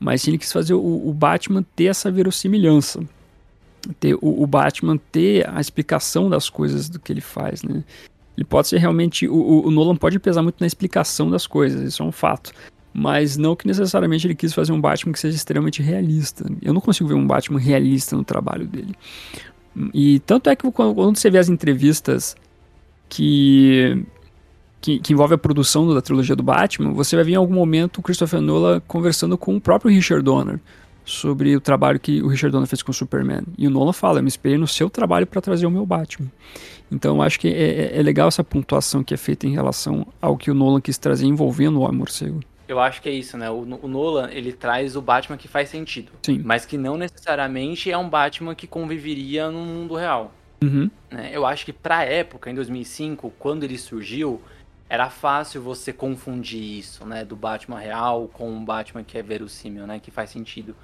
mas 0.00 0.22
sim 0.22 0.30
ele 0.30 0.38
quis 0.38 0.50
fazer 0.50 0.72
o, 0.72 1.08
o 1.08 1.12
Batman 1.12 1.64
ter 1.76 1.84
essa 1.84 2.10
verossimilhança 2.10 3.00
ter 3.98 4.14
o, 4.14 4.42
o, 4.42 4.46
Batman 4.46 4.98
ter 5.10 5.48
a 5.48 5.60
explicação 5.60 6.28
das 6.28 6.50
coisas 6.50 6.88
do 6.88 6.98
que 6.98 7.12
ele 7.12 7.20
faz, 7.20 7.62
né? 7.62 7.82
Ele 8.36 8.44
pode 8.44 8.68
ser 8.68 8.78
realmente. 8.78 9.26
O, 9.26 9.66
o, 9.66 9.70
Nolan 9.70 9.96
pode 9.96 10.18
pesar 10.18 10.42
muito 10.42 10.60
na 10.60 10.66
explicação 10.66 11.28
das 11.28 11.46
coisas, 11.46 11.82
isso 11.82 12.02
é 12.02 12.06
um 12.06 12.12
fato. 12.12 12.52
Mas 12.94 13.36
não 13.36 13.54
que 13.54 13.66
necessariamente 13.66 14.26
ele 14.26 14.34
quis 14.34 14.52
fazer 14.52 14.72
um 14.72 14.80
Batman 14.80 15.12
que 15.12 15.18
seja 15.18 15.36
extremamente 15.36 15.82
realista. 15.82 16.44
Eu 16.62 16.72
não 16.72 16.80
consigo 16.80 17.08
ver 17.08 17.14
um 17.14 17.26
Batman 17.26 17.58
realista 17.58 18.16
no 18.16 18.24
trabalho 18.24 18.66
dele. 18.66 18.94
E 19.92 20.20
tanto 20.20 20.50
é 20.50 20.56
que 20.56 20.70
quando 20.70 21.16
você 21.16 21.30
vê 21.30 21.38
as 21.38 21.48
entrevistas 21.48 22.36
que, 23.08 24.04
que, 24.80 24.98
que 24.98 25.12
envolve 25.12 25.34
a 25.34 25.38
produção 25.38 25.92
da 25.92 26.00
trilogia 26.00 26.34
do 26.34 26.42
Batman, 26.42 26.92
você 26.92 27.16
vai 27.16 27.24
ver 27.24 27.32
em 27.32 27.36
algum 27.36 27.54
momento 27.54 27.98
o 27.98 28.02
Christopher 28.02 28.40
Nolan 28.40 28.80
conversando 28.86 29.36
com 29.36 29.56
o 29.56 29.60
próprio 29.60 29.90
Richard 29.90 30.24
Donner 30.24 30.60
sobre 31.08 31.56
o 31.56 31.60
trabalho 31.60 31.98
que 31.98 32.22
o 32.22 32.28
Richard 32.28 32.52
Donner 32.52 32.68
fez 32.68 32.82
com 32.82 32.90
o 32.90 32.94
Superman. 32.94 33.42
E 33.56 33.66
o 33.66 33.70
Nolan 33.70 33.92
fala, 33.92 34.18
eu 34.18 34.22
me 34.22 34.28
esperei 34.28 34.58
no 34.58 34.66
seu 34.66 34.90
trabalho 34.90 35.26
para 35.26 35.40
trazer 35.40 35.66
o 35.66 35.70
meu 35.70 35.86
Batman. 35.86 36.30
Então 36.92 37.22
acho 37.22 37.40
que 37.40 37.48
é, 37.48 37.52
é, 37.52 37.98
é, 37.98 38.02
legal 38.02 38.28
essa 38.28 38.44
pontuação 38.44 39.02
que 39.02 39.14
é 39.14 39.16
feita 39.16 39.46
em 39.46 39.52
relação 39.52 40.06
ao 40.20 40.36
que 40.36 40.50
o 40.50 40.54
Nolan 40.54 40.80
quis 40.80 40.98
trazer 40.98 41.26
envolvendo 41.26 41.80
o 41.80 41.82
Homem 41.82 41.98
Morcego. 41.98 42.40
Eu 42.66 42.78
acho 42.78 43.00
que 43.00 43.08
é 43.08 43.12
isso, 43.12 43.38
né? 43.38 43.48
O, 43.50 43.60
o, 43.82 43.88
Nolan, 43.88 44.28
ele 44.30 44.52
traz 44.52 44.94
o 44.94 45.00
Batman 45.00 45.38
que 45.38 45.48
faz 45.48 45.70
sentido. 45.70 46.12
Sim. 46.22 46.42
Mas 46.44 46.66
que 46.66 46.76
não 46.76 46.98
necessariamente 46.98 47.90
é 47.90 47.96
um 47.96 48.08
Batman 48.08 48.54
que 48.54 48.66
conviveria 48.66 49.50
no 49.50 49.60
mundo 49.60 49.94
real. 49.94 50.34
Uhum. 50.62 50.90
Né? 51.10 51.30
Eu 51.32 51.46
acho 51.46 51.64
que 51.64 51.72
pra 51.72 52.04
época, 52.04 52.50
em 52.50 52.54
2005, 52.54 53.32
quando 53.38 53.64
ele 53.64 53.78
surgiu, 53.78 54.42
era 54.88 55.08
fácil 55.08 55.62
você 55.62 55.92
confundir 55.92 56.78
isso, 56.78 57.06
né? 57.06 57.24
Do 57.24 57.36
Batman 57.36 57.78
real 57.78 58.28
com 58.30 58.50
um 58.50 58.62
Batman 58.62 59.02
que 59.02 59.16
é 59.16 59.22
verossímil, 59.22 59.86
né? 59.86 59.98
Que 59.98 60.10
faz 60.10 60.30
sentido. 60.30 60.76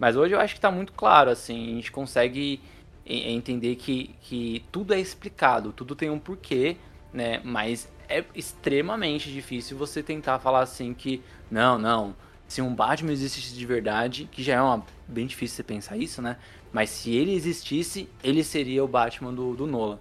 Mas 0.00 0.16
hoje 0.16 0.34
eu 0.34 0.40
acho 0.40 0.54
que 0.54 0.58
está 0.58 0.70
muito 0.70 0.94
claro, 0.94 1.30
assim, 1.30 1.72
a 1.72 1.74
gente 1.74 1.92
consegue 1.92 2.58
entender 3.04 3.76
que, 3.76 4.14
que 4.22 4.64
tudo 4.72 4.94
é 4.94 4.98
explicado, 4.98 5.72
tudo 5.74 5.94
tem 5.94 6.08
um 6.08 6.18
porquê, 6.18 6.78
né? 7.12 7.42
Mas 7.44 7.86
é 8.08 8.24
extremamente 8.34 9.30
difícil 9.30 9.76
você 9.76 10.02
tentar 10.02 10.38
falar 10.38 10.60
assim 10.60 10.94
que, 10.94 11.22
não, 11.50 11.78
não, 11.78 12.16
se 12.48 12.62
um 12.62 12.74
Batman 12.74 13.12
existisse 13.12 13.54
de 13.54 13.66
verdade, 13.66 14.26
que 14.32 14.42
já 14.42 14.54
é 14.54 14.62
uma, 14.62 14.82
bem 15.06 15.26
difícil 15.26 15.56
você 15.56 15.62
pensar 15.62 15.98
isso, 15.98 16.22
né? 16.22 16.38
Mas 16.72 16.88
se 16.88 17.14
ele 17.14 17.34
existisse, 17.34 18.08
ele 18.24 18.42
seria 18.42 18.82
o 18.82 18.88
Batman 18.88 19.34
do, 19.34 19.54
do 19.54 19.66
Nolan. 19.66 19.98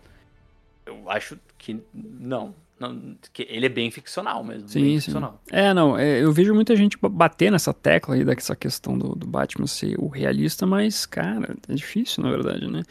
Eu 0.86 1.10
acho 1.12 1.38
que 1.58 1.84
não, 1.93 2.56
não, 2.80 3.15
ele 3.38 3.65
é 3.65 3.69
bem 3.69 3.91
ficcional 3.91 4.43
mesmo. 4.43 4.69
Sim, 4.69 4.84
sim. 4.84 4.99
Ficcional. 5.01 5.41
É, 5.51 5.73
não, 5.73 5.97
é, 5.97 6.23
eu 6.23 6.32
vejo 6.32 6.53
muita 6.53 6.75
gente 6.75 6.97
bater 7.01 7.51
nessa 7.51 7.73
tecla 7.73 8.15
aí 8.15 8.23
dessa 8.23 8.55
questão 8.55 8.97
do, 8.97 9.15
do, 9.15 9.27
Batman 9.27 9.67
ser 9.67 9.95
o 9.99 10.07
realista, 10.07 10.65
mas, 10.65 11.05
cara, 11.05 11.55
é 11.67 11.73
difícil, 11.73 12.23
na 12.23 12.30
verdade, 12.30 12.67
né? 12.67 12.84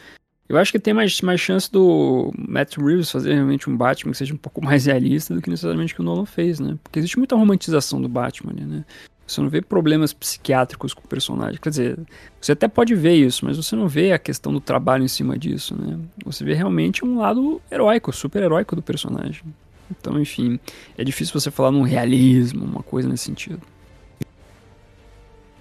Eu 0.48 0.56
acho 0.56 0.72
que 0.72 0.78
tem 0.78 0.94
mais, 0.94 1.20
mais 1.20 1.40
chance 1.40 1.70
do 1.70 2.32
Matt 2.36 2.76
Reeves 2.78 3.10
fazer 3.10 3.34
realmente 3.34 3.68
um 3.68 3.76
Batman 3.76 4.12
que 4.12 4.18
seja 4.18 4.34
um 4.34 4.38
pouco 4.38 4.62
mais 4.64 4.86
realista 4.86 5.34
do 5.34 5.42
que 5.42 5.50
necessariamente 5.50 5.94
que 5.94 6.00
o 6.00 6.04
Nolan 6.04 6.26
fez, 6.26 6.60
né? 6.60 6.78
Porque 6.82 6.98
existe 6.98 7.18
muita 7.18 7.36
romantização 7.36 8.00
do 8.00 8.08
Batman 8.08 8.52
né? 8.52 8.84
Você 9.26 9.42
não 9.42 9.50
vê 9.50 9.60
problemas 9.60 10.14
psiquiátricos 10.14 10.94
com 10.94 11.02
o 11.04 11.08
personagem. 11.08 11.60
Quer 11.60 11.68
dizer, 11.68 11.98
você 12.40 12.52
até 12.52 12.66
pode 12.66 12.94
ver 12.94 13.14
isso, 13.14 13.44
mas 13.44 13.58
você 13.58 13.76
não 13.76 13.86
vê 13.86 14.12
a 14.12 14.18
questão 14.18 14.50
do 14.50 14.60
trabalho 14.60 15.04
em 15.04 15.08
cima 15.08 15.38
disso, 15.38 15.76
né? 15.78 15.98
Você 16.24 16.42
vê 16.44 16.54
realmente 16.54 17.04
um 17.04 17.18
lado 17.18 17.60
heróico, 17.70 18.10
super 18.10 18.42
heróico 18.42 18.74
do 18.74 18.80
personagem. 18.80 19.42
Então, 19.90 20.20
enfim, 20.20 20.58
é 20.96 21.04
difícil 21.04 21.38
você 21.38 21.50
falar 21.50 21.70
num 21.70 21.82
realismo, 21.82 22.64
uma 22.64 22.82
coisa 22.82 23.08
nesse 23.08 23.24
sentido. 23.24 23.62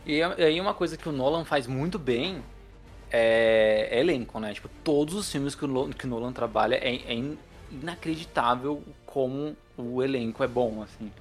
E 0.06 0.24
aí 0.24 0.60
uma 0.62 0.74
coisa 0.74 0.96
que 0.96 1.10
o 1.10 1.12
Nolan 1.12 1.44
faz 1.44 1.68
muito 1.68 2.00
bem 2.00 2.42
é, 3.12 3.90
é 3.92 4.00
elenco, 4.00 4.40
né? 4.40 4.54
Tipo, 4.54 4.70
todos 4.84 5.14
os 5.16 5.30
filmes 5.30 5.54
que 5.54 5.66
o 5.66 5.68
Nolan, 5.68 5.92
que 5.92 6.06
o 6.06 6.10
Nolan 6.10 6.32
trabalha 6.32 6.76
é, 6.76 6.96
é 6.96 7.36
inacreditável 7.72 8.82
como 9.06 9.56
o 9.78 10.02
elenco 10.02 10.44
é 10.44 10.48
bom, 10.48 10.82
assim. 10.82 11.12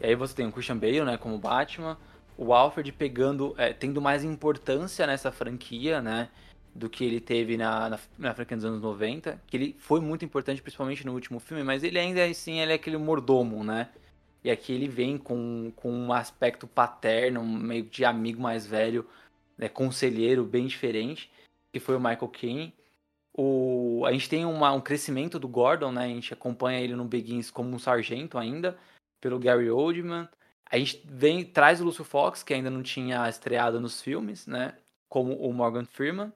E 0.00 0.06
aí 0.06 0.14
você 0.14 0.34
tem 0.34 0.46
o 0.46 0.52
Christian 0.52 0.76
Bale, 0.76 1.04
né, 1.04 1.16
como 1.16 1.38
Batman, 1.38 1.96
o 2.36 2.52
Alfred 2.52 2.90
pegando, 2.92 3.54
é, 3.56 3.72
tendo 3.72 4.00
mais 4.00 4.24
importância 4.24 5.06
nessa 5.06 5.30
franquia, 5.30 6.02
né, 6.02 6.28
do 6.74 6.88
que 6.88 7.04
ele 7.04 7.20
teve 7.20 7.56
na, 7.56 7.90
na, 7.90 7.98
na, 8.18 8.32
dos 8.32 8.64
anos 8.64 8.80
90, 8.80 9.40
que 9.46 9.56
ele 9.56 9.76
foi 9.78 10.00
muito 10.00 10.24
importante, 10.24 10.62
principalmente 10.62 11.04
no 11.04 11.12
último 11.12 11.38
filme, 11.38 11.62
mas 11.62 11.84
ele 11.84 11.98
ainda 11.98 12.24
assim 12.24 12.60
ele 12.60 12.72
é 12.72 12.74
aquele 12.76 12.96
mordomo, 12.96 13.62
né? 13.62 13.90
E 14.42 14.50
aqui 14.50 14.72
ele 14.72 14.88
vem 14.88 15.18
com, 15.18 15.72
com 15.76 15.92
um 15.92 16.12
aspecto 16.12 16.66
paterno, 16.66 17.44
meio 17.44 17.84
de 17.84 18.04
amigo 18.04 18.40
mais 18.42 18.66
velho, 18.66 19.06
né, 19.56 19.68
conselheiro, 19.68 20.44
bem 20.44 20.66
diferente, 20.66 21.30
que 21.72 21.78
foi 21.78 21.96
o 21.96 22.00
Michael 22.00 22.28
Caine. 22.28 22.74
O, 23.34 24.02
a 24.04 24.12
gente 24.12 24.28
tem 24.28 24.44
uma, 24.44 24.72
um 24.72 24.80
crescimento 24.80 25.38
do 25.38 25.48
Gordon, 25.48 25.92
né? 25.92 26.04
A 26.04 26.08
gente 26.08 26.34
acompanha 26.34 26.80
ele 26.80 26.96
no 26.96 27.04
Begins 27.04 27.50
como 27.50 27.70
um 27.70 27.78
sargento 27.78 28.36
ainda, 28.36 28.76
pelo 29.20 29.38
Gary 29.38 29.70
Oldman. 29.70 30.28
A 30.68 30.78
gente 30.78 31.02
vem, 31.04 31.44
traz 31.44 31.80
o 31.80 31.84
Lúcio 31.84 32.04
Fox, 32.04 32.42
que 32.42 32.52
ainda 32.52 32.70
não 32.70 32.82
tinha 32.82 33.28
estreado 33.28 33.80
nos 33.80 34.02
filmes, 34.02 34.46
né? 34.46 34.76
Como 35.08 35.34
o 35.34 35.52
Morgan 35.52 35.84
Freeman. 35.84 36.32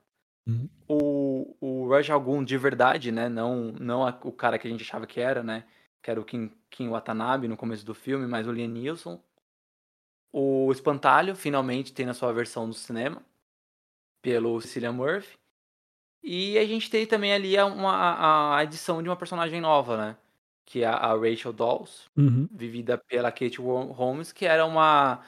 Uhum. 0.47 0.69
O, 0.87 1.57
o 1.61 1.89
Raj 1.89 2.11
Algum 2.11 2.45
de 2.45 2.57
verdade, 2.57 3.11
né? 3.11 3.29
Não, 3.29 3.73
não 3.73 4.07
a, 4.07 4.19
o 4.23 4.33
cara 4.33 4.59
que 4.59 4.67
a 4.67 4.71
gente 4.71 4.83
achava 4.83 5.07
que 5.07 5.21
era, 5.21 5.43
né? 5.43 5.65
Que 6.01 6.11
era 6.11 6.21
o 6.21 6.25
Kim, 6.25 6.51
Kim 6.71 6.89
Watanabe 6.89 7.49
no 7.49 7.57
começo 7.57 7.85
do 7.85 7.95
filme, 7.95 8.27
mas 8.27 8.47
o 8.47 8.53
Liam 8.53 8.69
Neeson. 8.69 9.21
O 10.33 10.71
Espantalho, 10.71 11.35
finalmente, 11.35 11.93
tem 11.93 12.07
na 12.07 12.15
sua 12.15 12.33
versão 12.33 12.69
do 12.69 12.75
cinema. 12.75 13.23
Pelo 14.23 14.61
Cillian 14.61 14.93
Murphy. 14.93 15.37
E 16.23 16.59
a 16.59 16.65
gente 16.65 16.91
tem 16.91 17.07
também 17.07 17.33
ali 17.33 17.57
uma, 17.59 18.57
a 18.57 18.65
edição 18.65 19.03
de 19.03 19.09
uma 19.09 19.17
personagem 19.17 19.61
nova, 19.61 19.97
né? 19.97 20.17
Que 20.65 20.83
é 20.83 20.87
a 20.87 21.15
Rachel 21.15 21.53
Dawes, 21.53 22.09
uhum. 22.17 22.49
vivida 22.51 22.99
pela 22.99 23.31
Kate 23.31 23.61
Holmes, 23.61 24.33
que 24.33 24.45
era 24.45 24.67
uma 24.67 25.23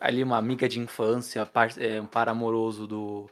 ali 0.00 0.22
uma 0.22 0.38
amiga 0.38 0.66
de 0.66 0.80
infância, 0.80 1.46
é, 1.76 2.00
um 2.00 2.06
par 2.06 2.30
amoroso 2.30 2.86
do, 2.86 3.28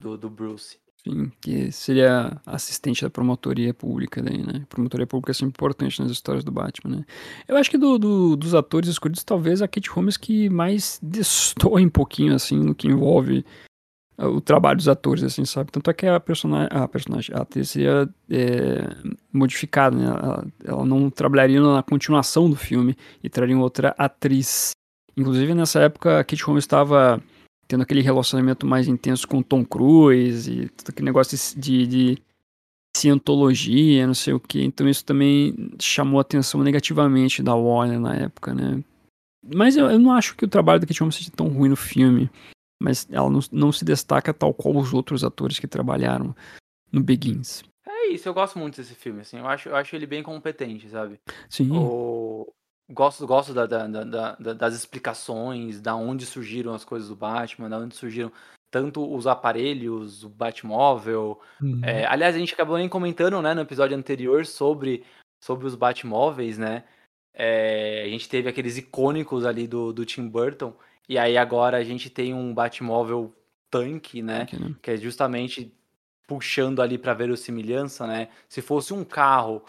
do, 0.00 0.16
do 0.16 0.30
Bruce. 0.30 0.78
Sim, 1.04 1.30
que 1.40 1.70
seria 1.70 2.40
assistente 2.44 3.02
da 3.02 3.10
promotoria 3.10 3.72
pública 3.72 4.20
daí, 4.20 4.44
né? 4.44 4.66
Promotoria 4.68 5.06
pública 5.06 5.30
é 5.30 5.34
sempre 5.34 5.50
importante 5.50 6.00
nas 6.02 6.10
histórias 6.10 6.42
do 6.42 6.50
Batman, 6.50 6.96
né? 6.96 7.04
Eu 7.46 7.56
acho 7.56 7.70
que 7.70 7.78
do, 7.78 7.98
do, 7.98 8.36
dos 8.36 8.54
atores 8.54 8.88
escolhidos, 8.88 9.22
talvez 9.22 9.62
a 9.62 9.68
Kate 9.68 9.88
Holmes 9.90 10.16
que 10.16 10.50
mais 10.50 10.98
destoa 11.02 11.80
um 11.80 11.88
pouquinho, 11.88 12.34
assim, 12.34 12.58
no 12.58 12.74
que 12.74 12.88
envolve 12.88 13.44
o 14.18 14.40
trabalho 14.40 14.76
dos 14.76 14.88
atores, 14.88 15.22
assim, 15.22 15.44
sabe? 15.44 15.70
Tanto 15.70 15.88
é 15.88 15.94
que 15.94 16.04
a 16.04 16.18
personagem, 16.18 16.68
a, 16.72 16.88
personagem, 16.88 17.34
a 17.36 17.42
atriz 17.42 17.70
seria 17.70 18.08
é, 18.28 18.88
modificada, 19.32 19.96
né? 19.96 20.04
Ela, 20.04 20.46
ela, 20.64 20.84
não 20.84 21.08
trabalharia 21.08 21.60
na 21.60 21.82
continuação 21.84 22.50
do 22.50 22.56
filme 22.56 22.96
e 23.22 23.30
traria 23.30 23.56
outra 23.56 23.94
atriz. 23.96 24.72
Inclusive, 25.16 25.54
nessa 25.54 25.80
época, 25.80 26.18
a 26.18 26.24
Kate 26.24 26.42
Holmes 26.42 26.64
estava 26.64 27.22
tendo 27.68 27.82
aquele 27.82 28.00
relacionamento 28.00 28.66
mais 28.66 28.88
intenso 28.88 29.28
com 29.28 29.42
Tom 29.42 29.64
Cruise 29.64 30.50
e 30.50 30.68
todo 30.70 30.88
aquele 30.88 31.04
negócio 31.04 31.36
de, 31.60 31.86
de 31.86 32.18
cientologia, 32.96 34.06
não 34.06 34.14
sei 34.14 34.32
o 34.32 34.40
que. 34.40 34.64
Então 34.64 34.88
isso 34.88 35.04
também 35.04 35.54
chamou 35.78 36.18
a 36.18 36.22
atenção 36.22 36.62
negativamente 36.62 37.42
da 37.42 37.54
Warner 37.54 38.00
na 38.00 38.16
época, 38.16 38.54
né? 38.54 38.82
Mas 39.54 39.76
eu, 39.76 39.86
eu 39.90 39.98
não 39.98 40.12
acho 40.12 40.34
que 40.34 40.44
o 40.44 40.48
trabalho 40.48 40.80
da 40.80 40.86
Kate 40.86 41.00
Holmes 41.00 41.16
seja 41.16 41.30
tão 41.30 41.48
ruim 41.48 41.68
no 41.68 41.76
filme. 41.76 42.30
Mas 42.80 43.06
ela 43.10 43.28
não, 43.28 43.40
não 43.52 43.72
se 43.72 43.84
destaca 43.84 44.32
tal 44.32 44.54
qual 44.54 44.76
os 44.76 44.94
outros 44.94 45.24
atores 45.24 45.58
que 45.58 45.66
trabalharam 45.66 46.34
no 46.92 47.02
Begins. 47.02 47.64
É 47.86 48.08
isso, 48.08 48.28
eu 48.28 48.34
gosto 48.34 48.58
muito 48.58 48.76
desse 48.76 48.94
filme, 48.94 49.20
assim. 49.20 49.38
Eu 49.38 49.46
acho, 49.46 49.68
eu 49.68 49.76
acho 49.76 49.94
ele 49.96 50.06
bem 50.06 50.22
competente, 50.22 50.88
sabe? 50.88 51.20
Sim. 51.50 51.70
O, 51.72 52.46
Gosto, 52.90 53.26
gosto 53.26 53.52
da, 53.52 53.66
da, 53.66 53.86
da, 53.86 54.34
das 54.54 54.74
explicações, 54.74 55.80
da 55.80 55.94
onde 55.94 56.24
surgiram 56.24 56.74
as 56.74 56.84
coisas 56.84 57.08
do 57.08 57.16
Batman, 57.16 57.68
da 57.68 57.78
onde 57.78 57.94
surgiram 57.94 58.32
tanto 58.70 59.14
os 59.14 59.26
aparelhos, 59.26 60.24
o 60.24 60.28
Batmóvel. 60.28 61.40
Uhum. 61.60 61.80
É, 61.84 62.06
aliás, 62.06 62.34
a 62.34 62.38
gente 62.38 62.54
acabou 62.54 62.78
nem 62.78 62.88
comentando 62.88 63.40
né, 63.42 63.54
no 63.54 63.60
episódio 63.60 63.96
anterior 63.96 64.46
sobre, 64.46 65.04
sobre 65.40 65.66
os 65.66 65.74
Batmóveis, 65.74 66.56
né? 66.56 66.84
É, 67.34 68.04
a 68.06 68.08
gente 68.08 68.28
teve 68.28 68.48
aqueles 68.48 68.76
icônicos 68.76 69.44
ali 69.44 69.66
do, 69.66 69.92
do 69.92 70.04
Tim 70.04 70.26
Burton. 70.26 70.74
E 71.08 71.18
aí 71.18 71.38
agora 71.38 71.76
a 71.76 71.84
gente 71.84 72.10
tem 72.10 72.34
um 72.34 72.52
Batmóvel 72.52 73.34
tanque, 73.70 74.22
né? 74.22 74.46
né? 74.52 74.74
Que 74.82 74.92
é 74.92 74.96
justamente 74.96 75.72
puxando 76.26 76.82
ali 76.82 76.98
para 76.98 77.14
ver 77.14 77.30
o 77.30 77.36
semelhança, 77.36 78.06
né? 78.06 78.28
Se 78.48 78.60
fosse 78.60 78.92
um 78.92 79.04
carro 79.04 79.62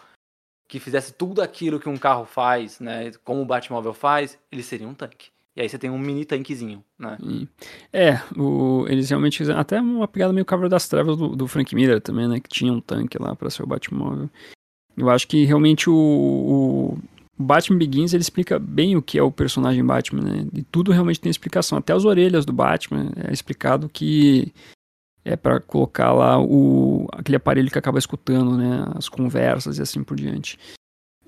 que 0.70 0.80
fizesse 0.80 1.12
tudo 1.12 1.42
aquilo 1.42 1.80
que 1.80 1.90
um 1.90 1.98
carro 1.98 2.26
faz, 2.26 2.80
né? 2.80 3.12
Como 3.26 3.42
o 3.42 3.46
Batmóvel 3.46 3.92
faz, 3.92 4.38
ele 4.52 4.62
seria 4.62 4.88
um 4.88 4.94
tanque. 4.94 5.30
E 5.56 5.62
aí 5.62 5.68
você 5.68 5.80
tem 5.80 5.90
um 5.90 5.98
mini 5.98 6.24
tanquezinho, 6.24 6.84
né? 6.98 7.18
É, 7.92 8.22
o, 8.38 8.86
eles 8.88 9.10
realmente 9.10 9.40
fizeram 9.40 9.60
até 9.60 9.82
uma 9.82 10.08
pegada 10.08 10.32
meio 10.32 10.46
Cavaleiro 10.46 10.70
das 10.70 10.88
Trevas 10.88 11.18
do, 11.18 11.36
do, 11.36 11.48
Frank 11.48 11.76
Miller 11.76 12.00
também, 12.00 12.28
né? 12.28 12.40
Que 12.40 12.48
tinha 12.48 12.72
um 12.72 12.80
tanque 12.80 13.18
lá 13.20 13.36
para 13.36 13.50
ser 13.50 13.64
o 13.64 13.68
Batmóvel. 13.68 14.30
Eu 14.96 15.10
acho 15.10 15.28
que 15.28 15.44
realmente 15.44 15.90
o, 15.90 15.96
o, 15.96 16.98
Batman 17.36 17.80
Begins 17.80 18.14
ele 18.14 18.22
explica 18.22 18.60
bem 18.60 18.96
o 18.96 19.02
que 19.02 19.18
é 19.18 19.24
o 19.24 19.32
personagem 19.32 19.84
Batman, 19.84 20.22
né? 20.22 20.48
E 20.54 20.62
tudo 20.62 20.92
realmente 20.92 21.20
tem 21.20 21.32
explicação. 21.32 21.80
Até 21.80 21.94
as 21.94 22.06
orelhas 22.06 22.46
do 22.46 22.54
Batman 22.54 23.12
é 23.28 23.34
explicado 23.34 23.90
que 23.90 24.54
é 25.30 25.36
para 25.36 25.60
colocar 25.60 26.12
lá 26.12 26.42
o, 26.42 27.08
aquele 27.12 27.36
aparelho 27.36 27.70
que 27.70 27.78
acaba 27.78 28.00
escutando 28.00 28.58
né, 28.58 28.84
as 28.96 29.08
conversas 29.08 29.78
e 29.78 29.82
assim 29.82 30.04
por 30.04 30.18
diante. 30.18 30.58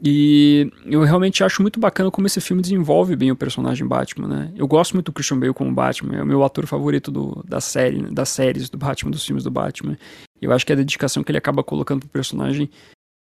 E 0.03 0.71
eu 0.85 1.03
realmente 1.03 1.43
acho 1.43 1.61
muito 1.61 1.79
bacana 1.79 2.09
como 2.09 2.25
esse 2.25 2.41
filme 2.41 2.63
desenvolve 2.63 3.15
bem 3.15 3.29
o 3.29 3.35
personagem 3.35 3.85
Batman, 3.85 4.27
né? 4.27 4.51
Eu 4.55 4.67
gosto 4.67 4.93
muito 4.93 5.05
do 5.05 5.13
Christian 5.13 5.39
Bale 5.39 5.53
como 5.53 5.71
Batman, 5.71 6.15
é 6.17 6.23
o 6.23 6.25
meu 6.25 6.43
ator 6.43 6.65
favorito 6.65 7.11
do, 7.11 7.43
da 7.47 7.61
série, 7.61 8.01
das 8.11 8.29
séries 8.29 8.67
do 8.67 8.79
Batman, 8.79 9.11
dos 9.11 9.23
filmes 9.23 9.43
do 9.43 9.51
Batman. 9.51 9.95
Eu 10.41 10.51
acho 10.51 10.65
que 10.65 10.73
a 10.73 10.75
dedicação 10.75 11.23
que 11.23 11.29
ele 11.29 11.37
acaba 11.37 11.63
colocando 11.63 11.99
pro 11.99 12.09
personagem 12.09 12.67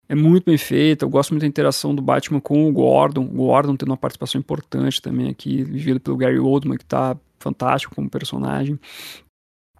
é 0.07 0.14
muito 0.14 0.45
bem 0.45 0.59
feita. 0.59 1.07
Eu 1.07 1.09
gosto 1.09 1.31
muito 1.31 1.41
da 1.41 1.49
interação 1.49 1.95
do 1.95 2.03
Batman 2.03 2.43
com 2.43 2.68
o 2.68 2.72
Gordon. 2.72 3.24
O 3.24 3.37
Gordon 3.47 3.74
tendo 3.74 3.89
uma 3.89 3.97
participação 3.97 4.39
importante 4.39 5.01
também 5.01 5.31
aqui, 5.31 5.64
vivido 5.64 5.99
pelo 5.99 6.18
Gary 6.18 6.39
Oldman, 6.39 6.77
que 6.77 6.85
tá 6.85 7.16
fantástico 7.39 7.95
como 7.95 8.11
personagem. 8.11 8.79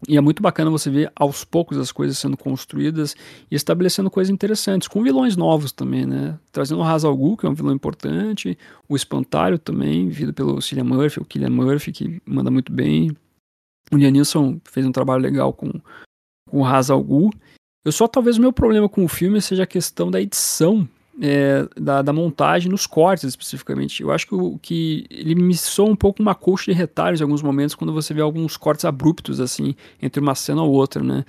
E 0.07 0.17
é 0.17 0.21
muito 0.21 0.43
bacana 0.43 0.71
você 0.71 0.91
ver 0.91 1.11
aos 1.17 1.43
poucos 1.43 1.79
as 1.79 1.91
coisas 1.91 2.19
sendo 2.19 2.37
construídas 2.37 3.17
e 3.51 3.55
estabelecendo 3.55 4.11
coisas 4.11 4.31
interessantes, 4.31 4.89
com 4.89 5.03
vilões 5.03 5.37
novos 5.37 5.73
também, 5.73 6.05
né? 6.05 6.39
Trazendo 6.53 6.81
o 6.81 6.85
Hazal 6.85 7.17
que 7.37 7.47
é 7.47 7.49
um 7.49 7.55
vilão 7.55 7.75
importante, 7.75 8.59
o 8.89 8.95
Espantalho 8.95 9.59
também, 9.59 10.09
vivido 10.09 10.35
pelo 10.35 10.61
Cillian 10.61 10.85
Murphy, 10.85 11.21
o 11.21 11.25
Killian 11.25 11.51
Murphy, 11.51 11.93
que 11.93 12.23
manda 12.27 12.51
muito 12.51 12.71
bem. 12.71 13.17
O 13.91 13.97
Liam 13.97 14.13
fez 14.65 14.85
um 14.85 14.93
trabalho 14.93 15.23
legal 15.23 15.53
com, 15.53 15.71
com 16.51 16.61
o 16.61 16.65
Hazal. 16.65 17.05
Eu 17.85 17.93
só 17.93 18.07
talvez 18.07 18.37
o 18.37 18.41
meu 18.41 18.53
problema 18.53 18.89
com 18.89 19.05
o 19.05 19.09
filme 19.09 19.41
seja 19.41 19.63
a 19.63 19.67
questão 19.67 20.11
da 20.11 20.21
edição 20.21 20.87
é, 21.21 21.67
da, 21.77 22.03
da, 22.03 22.13
montagem 22.13 22.71
nos 22.71 22.87
cortes 22.87 23.25
especificamente. 23.25 24.03
Eu 24.03 24.11
acho 24.11 24.27
que, 24.27 24.35
o, 24.35 24.59
que 24.59 25.07
ele 25.11 25.35
me 25.35 25.57
soa 25.57 25.89
um 25.89 25.97
pouco 25.97 26.23
uma 26.23 26.35
coxa 26.35 26.71
de 26.71 26.77
retalhos 26.77 27.21
em 27.21 27.25
alguns 27.25 27.43
momentos 27.43 27.75
quando 27.75 27.93
você 27.93 28.13
vê 28.13 28.21
alguns 28.21 28.57
cortes 28.57 28.85
abruptos 28.85 29.41
assim 29.41 29.75
entre 30.01 30.21
uma 30.21 30.35
cena 30.35 30.63
ou 30.63 30.73
outra, 30.73 31.03
né? 31.03 31.25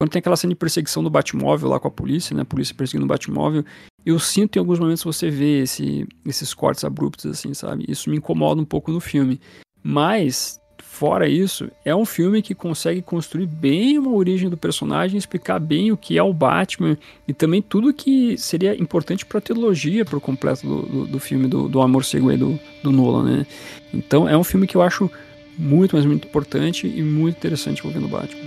Quando 0.00 0.12
tem 0.12 0.20
aquela 0.20 0.36
cena 0.36 0.52
de 0.52 0.58
perseguição 0.58 1.02
do 1.02 1.10
Batmóvel 1.10 1.68
lá 1.68 1.80
com 1.80 1.88
a 1.88 1.90
polícia, 1.90 2.34
né? 2.34 2.42
A 2.42 2.44
polícia 2.44 2.74
perseguindo 2.74 3.04
o 3.04 3.08
Batmóvel, 3.08 3.64
eu 4.06 4.18
sinto 4.18 4.56
em 4.56 4.60
alguns 4.60 4.78
momentos 4.78 5.02
você 5.02 5.28
vê 5.28 5.62
esse, 5.62 6.06
esses 6.24 6.54
cortes 6.54 6.84
abruptos 6.84 7.26
assim, 7.26 7.52
sabe? 7.52 7.84
Isso 7.88 8.08
me 8.08 8.16
incomoda 8.16 8.60
um 8.60 8.64
pouco 8.64 8.92
no 8.92 9.00
filme. 9.00 9.40
Mas 9.82 10.60
Fora 10.98 11.28
isso, 11.28 11.70
é 11.84 11.94
um 11.94 12.04
filme 12.04 12.42
que 12.42 12.56
consegue 12.56 13.00
construir 13.00 13.46
bem 13.46 13.96
uma 13.96 14.10
origem 14.10 14.50
do 14.50 14.56
personagem, 14.56 15.16
explicar 15.16 15.60
bem 15.60 15.92
o 15.92 15.96
que 15.96 16.18
é 16.18 16.22
o 16.24 16.32
Batman 16.32 16.98
e 17.28 17.32
também 17.32 17.62
tudo 17.62 17.94
que 17.94 18.36
seria 18.36 18.74
importante 18.74 19.24
para 19.24 19.38
a 19.38 19.40
trilogia, 19.40 20.04
para 20.04 20.18
o 20.18 20.20
completo 20.20 20.66
do, 20.66 20.82
do, 20.82 21.06
do, 21.06 21.20
filme 21.20 21.46
do, 21.46 21.68
do 21.68 21.80
Amor 21.80 22.04
Cego 22.04 22.36
do, 22.36 22.58
do 22.82 22.90
Nolan, 22.90 23.22
né? 23.22 23.46
Então 23.94 24.28
é 24.28 24.36
um 24.36 24.42
filme 24.42 24.66
que 24.66 24.76
eu 24.76 24.82
acho 24.82 25.08
muito, 25.56 25.94
mas 25.94 26.04
muito 26.04 26.26
importante 26.26 26.88
e 26.88 27.00
muito 27.00 27.36
interessante 27.36 27.78
envolvendo 27.78 28.06
o 28.06 28.08
Batman. 28.08 28.42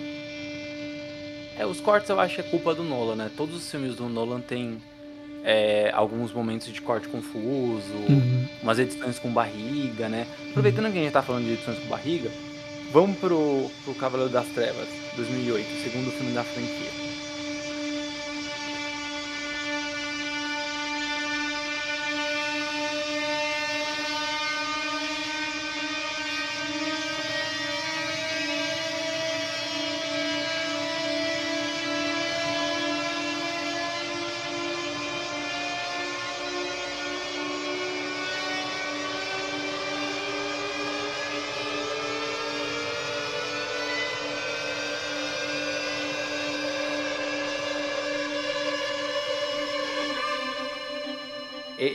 É, 1.58 1.66
os 1.66 1.80
cortes 1.80 2.10
eu 2.10 2.20
acho 2.20 2.36
que 2.36 2.42
é 2.42 2.44
culpa 2.44 2.76
do 2.76 2.84
Nolan, 2.84 3.16
né? 3.16 3.32
Todos 3.38 3.56
os 3.56 3.72
filmes 3.72 3.96
do 3.96 4.10
Nolan 4.10 4.42
têm 4.42 4.78
é, 5.44 5.92
alguns 5.94 6.32
momentos 6.32 6.68
de 6.72 6.82
corte 6.82 7.08
confuso, 7.08 7.94
uhum. 8.10 8.48
umas 8.62 8.80
edições 8.80 9.20
com 9.20 9.32
barriga, 9.32 10.08
né? 10.08 10.28
Aproveitando 10.50 10.92
que 10.92 11.00
a 11.00 11.02
gente 11.02 11.12
tá 11.12 11.22
falando 11.22 11.46
de 11.46 11.54
edições 11.54 11.80
com 11.80 11.88
barriga, 11.88 12.30
vamos 12.92 13.18
pro, 13.18 13.70
pro 13.84 13.96
Cavaleiro 13.96 14.32
das 14.32 14.48
Trevas, 14.48 14.88
2008, 15.16 15.68
segundo 15.84 16.12
filme 16.12 16.34
da 16.34 16.44
franquia. 16.44 17.11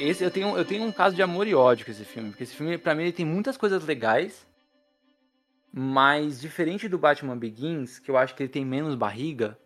Esse 0.03 0.25
eu 0.25 0.31
tenho, 0.31 0.57
eu 0.57 0.65
tenho 0.65 0.85
um 0.85 0.93
caso 0.93 1.15
de 1.17 1.23
amor 1.23 1.47
e 1.47 1.55
ódio 1.55 1.85
com 1.85 1.91
esse 1.91 2.05
filme. 2.05 2.31
Porque 2.31 2.45
esse 2.45 2.55
filme, 2.55 2.79
pra 2.79 2.95
mim, 2.95 3.03
ele 3.03 3.13
tem 3.13 3.27
muitas 3.27 3.57
coisas 3.57 3.85
legais. 3.85 4.47
Mas 5.73 6.41
diferente 6.41 6.89
do 6.89 6.99
Batman 6.99 7.37
Begins, 7.37 7.99
que 7.99 8.11
eu 8.11 8.17
acho 8.17 8.35
que 8.35 8.43
ele 8.43 8.53
tem 8.53 8.65
menos 8.65 8.95
barriga. 8.95 9.59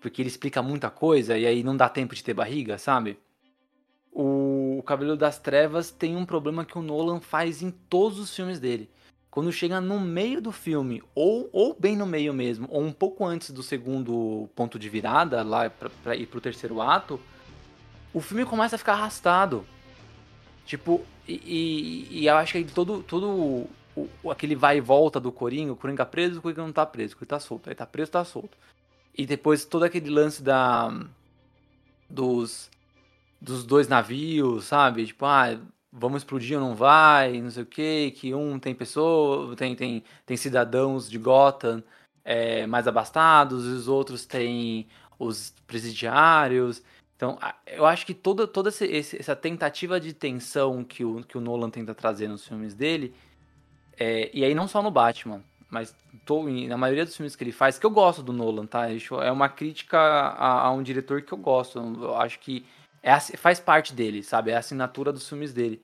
Porque 0.00 0.22
ele 0.22 0.28
explica 0.28 0.62
muita 0.62 0.90
coisa 0.90 1.36
e 1.36 1.46
aí 1.46 1.62
não 1.62 1.76
dá 1.76 1.88
tempo 1.88 2.14
de 2.14 2.22
ter 2.22 2.34
barriga, 2.34 2.78
sabe? 2.78 3.18
O, 4.12 4.78
o 4.78 4.82
Cabelo 4.82 5.16
das 5.16 5.38
Trevas 5.38 5.90
tem 5.90 6.16
um 6.16 6.26
problema 6.26 6.64
que 6.64 6.78
o 6.78 6.82
Nolan 6.82 7.20
faz 7.20 7.62
em 7.62 7.70
todos 7.70 8.18
os 8.18 8.34
filmes 8.34 8.60
dele. 8.60 8.90
Quando 9.30 9.52
chega 9.52 9.80
no 9.80 10.00
meio 10.00 10.40
do 10.40 10.50
filme, 10.50 11.02
ou, 11.14 11.48
ou 11.52 11.76
bem 11.78 11.96
no 11.96 12.06
meio 12.06 12.32
mesmo, 12.32 12.66
ou 12.70 12.82
um 12.82 12.92
pouco 12.92 13.24
antes 13.24 13.50
do 13.50 13.62
segundo 13.62 14.48
ponto 14.54 14.78
de 14.78 14.88
virada, 14.88 15.42
lá 15.42 15.70
pra 15.70 16.16
ir 16.16 16.26
pro 16.26 16.40
terceiro 16.40 16.80
ato, 16.80 17.20
o 18.12 18.20
filme 18.20 18.44
começa 18.44 18.76
a 18.76 18.78
ficar 18.78 18.94
arrastado. 18.94 19.64
Tipo, 20.64 21.04
e, 21.26 21.34
e, 21.34 22.20
e 22.20 22.26
eu 22.26 22.36
acho 22.36 22.52
que 22.52 22.64
todo, 22.64 23.02
todo 23.02 23.66
o, 23.96 24.30
aquele 24.30 24.54
vai 24.54 24.78
e 24.78 24.80
volta 24.80 25.18
do 25.18 25.32
Coringa, 25.32 25.72
o 25.72 25.76
Coringa 25.76 26.06
preso, 26.06 26.38
o 26.38 26.42
Coringa 26.42 26.62
não 26.62 26.72
tá 26.72 26.86
preso, 26.86 27.14
o 27.14 27.18
Coringa 27.18 27.30
tá 27.30 27.40
solto. 27.40 27.68
Aí 27.68 27.74
tá 27.74 27.86
preso, 27.86 28.10
tá 28.10 28.24
solto. 28.24 28.56
E 29.16 29.26
depois 29.26 29.64
todo 29.64 29.84
aquele 29.84 30.10
lance 30.10 30.42
da. 30.42 30.92
dos. 32.08 32.70
dos 33.40 33.64
dois 33.64 33.88
navios, 33.88 34.64
sabe? 34.66 35.06
Tipo, 35.06 35.26
ah, 35.26 35.58
vamos 35.92 36.22
explodir 36.22 36.58
ou 36.58 36.68
não 36.68 36.74
vai, 36.74 37.40
não 37.40 37.50
sei 37.50 37.62
o 37.62 37.66
que, 37.66 38.10
que 38.12 38.34
um 38.34 38.58
tem 38.58 38.74
pessoa, 38.74 39.56
tem, 39.56 39.74
tem, 39.74 40.04
tem 40.26 40.36
cidadãos 40.36 41.08
de 41.10 41.18
Gotham 41.18 41.82
é, 42.24 42.66
mais 42.66 42.86
abastados, 42.86 43.64
e 43.64 43.68
os 43.68 43.88
outros 43.88 44.26
têm 44.26 44.86
os 45.18 45.54
presidiários. 45.66 46.82
Então, 47.18 47.36
eu 47.66 47.84
acho 47.84 48.06
que 48.06 48.14
toda, 48.14 48.46
toda 48.46 48.70
essa 48.70 49.34
tentativa 49.34 49.98
de 49.98 50.12
tensão 50.12 50.84
que 50.84 51.04
o, 51.04 51.24
que 51.24 51.36
o 51.36 51.40
Nolan 51.40 51.68
tenta 51.68 51.92
trazer 51.92 52.28
nos 52.28 52.46
filmes 52.46 52.74
dele, 52.74 53.12
é, 53.98 54.30
e 54.32 54.44
aí 54.44 54.54
não 54.54 54.68
só 54.68 54.80
no 54.80 54.88
Batman, 54.88 55.42
mas 55.68 55.96
tô, 56.24 56.44
na 56.44 56.76
maioria 56.76 57.04
dos 57.04 57.16
filmes 57.16 57.34
que 57.34 57.42
ele 57.42 57.50
faz, 57.50 57.76
que 57.76 57.84
eu 57.84 57.90
gosto 57.90 58.22
do 58.22 58.32
Nolan, 58.32 58.66
tá? 58.66 58.86
É 58.88 59.32
uma 59.32 59.48
crítica 59.48 59.98
a, 59.98 60.66
a 60.66 60.70
um 60.70 60.80
diretor 60.80 61.22
que 61.22 61.32
eu 61.32 61.38
gosto. 61.38 61.80
Eu 61.80 62.14
acho 62.14 62.38
que 62.38 62.64
é, 63.02 63.18
faz 63.18 63.58
parte 63.58 63.92
dele, 63.92 64.22
sabe? 64.22 64.52
É 64.52 64.54
a 64.54 64.60
assinatura 64.60 65.12
dos 65.12 65.28
filmes 65.28 65.52
dele. 65.52 65.82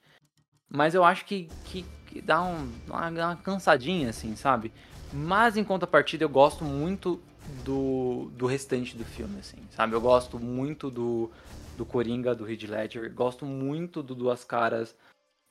Mas 0.70 0.94
eu 0.94 1.02
acho 1.02 1.24
que, 1.24 1.48
que, 1.64 1.84
que 2.06 2.22
dá, 2.22 2.40
um, 2.42 2.70
uma, 2.86 3.08
uma 3.08 3.36
cansadinha, 3.36 4.10
assim, 4.10 4.36
sabe? 4.36 4.72
Mas 5.12 5.56
em 5.56 5.64
contrapartida, 5.64 6.22
eu 6.22 6.28
gosto 6.28 6.64
muito 6.64 7.20
do, 7.64 8.30
do 8.36 8.46
restante 8.46 8.96
do 8.96 9.04
filme, 9.04 9.38
assim, 9.38 9.58
sabe? 9.70 9.94
Eu 9.94 10.00
gosto 10.00 10.38
muito 10.38 10.90
do, 10.90 11.30
do 11.76 11.84
Coringa, 11.84 12.34
do 12.34 12.48
Heath 12.50 12.62
Ledger, 12.64 13.12
gosto 13.12 13.44
muito 13.44 14.02
do 14.02 14.14
Duas 14.14 14.44
Caras 14.44 14.94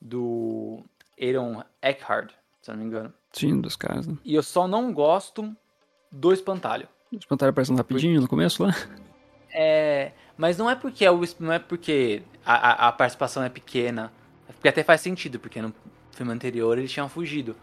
do 0.01 0.83
Aaron 1.19 1.63
Eckhart, 1.81 2.31
se 2.61 2.71
não 2.71 2.77
me 2.77 2.85
engano. 2.85 3.13
Sim, 3.31 3.61
dos 3.61 3.75
caras, 3.75 4.05
né? 4.05 4.17
E 4.23 4.35
eu 4.35 4.43
só 4.43 4.67
não 4.67 4.93
gosto 4.93 5.55
do 6.11 6.33
Espantalho. 6.33 6.87
O 7.11 7.15
Espantalho 7.15 7.51
aparecendo 7.51 7.77
rapidinho 7.77 8.19
no 8.19 8.27
começo 8.27 8.63
lá? 8.63 8.75
É, 9.51 10.11
mas 10.35 10.57
não 10.57 10.69
é 10.69 10.75
porque 10.75 11.05
é 11.05 11.11
o, 11.11 11.21
não 11.39 11.53
é 11.53 11.59
porque 11.59 12.23
a, 12.45 12.53
a, 12.53 12.87
a 12.87 12.91
participação 12.91 13.43
é 13.43 13.49
pequena, 13.49 14.11
porque 14.47 14.67
até 14.67 14.83
faz 14.83 15.01
sentido, 15.01 15.39
porque 15.39 15.61
no 15.61 15.73
filme 16.11 16.31
anterior 16.31 16.77
eles 16.77 16.91
tinham 16.91 17.07
fugido. 17.07 17.55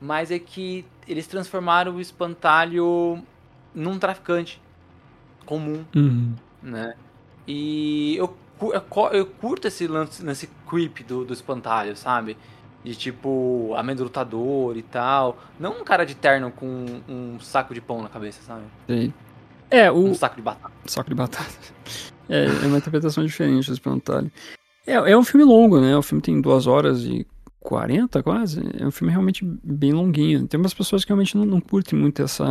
Mas 0.00 0.30
é 0.30 0.38
que 0.38 0.84
eles 1.08 1.26
transformaram 1.26 1.96
o 1.96 2.00
espantalho 2.00 3.22
num 3.74 3.98
traficante 3.98 4.60
comum, 5.44 5.84
uhum. 5.94 6.34
né? 6.62 6.94
E 7.46 8.16
eu, 8.16 8.34
eu, 9.12 9.26
curto 9.26 9.68
esse 9.68 9.86
lance, 9.86 10.24
nesse 10.24 10.48
creep 10.68 11.00
do, 11.06 11.24
do 11.24 11.32
espantalho, 11.32 11.96
sabe? 11.96 12.36
De 12.82 12.94
tipo, 12.94 13.74
amedrontador 13.76 14.76
e 14.76 14.82
tal. 14.82 15.38
Não 15.58 15.80
um 15.80 15.84
cara 15.84 16.04
de 16.04 16.14
terno 16.14 16.50
com 16.50 16.86
um 17.08 17.38
saco 17.40 17.74
de 17.74 17.80
pão 17.80 18.02
na 18.02 18.08
cabeça, 18.08 18.40
sabe? 18.42 18.64
Sim. 18.88 19.12
É, 19.70 19.90
o... 19.90 19.96
Um 19.96 20.14
saco 20.14 20.36
de 20.36 20.42
batata. 20.42 20.74
Saco 20.86 21.08
de 21.08 21.16
batata. 21.16 21.52
É, 22.26 22.46
é 22.46 22.66
uma 22.66 22.78
interpretação 22.78 23.22
diferente 23.22 23.66
do 23.66 23.74
espantalho. 23.74 24.32
É, 24.86 24.94
é 24.94 25.14
um 25.14 25.22
filme 25.22 25.44
longo, 25.44 25.78
né? 25.78 25.94
O 25.94 26.00
filme 26.00 26.22
tem 26.22 26.40
duas 26.40 26.66
horas 26.66 27.02
e 27.04 27.26
40 27.60 28.22
quase. 28.22 28.62
É 28.78 28.86
um 28.86 28.90
filme 28.90 29.12
realmente 29.12 29.44
bem 29.62 29.92
longuinho. 29.92 30.46
Tem 30.48 30.58
umas 30.58 30.72
pessoas 30.72 31.04
que 31.04 31.10
realmente 31.10 31.36
não, 31.36 31.44
não 31.44 31.60
curtem 31.60 31.98
muito 31.98 32.22
essa, 32.22 32.44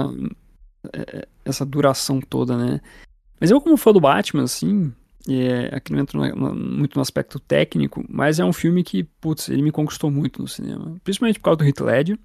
essa 1.46 1.66
duração 1.66 2.20
toda, 2.20 2.58
né? 2.58 2.82
Mas 3.40 3.52
eu, 3.52 3.60
como 3.60 3.78
fã 3.78 3.92
do 3.92 4.00
Batman, 4.00 4.44
assim, 4.44 4.94
é, 5.30 5.76
aqui 5.76 5.92
não 5.92 6.00
entro 6.00 6.20
no, 6.20 6.56
muito 6.56 6.96
no 6.96 7.02
aspecto 7.02 7.40
técnico, 7.40 8.04
mas 8.10 8.40
é 8.40 8.46
um 8.46 8.54
filme 8.54 8.84
que, 8.84 9.04
putz, 9.04 9.50
ele 9.50 9.62
me 9.62 9.72
conquistou 9.72 10.12
muito 10.12 10.42
no 10.42 10.48
cinema. 10.48 10.96
Principalmente 11.04 11.40
por 11.40 11.46
causa 11.46 11.58
do 11.58 11.66
Heath 11.66 11.80
Ledger. 11.80 12.20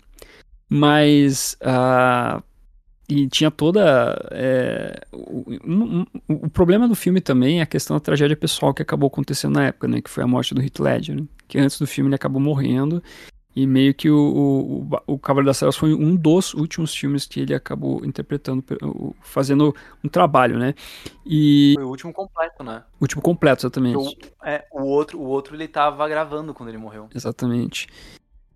Mas, 0.68 1.56
uh, 1.62 2.42
e 3.08 3.26
tinha 3.26 3.50
toda. 3.50 4.16
É, 4.30 5.00
o, 5.12 5.44
um, 5.64 6.00
um, 6.00 6.06
o, 6.28 6.50
problema 6.50 6.86
do 6.86 6.94
filme 6.94 7.20
também 7.20 7.60
é 7.60 7.62
a 7.62 7.66
questão 7.66 7.96
da 7.96 8.00
tragédia 8.00 8.36
pessoal 8.36 8.74
que 8.74 8.82
acabou 8.82 9.06
acontecendo 9.06 9.54
na 9.54 9.68
época, 9.68 9.88
né? 9.88 10.02
Que 10.02 10.10
foi 10.10 10.22
a 10.22 10.26
morte 10.26 10.54
do 10.54 10.60
Heath 10.60 10.78
Ledger. 10.78 11.16
Né? 11.16 11.26
Que 11.46 11.58
antes 11.58 11.78
do 11.78 11.86
filme 11.86 12.08
ele 12.08 12.16
acabou 12.16 12.40
morrendo. 12.40 13.02
E 13.56 13.66
meio 13.66 13.92
que 13.92 14.08
o, 14.08 14.86
o, 15.06 15.14
o 15.14 15.18
Cavaleiro 15.18 15.46
das 15.46 15.58
Trevas 15.58 15.76
foi 15.76 15.92
um 15.92 16.14
dos 16.14 16.54
últimos 16.54 16.94
filmes 16.94 17.26
que 17.26 17.40
ele 17.40 17.54
acabou 17.54 18.04
interpretando, 18.04 18.64
fazendo 19.20 19.74
um 20.04 20.08
trabalho, 20.08 20.58
né? 20.58 20.74
E... 21.26 21.72
Foi 21.74 21.84
o 21.84 21.88
último 21.88 22.12
completo, 22.12 22.62
né? 22.62 22.84
O 23.00 23.04
último 23.04 23.20
completo, 23.20 23.62
exatamente. 23.66 23.96
O, 23.96 24.46
é, 24.46 24.64
o, 24.70 24.82
outro, 24.82 25.18
o 25.18 25.24
outro 25.24 25.56
ele 25.56 25.66
tava 25.66 26.08
gravando 26.08 26.54
quando 26.54 26.68
ele 26.68 26.78
morreu. 26.78 27.08
Exatamente. 27.12 27.88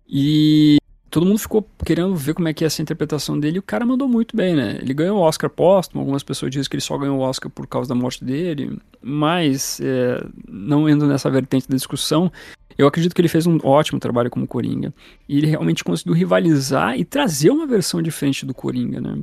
E 0.07 0.77
todo 1.13 1.27
mundo 1.27 1.37
ficou 1.37 1.63
querendo 1.85 2.15
ver 2.15 2.33
como 2.33 2.47
é 2.47 2.53
que 2.53 2.63
ia 2.63 2.69
ser 2.71 2.81
a 2.81 2.83
interpretação 2.83 3.39
dele 3.39 3.57
e 3.57 3.59
o 3.59 3.63
cara 3.63 3.85
mandou 3.85 4.07
muito 4.07 4.35
bem, 4.35 4.55
né? 4.55 4.79
Ele 4.81 4.95
ganhou 4.95 5.19
o 5.19 5.21
Oscar 5.21 5.47
póstumo, 5.47 6.01
algumas 6.01 6.23
pessoas 6.23 6.51
dizem 6.51 6.67
que 6.67 6.75
ele 6.75 6.81
só 6.81 6.97
ganhou 6.97 7.19
o 7.19 7.21
Oscar 7.21 7.51
por 7.51 7.67
causa 7.67 7.87
da 7.87 7.93
morte 7.93 8.25
dele, 8.25 8.79
mas 8.99 9.79
é, 9.79 10.25
não 10.47 10.89
indo 10.89 11.05
nessa 11.05 11.29
vertente 11.29 11.69
da 11.69 11.75
discussão, 11.75 12.31
eu 12.77 12.87
acredito 12.87 13.13
que 13.13 13.21
ele 13.21 13.27
fez 13.27 13.45
um 13.45 13.57
ótimo 13.63 13.99
trabalho 13.99 14.29
como 14.29 14.47
Coringa. 14.47 14.93
E 15.27 15.37
ele 15.37 15.47
realmente 15.47 15.83
conseguiu 15.83 16.13
rivalizar 16.13 16.97
e 16.97 17.05
trazer 17.05 17.49
uma 17.49 17.67
versão 17.67 18.01
diferente 18.01 18.45
do 18.45 18.53
Coringa, 18.53 18.99
né? 18.99 19.19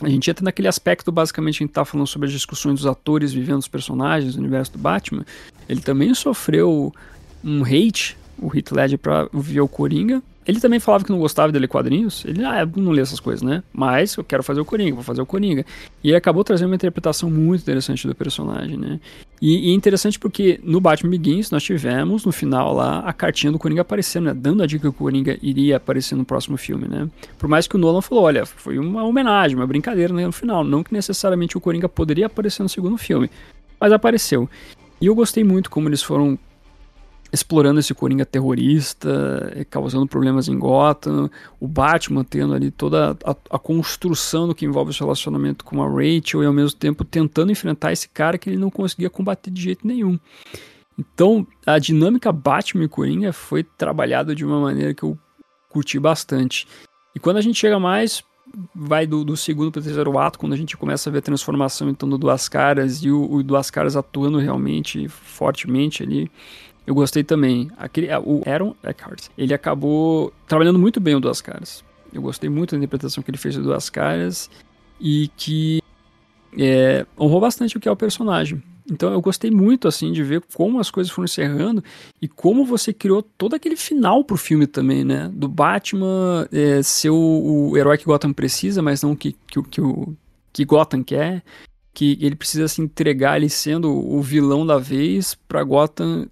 A 0.00 0.08
gente 0.08 0.30
entra 0.30 0.44
naquele 0.44 0.68
aspecto, 0.68 1.10
basicamente, 1.10 1.56
a 1.56 1.66
gente 1.66 1.72
tá 1.72 1.84
falando 1.84 2.06
sobre 2.06 2.26
as 2.26 2.32
discussões 2.32 2.76
dos 2.76 2.86
atores 2.86 3.32
vivendo 3.32 3.58
os 3.58 3.68
personagens 3.68 4.34
do 4.34 4.38
universo 4.38 4.72
do 4.72 4.78
Batman. 4.78 5.26
Ele 5.68 5.80
também 5.80 6.14
sofreu 6.14 6.94
um 7.42 7.62
hate, 7.64 8.16
o 8.38 8.54
Heath 8.54 8.70
Ledger, 8.70 8.98
pra 8.98 9.28
ver 9.32 9.60
o 9.60 9.66
Coringa, 9.66 10.22
ele 10.48 10.60
também 10.60 10.80
falava 10.80 11.04
que 11.04 11.10
não 11.10 11.18
gostava 11.18 11.52
de 11.52 11.58
ler 11.58 11.68
quadrinhos. 11.68 12.24
Ele, 12.24 12.42
ah, 12.42 12.66
não 12.74 12.90
lê 12.90 13.02
essas 13.02 13.20
coisas, 13.20 13.42
né? 13.42 13.62
Mas 13.70 14.16
eu 14.16 14.24
quero 14.24 14.42
fazer 14.42 14.62
o 14.62 14.64
Coringa, 14.64 14.94
vou 14.94 15.04
fazer 15.04 15.20
o 15.20 15.26
Coringa. 15.26 15.62
E 16.02 16.08
ele 16.08 16.16
acabou 16.16 16.42
trazendo 16.42 16.70
uma 16.70 16.74
interpretação 16.74 17.30
muito 17.30 17.60
interessante 17.60 18.08
do 18.08 18.14
personagem, 18.14 18.78
né? 18.78 18.98
E, 19.42 19.70
e 19.70 19.74
interessante 19.74 20.18
porque 20.18 20.58
no 20.64 20.80
Batman 20.80 21.10
Begins 21.10 21.50
nós 21.50 21.62
tivemos 21.62 22.24
no 22.24 22.32
final 22.32 22.72
lá 22.72 23.00
a 23.00 23.12
cartinha 23.12 23.52
do 23.52 23.58
Coringa 23.58 23.82
aparecendo, 23.82 24.24
né? 24.24 24.34
Dando 24.34 24.62
a 24.62 24.66
dica 24.66 24.84
que 24.84 24.88
o 24.88 24.92
Coringa 24.92 25.38
iria 25.42 25.76
aparecer 25.76 26.14
no 26.16 26.24
próximo 26.24 26.56
filme, 26.56 26.88
né? 26.88 27.06
Por 27.38 27.46
mais 27.46 27.68
que 27.68 27.76
o 27.76 27.78
Nolan 27.78 28.00
falou, 28.00 28.24
olha, 28.24 28.46
foi 28.46 28.78
uma 28.78 29.04
homenagem, 29.04 29.54
uma 29.54 29.66
brincadeira 29.66 30.14
né, 30.14 30.24
no 30.24 30.32
final. 30.32 30.64
Não 30.64 30.82
que 30.82 30.94
necessariamente 30.94 31.58
o 31.58 31.60
Coringa 31.60 31.90
poderia 31.90 32.24
aparecer 32.24 32.62
no 32.62 32.70
segundo 32.70 32.96
filme, 32.96 33.30
mas 33.78 33.92
apareceu. 33.92 34.48
E 34.98 35.06
eu 35.06 35.14
gostei 35.14 35.44
muito 35.44 35.70
como 35.70 35.90
eles 35.90 36.02
foram 36.02 36.38
explorando 37.32 37.80
esse 37.80 37.94
Coringa 37.94 38.24
terrorista, 38.24 39.52
eh, 39.54 39.64
causando 39.64 40.06
problemas 40.06 40.48
em 40.48 40.58
Gotham, 40.58 41.30
o 41.60 41.68
Batman 41.68 42.24
tendo 42.24 42.54
ali 42.54 42.70
toda 42.70 43.16
a, 43.24 43.36
a, 43.50 43.58
construção 43.58 44.48
do 44.48 44.54
que 44.54 44.64
envolve 44.64 44.90
o 44.90 44.98
relacionamento 44.98 45.64
com 45.64 45.82
a 45.82 45.86
Rachel 45.86 46.42
e 46.42 46.46
ao 46.46 46.52
mesmo 46.52 46.78
tempo 46.78 47.04
tentando 47.04 47.52
enfrentar 47.52 47.92
esse 47.92 48.08
cara 48.08 48.38
que 48.38 48.48
ele 48.48 48.56
não 48.56 48.70
conseguia 48.70 49.10
combater 49.10 49.50
de 49.50 49.60
jeito 49.60 49.86
nenhum. 49.86 50.18
Então, 50.98 51.46
a 51.64 51.78
dinâmica 51.78 52.32
Batman 52.32 52.84
e 52.84 52.88
Coringa 52.88 53.32
foi 53.32 53.62
trabalhada 53.62 54.34
de 54.34 54.44
uma 54.44 54.60
maneira 54.60 54.94
que 54.94 55.02
eu 55.02 55.16
curti 55.68 55.98
bastante. 55.98 56.66
E 57.14 57.20
quando 57.20 57.36
a 57.36 57.40
gente 57.40 57.58
chega 57.58 57.78
mais, 57.78 58.24
vai 58.74 59.06
do, 59.06 59.24
do 59.24 59.36
segundo 59.36 59.70
para 59.70 59.80
o 59.80 59.82
terceiro 59.82 60.18
ato, 60.18 60.38
quando 60.38 60.54
a 60.54 60.56
gente 60.56 60.76
começa 60.76 61.08
a 61.08 61.12
ver 61.12 61.18
a 61.18 61.22
transformação 61.22 61.88
então 61.88 62.08
do 62.08 62.18
Duas 62.18 62.48
Caras 62.48 63.02
e 63.04 63.10
o, 63.10 63.30
o 63.30 63.42
Duas 63.42 63.70
Caras 63.70 63.96
atuando 63.96 64.38
realmente 64.38 65.08
fortemente 65.08 66.02
ali, 66.02 66.30
eu 66.88 66.94
gostei 66.94 67.22
também. 67.22 67.70
Aquele, 67.76 68.08
o 68.24 68.42
Aaron 68.46 68.74
Eckhart, 68.82 69.26
ele 69.36 69.52
acabou 69.52 70.32
trabalhando 70.46 70.78
muito 70.78 70.98
bem 70.98 71.14
o 71.14 71.20
Duas 71.20 71.42
Caras. 71.42 71.84
Eu 72.10 72.22
gostei 72.22 72.48
muito 72.48 72.70
da 72.70 72.78
interpretação 72.78 73.22
que 73.22 73.30
ele 73.30 73.36
fez 73.36 73.56
do 73.56 73.62
Duas 73.62 73.90
Caras 73.90 74.48
e 74.98 75.30
que 75.36 75.82
é, 76.58 77.04
honrou 77.20 77.42
bastante 77.42 77.76
o 77.76 77.80
que 77.80 77.86
é 77.86 77.92
o 77.92 77.96
personagem. 77.96 78.62
Então 78.90 79.12
eu 79.12 79.20
gostei 79.20 79.50
muito 79.50 79.86
assim 79.86 80.12
de 80.12 80.22
ver 80.22 80.42
como 80.54 80.80
as 80.80 80.90
coisas 80.90 81.12
foram 81.12 81.26
encerrando 81.26 81.84
e 82.22 82.26
como 82.26 82.64
você 82.64 82.90
criou 82.90 83.22
todo 83.22 83.54
aquele 83.54 83.76
final 83.76 84.24
pro 84.24 84.38
filme 84.38 84.66
também, 84.66 85.04
né? 85.04 85.30
Do 85.30 85.46
Batman 85.46 86.48
é, 86.50 86.82
ser 86.82 87.10
o, 87.10 87.68
o, 87.70 87.76
herói 87.76 87.98
que 87.98 88.06
Gotham 88.06 88.32
precisa, 88.32 88.80
mas 88.80 89.02
não 89.02 89.14
que, 89.14 89.36
que, 89.46 89.62
que, 89.64 89.80
o, 89.82 90.16
que 90.54 90.64
Gotham 90.64 91.04
quer. 91.04 91.44
Que 91.92 92.16
ele 92.22 92.36
precisa 92.36 92.66
se 92.66 92.80
entregar 92.80 93.32
ali 93.32 93.50
sendo 93.50 93.92
o 93.92 94.22
vilão 94.22 94.64
da 94.64 94.78
vez 94.78 95.34
pra 95.46 95.62
Gotham 95.62 96.28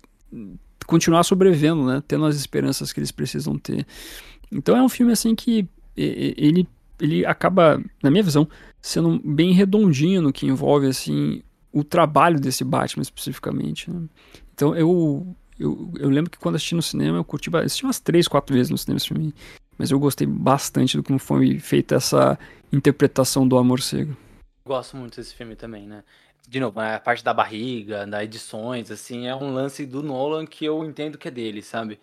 continuar 0.86 1.24
sobrevivendo, 1.24 1.84
né? 1.84 2.02
Tendo 2.06 2.24
as 2.24 2.36
esperanças 2.36 2.92
que 2.92 3.00
eles 3.00 3.10
precisam 3.10 3.58
ter. 3.58 3.86
Então 4.50 4.76
é 4.76 4.82
um 4.82 4.88
filme 4.88 5.12
assim 5.12 5.34
que 5.34 5.68
ele, 5.96 6.68
ele 7.00 7.26
acaba, 7.26 7.82
na 8.02 8.10
minha 8.10 8.22
visão, 8.22 8.48
sendo 8.80 9.20
bem 9.24 9.52
redondinho 9.52 10.22
no 10.22 10.32
que 10.32 10.46
envolve 10.46 10.86
assim 10.86 11.42
o 11.72 11.82
trabalho 11.82 12.40
desse 12.40 12.64
Batman 12.64 13.02
especificamente. 13.02 13.90
Né? 13.90 14.02
Então 14.54 14.74
eu, 14.74 15.36
eu, 15.58 15.92
eu 15.98 16.08
lembro 16.08 16.30
que 16.30 16.38
quando 16.38 16.54
assisti 16.54 16.74
no 16.74 16.82
cinema 16.82 17.18
eu 17.18 17.24
curti, 17.24 17.50
assisti 17.56 17.84
umas 17.84 18.00
três, 18.00 18.28
quatro 18.28 18.54
vezes 18.54 18.70
no 18.70 18.78
cinema 18.78 18.96
esse 18.98 19.08
filme, 19.08 19.34
mas 19.76 19.90
eu 19.90 19.98
gostei 19.98 20.26
bastante 20.26 20.96
do 20.96 21.02
como 21.02 21.18
foi 21.18 21.58
feita 21.58 21.96
essa 21.96 22.38
interpretação 22.72 23.46
do 23.46 23.58
amor 23.58 23.80
cego. 23.80 24.16
Gosto 24.64 24.96
muito 24.96 25.16
desse 25.16 25.34
filme 25.34 25.54
também, 25.54 25.86
né? 25.86 26.02
De 26.46 26.60
novo, 26.60 26.78
a 26.78 27.00
parte 27.00 27.24
da 27.24 27.34
barriga, 27.34 28.06
das 28.06 28.22
edições, 28.22 28.90
assim, 28.90 29.26
é 29.26 29.34
um 29.34 29.52
lance 29.52 29.84
do 29.84 30.02
Nolan 30.02 30.46
que 30.46 30.64
eu 30.64 30.84
entendo 30.84 31.18
que 31.18 31.28
é 31.28 31.30
dele, 31.30 31.60
sabe? 31.60 31.98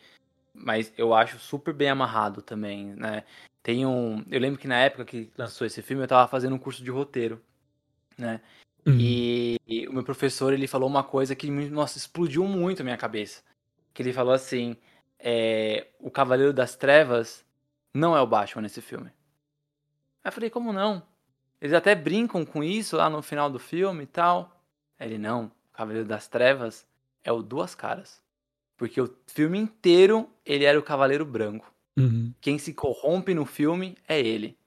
Mas 0.54 0.94
eu 0.98 1.14
acho 1.14 1.39
super 1.39 1.74
bem 1.74 1.89
amarrado 1.89 2.41
também, 2.41 2.88
né? 2.96 3.24
Tem 3.62 3.86
um. 3.86 4.24
Eu 4.30 4.39
lembro 4.41 4.60
que 4.60 4.68
na 4.68 4.78
época 4.78 5.06
que 5.06 5.32
lançou 5.38 5.66
esse 5.66 5.82
filme, 5.82 6.04
eu 6.04 6.08
tava 6.08 6.28
fazendo 6.28 6.56
um 6.56 6.60
curso 6.60 6.84
de 6.84 6.91
roteiro, 6.91 7.41
né? 8.18 8.41
Uhum. 8.86 8.98
E, 9.00 9.60
e, 9.66 9.88
o 9.88 9.94
meu 9.94 10.04
professor, 10.04 10.52
ele 10.52 10.68
falou 10.68 10.89
uma 10.89 11.04
coisa 11.04 11.34
que, 11.36 11.50
nossa, 11.50 11.98
explodiu 11.98 12.44
muito 12.46 12.82
a 12.82 12.84
minha 12.84 12.98
cabeça. 12.98 13.41
Que 13.94 14.04
ele 14.04 14.12
falou 14.12 14.34
assim: 14.34 14.76
é, 15.18 15.88
o 16.00 16.12
Cavaleiro 16.12 16.52
das 16.52 16.76
Trevas 16.76 17.46
não 17.94 18.16
é 18.16 18.22
o 18.22 18.28
Batman 18.28 18.64
nesse 18.64 18.82
filme. 18.82 19.10
Aí 20.24 20.30
eu 20.30 20.32
falei, 20.32 20.50
como 20.50 20.74
não? 20.74 21.02
Eles 21.64 21.74
até 21.74 21.95
brincam 21.95 22.43
com 22.43 22.61
isso 22.61 22.97
lá 22.97 23.09
no 23.09 23.22
final 23.22 23.49
do 23.49 23.57
filme 23.57 24.03
e 24.03 24.07
tal. 24.07 24.61
Ele, 24.99 25.18
não, 25.18 25.45
o 25.45 25.51
Cavaleiro 25.72 26.05
das 26.05 26.28
Trevas 26.28 26.86
é 27.24 27.32
o 27.32 27.41
Duas 27.41 27.74
Caras. 27.74 28.22
Porque 28.76 28.99
o 28.99 29.09
filme 29.28 29.57
inteiro 29.57 30.30
ele 30.45 30.66
era 30.66 30.78
o 30.78 30.84
Cavaleiro 30.84 31.26
Branco. 31.26 31.74
Uhum. 31.97 32.34
Quem 32.41 32.57
se 32.57 32.74
corrompe 32.74 33.34
no 33.34 33.45
filme 33.45 33.95
é 34.09 34.20
ele. 34.20 34.57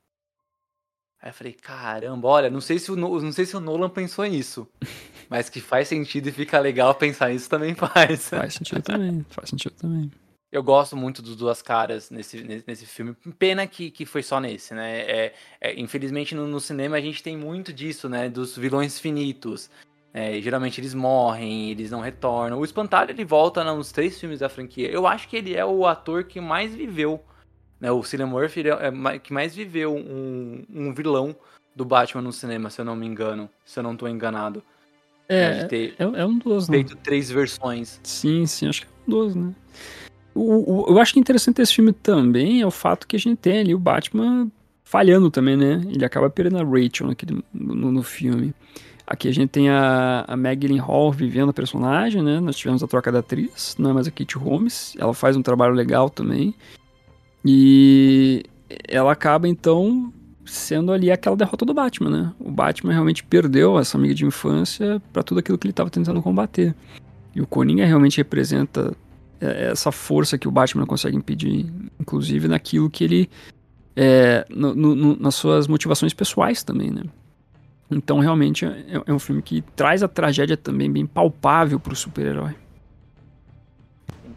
Aí 1.20 1.28
eu 1.28 1.34
falei, 1.34 1.52
caramba, 1.52 2.28
olha, 2.28 2.48
não 2.48 2.62
sei 2.62 2.78
se 2.78 2.90
o, 2.90 2.96
não 2.96 3.32
sei 3.32 3.44
se 3.44 3.54
o 3.54 3.60
Nolan 3.60 3.90
pensou 3.90 4.24
nisso. 4.24 4.66
mas 5.28 5.50
que 5.50 5.60
faz 5.60 5.88
sentido 5.88 6.30
e 6.30 6.32
fica 6.32 6.58
legal 6.58 6.94
pensar 6.94 7.28
nisso 7.28 7.50
também 7.50 7.74
faz. 7.74 8.30
Faz 8.30 8.54
sentido 8.54 8.80
também, 8.80 9.22
faz 9.28 9.50
sentido 9.50 9.74
também. 9.74 10.10
Eu 10.56 10.62
gosto 10.62 10.96
muito 10.96 11.20
dos 11.20 11.36
Duas 11.36 11.60
Caras 11.60 12.10
nesse, 12.10 12.42
nesse 12.66 12.86
filme. 12.86 13.14
Pena 13.38 13.66
que, 13.66 13.90
que 13.90 14.06
foi 14.06 14.22
só 14.22 14.40
nesse, 14.40 14.72
né? 14.72 15.00
É, 15.00 15.34
é, 15.60 15.78
infelizmente 15.78 16.34
no, 16.34 16.46
no, 16.46 16.58
cinema 16.58 16.96
a 16.96 17.00
gente 17.00 17.22
tem 17.22 17.36
muito 17.36 17.74
disso, 17.74 18.08
né? 18.08 18.30
Dos 18.30 18.56
vilões 18.56 18.98
finitos. 18.98 19.68
É, 20.14 20.40
geralmente 20.40 20.80
eles 20.80 20.94
morrem, 20.94 21.70
eles 21.70 21.90
não 21.90 22.00
retornam. 22.00 22.58
O 22.58 22.64
Espantalho 22.64 23.10
ele 23.10 23.22
volta 23.22 23.62
nos 23.64 23.92
três 23.92 24.18
filmes 24.18 24.38
da 24.38 24.48
franquia. 24.48 24.88
Eu 24.88 25.06
acho 25.06 25.28
que 25.28 25.36
ele 25.36 25.54
é 25.54 25.62
o 25.62 25.86
ator 25.86 26.24
que 26.24 26.40
mais 26.40 26.74
viveu. 26.74 27.22
Né? 27.78 27.92
O 27.92 28.02
Cillian 28.02 28.28
Murphy 28.28 28.62
é, 28.66 29.14
é 29.14 29.18
que 29.18 29.34
mais 29.34 29.54
viveu 29.54 29.94
um, 29.94 30.64
um 30.72 30.94
vilão 30.94 31.36
do 31.74 31.84
Batman 31.84 32.22
no 32.22 32.32
cinema, 32.32 32.70
se 32.70 32.80
eu 32.80 32.84
não 32.86 32.96
me 32.96 33.04
engano. 33.04 33.50
Se 33.62 33.78
eu 33.78 33.82
não 33.82 33.92
estou 33.92 34.08
enganado. 34.08 34.62
É, 35.28 35.68
é, 35.70 35.92
é, 35.98 36.24
um 36.24 36.38
dos, 36.38 36.66
né? 36.66 36.76
Feito 36.76 36.96
três 36.96 37.30
versões. 37.30 38.00
Sim, 38.02 38.46
sim, 38.46 38.70
acho 38.70 38.86
que 38.86 38.86
é 38.86 38.90
um 39.06 39.10
dos, 39.10 39.34
né? 39.34 39.54
O, 40.36 40.84
o, 40.84 40.90
eu 40.90 41.00
acho 41.00 41.14
que 41.14 41.20
interessante 41.20 41.62
esse 41.62 41.74
filme 41.74 41.92
também 41.92 42.60
é 42.60 42.66
o 42.66 42.70
fato 42.70 43.06
que 43.06 43.16
a 43.16 43.18
gente 43.18 43.38
tem 43.38 43.60
ali 43.60 43.74
o 43.74 43.78
Batman 43.78 44.48
falhando 44.84 45.30
também, 45.30 45.56
né? 45.56 45.82
Ele 45.88 46.04
acaba 46.04 46.28
perdendo 46.28 46.58
a 46.58 46.64
Rachel 46.64 47.06
naquele, 47.06 47.42
no, 47.52 47.90
no 47.90 48.02
filme. 48.02 48.54
Aqui 49.06 49.28
a 49.28 49.32
gente 49.32 49.50
tem 49.50 49.70
a, 49.70 50.24
a 50.26 50.36
Magdalene 50.36 50.78
Hall 50.78 51.10
vivendo 51.12 51.50
a 51.50 51.52
personagem, 51.52 52.22
né? 52.22 52.38
Nós 52.40 52.56
tivemos 52.56 52.82
a 52.82 52.86
troca 52.86 53.10
da 53.10 53.20
atriz, 53.20 53.76
não 53.78 53.90
é 53.90 53.92
mais 53.94 54.06
a 54.06 54.10
Kate 54.10 54.36
Holmes. 54.36 54.94
Ela 54.98 55.14
faz 55.14 55.36
um 55.36 55.42
trabalho 55.42 55.74
legal 55.74 56.10
também. 56.10 56.54
E 57.44 58.44
ela 58.88 59.12
acaba 59.12 59.48
então 59.48 60.12
sendo 60.44 60.92
ali 60.92 61.10
aquela 61.10 61.36
derrota 61.36 61.64
do 61.64 61.72
Batman, 61.74 62.10
né? 62.10 62.32
O 62.38 62.50
Batman 62.50 62.92
realmente 62.92 63.24
perdeu 63.24 63.78
essa 63.78 63.96
amiga 63.96 64.14
de 64.14 64.24
infância 64.24 65.00
para 65.12 65.22
tudo 65.22 65.38
aquilo 65.38 65.56
que 65.56 65.66
ele 65.66 65.72
estava 65.72 65.90
tentando 65.90 66.20
combater. 66.20 66.74
E 67.34 67.40
o 67.40 67.46
Coringa 67.46 67.84
realmente 67.84 68.18
representa 68.18 68.92
é, 68.92 69.05
essa 69.40 69.92
força 69.92 70.38
que 70.38 70.48
o 70.48 70.50
Batman 70.50 70.86
consegue 70.86 71.16
impedir, 71.16 71.66
inclusive 72.00 72.48
naquilo 72.48 72.90
que 72.90 73.04
ele. 73.04 73.30
É, 73.94 74.46
no, 74.50 74.74
no, 74.74 75.16
nas 75.16 75.34
suas 75.34 75.66
motivações 75.66 76.12
pessoais 76.12 76.62
também, 76.62 76.90
né? 76.90 77.04
Então, 77.90 78.18
realmente, 78.18 78.66
é, 78.66 79.02
é 79.06 79.12
um 79.12 79.18
filme 79.18 79.40
que 79.40 79.62
traz 79.74 80.02
a 80.02 80.08
tragédia 80.08 80.56
também 80.56 80.90
bem 80.90 81.06
palpável 81.06 81.78
pro 81.78 81.94
super-herói. 81.94 82.54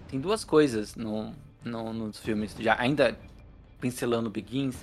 Tem 0.08 0.20
duas 0.20 0.44
coisas 0.44 0.96
no, 0.96 1.32
no, 1.64 1.94
nos 1.94 2.20
filmes, 2.20 2.56
já 2.60 2.76
ainda 2.80 3.18
pincelando 3.82 4.30
Begins, 4.30 4.76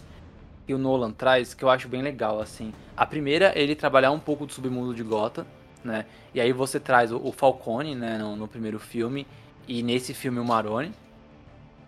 que 0.66 0.74
o 0.74 0.78
Nolan 0.78 1.12
traz, 1.12 1.54
que 1.54 1.64
eu 1.64 1.70
acho 1.70 1.88
bem 1.88 2.02
legal, 2.02 2.40
assim. 2.40 2.72
A 2.96 3.06
primeira 3.06 3.52
é 3.54 3.62
ele 3.62 3.74
trabalhar 3.74 4.10
um 4.10 4.18
pouco 4.18 4.46
do 4.46 4.52
submundo 4.52 4.94
de 4.94 5.02
Gotham, 5.02 5.46
né? 5.84 6.06
E 6.34 6.40
aí 6.40 6.52
você 6.52 6.80
traz 6.80 7.12
o, 7.12 7.18
o 7.18 7.32
Falcone, 7.32 7.94
né, 7.94 8.18
no, 8.18 8.34
no 8.34 8.48
primeiro 8.48 8.78
filme, 8.78 9.26
e 9.66 9.82
nesse 9.82 10.14
filme 10.14 10.38
o 10.38 10.44
Maroni. 10.44 10.92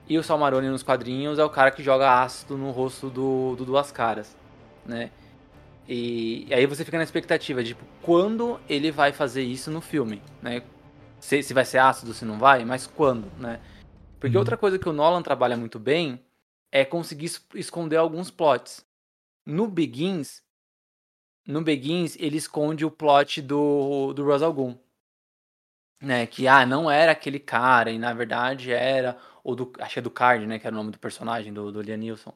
E 0.09 0.16
o 0.16 0.22
Sal 0.22 0.39
Maroni 0.39 0.68
nos 0.68 0.83
quadrinhos 0.83 1.39
é 1.39 1.45
o 1.45 1.51
cara 1.51 1.70
que 1.70 1.83
joga 1.83 2.22
ácido 2.22 2.57
no 2.57 2.70
rosto 2.70 3.11
do, 3.11 3.55
do 3.57 3.64
Duas 3.64 3.93
Caras, 3.93 4.35
né? 4.85 5.11
E, 5.87 6.47
e, 6.49 6.55
aí 6.55 6.66
você 6.66 6.85
fica 6.85 6.97
na 6.97 7.05
expectativa 7.05 7.62
de 7.62 7.70
tipo, 7.70 7.85
quando 8.03 8.59
ele 8.68 8.91
vai 8.91 9.12
fazer 9.12 9.43
isso 9.43 9.70
no 9.70 9.81
filme, 9.81 10.22
né? 10.43 10.62
Se, 11.20 11.43
se 11.43 11.53
vai 11.53 11.64
ser 11.64 11.79
ácido, 11.79 12.14
se 12.14 12.24
não 12.24 12.39
vai, 12.39 12.64
mas 12.64 12.87
quando, 12.87 13.31
né? 13.39 13.61
Porque 14.18 14.37
uhum. 14.37 14.41
outra 14.41 14.57
coisa 14.57 14.79
que 14.79 14.89
o 14.89 14.93
Nolan 14.93 15.22
trabalha 15.22 15.57
muito 15.57 15.79
bem 15.79 16.20
é 16.72 16.85
conseguir 16.85 17.31
esconder 17.55 17.97
alguns 17.97 18.31
plots. 18.31 18.85
No 19.45 19.66
Begins, 19.66 20.43
no 21.47 21.62
Begins 21.62 22.16
ele 22.18 22.37
esconde 22.37 22.85
o 22.85 22.91
plot 22.91 23.41
do, 23.41 24.12
do 24.12 24.33
al 24.33 24.53
Ghul 24.53 24.79
né, 26.01 26.27
que 26.27 26.47
ah, 26.47 26.65
não 26.65 26.91
era 26.91 27.13
aquele 27.13 27.39
cara, 27.39 27.91
e 27.91 27.99
na 27.99 28.13
verdade 28.13 28.73
era, 28.73 29.19
ou 29.43 29.55
do, 29.57 29.73
acho 29.79 29.95
que 29.95 29.99
é 29.99 30.03
do 30.03 30.11
Card, 30.11 30.47
né, 30.47 30.59
que 30.59 30.67
era 30.67 30.75
o 30.75 30.79
nome 30.79 30.93
do 30.93 30.99
personagem 30.99 31.53
do, 31.53 31.73
do 31.73 31.83
Liam 31.83 31.97
Neeson, 31.97 32.33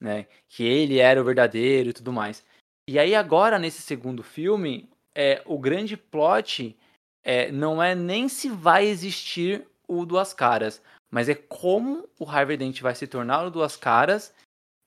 né, 0.00 0.26
que 0.48 0.64
ele 0.64 0.98
era 0.98 1.20
o 1.20 1.24
verdadeiro 1.24 1.90
e 1.90 1.92
tudo 1.92 2.12
mais. 2.12 2.44
E 2.88 2.98
aí 2.98 3.14
agora, 3.14 3.58
nesse 3.58 3.82
segundo 3.82 4.22
filme, 4.22 4.88
é, 5.14 5.42
o 5.46 5.58
grande 5.58 5.96
plot 5.96 6.76
é, 7.24 7.50
não 7.52 7.82
é 7.82 7.94
nem 7.94 8.28
se 8.28 8.48
vai 8.48 8.86
existir 8.86 9.66
o 9.86 10.04
Duas 10.04 10.32
Caras, 10.32 10.82
mas 11.10 11.28
é 11.28 11.34
como 11.34 12.08
o 12.18 12.28
Harvey 12.28 12.56
Dent 12.56 12.80
vai 12.80 12.94
se 12.94 13.06
tornar 13.06 13.44
o 13.44 13.50
Duas 13.50 13.76
Caras 13.76 14.34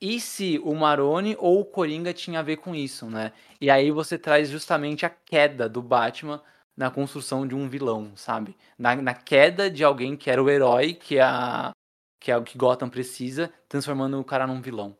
e 0.01 0.19
se 0.19 0.59
o 0.63 0.73
Maroni 0.73 1.35
ou 1.39 1.61
o 1.61 1.65
Coringa 1.65 2.13
tinha 2.13 2.39
a 2.39 2.43
ver 2.43 2.57
com 2.57 2.75
isso, 2.75 3.09
né? 3.09 3.31
E 3.61 3.69
aí 3.69 3.91
você 3.91 4.17
traz 4.17 4.49
justamente 4.49 5.05
a 5.05 5.09
queda 5.09 5.69
do 5.69 5.81
Batman 5.81 6.41
na 6.75 6.91
construção 6.91 7.47
de 7.47 7.55
um 7.55 7.69
vilão, 7.69 8.11
sabe? 8.15 8.55
Na, 8.77 8.95
na 8.95 9.13
queda 9.13 9.69
de 9.69 9.83
alguém 9.83 10.15
que 10.15 10.29
era 10.29 10.43
o 10.43 10.49
herói, 10.49 10.93
que 10.93 11.19
a, 11.19 11.71
que 12.19 12.31
é 12.31 12.37
o 12.37 12.43
que 12.43 12.57
Gotham 12.57 12.89
precisa, 12.89 13.51
transformando 13.69 14.19
o 14.19 14.23
cara 14.23 14.47
num 14.47 14.61
vilão. 14.61 14.97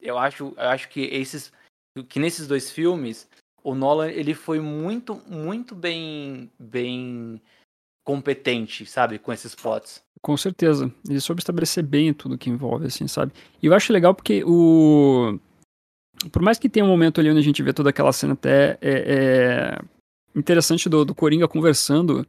Eu 0.00 0.18
acho, 0.18 0.54
eu 0.56 0.68
acho 0.68 0.88
que 0.88 1.02
esses 1.02 1.52
que 2.08 2.18
nesses 2.18 2.48
dois 2.48 2.70
filmes 2.70 3.28
o 3.62 3.72
Nolan 3.74 4.08
ele 4.08 4.34
foi 4.34 4.58
muito 4.58 5.14
muito 5.28 5.74
bem 5.74 6.50
bem 6.58 7.40
competente, 8.04 8.84
sabe, 8.84 9.18
com 9.18 9.32
esses 9.32 9.54
plots. 9.54 10.02
Com 10.20 10.36
certeza. 10.36 10.92
Ele 11.08 11.20
soube 11.20 11.40
estabelecer 11.40 11.82
bem 11.82 12.12
tudo 12.12 12.38
que 12.38 12.50
envolve, 12.50 12.86
assim, 12.86 13.08
sabe? 13.08 13.32
E 13.62 13.66
eu 13.66 13.74
acho 13.74 13.92
legal 13.92 14.14
porque 14.14 14.44
o. 14.44 15.38
Por 16.30 16.42
mais 16.42 16.58
que 16.58 16.68
tenha 16.68 16.84
um 16.84 16.88
momento 16.88 17.20
ali 17.20 17.30
onde 17.30 17.40
a 17.40 17.42
gente 17.42 17.62
vê 17.62 17.72
toda 17.72 17.90
aquela 17.90 18.12
cena 18.12 18.34
até 18.34 18.78
é, 18.80 19.78
é 19.78 19.78
interessante 20.34 20.88
do, 20.88 21.04
do 21.04 21.14
Coringa 21.14 21.48
conversando 21.48 22.26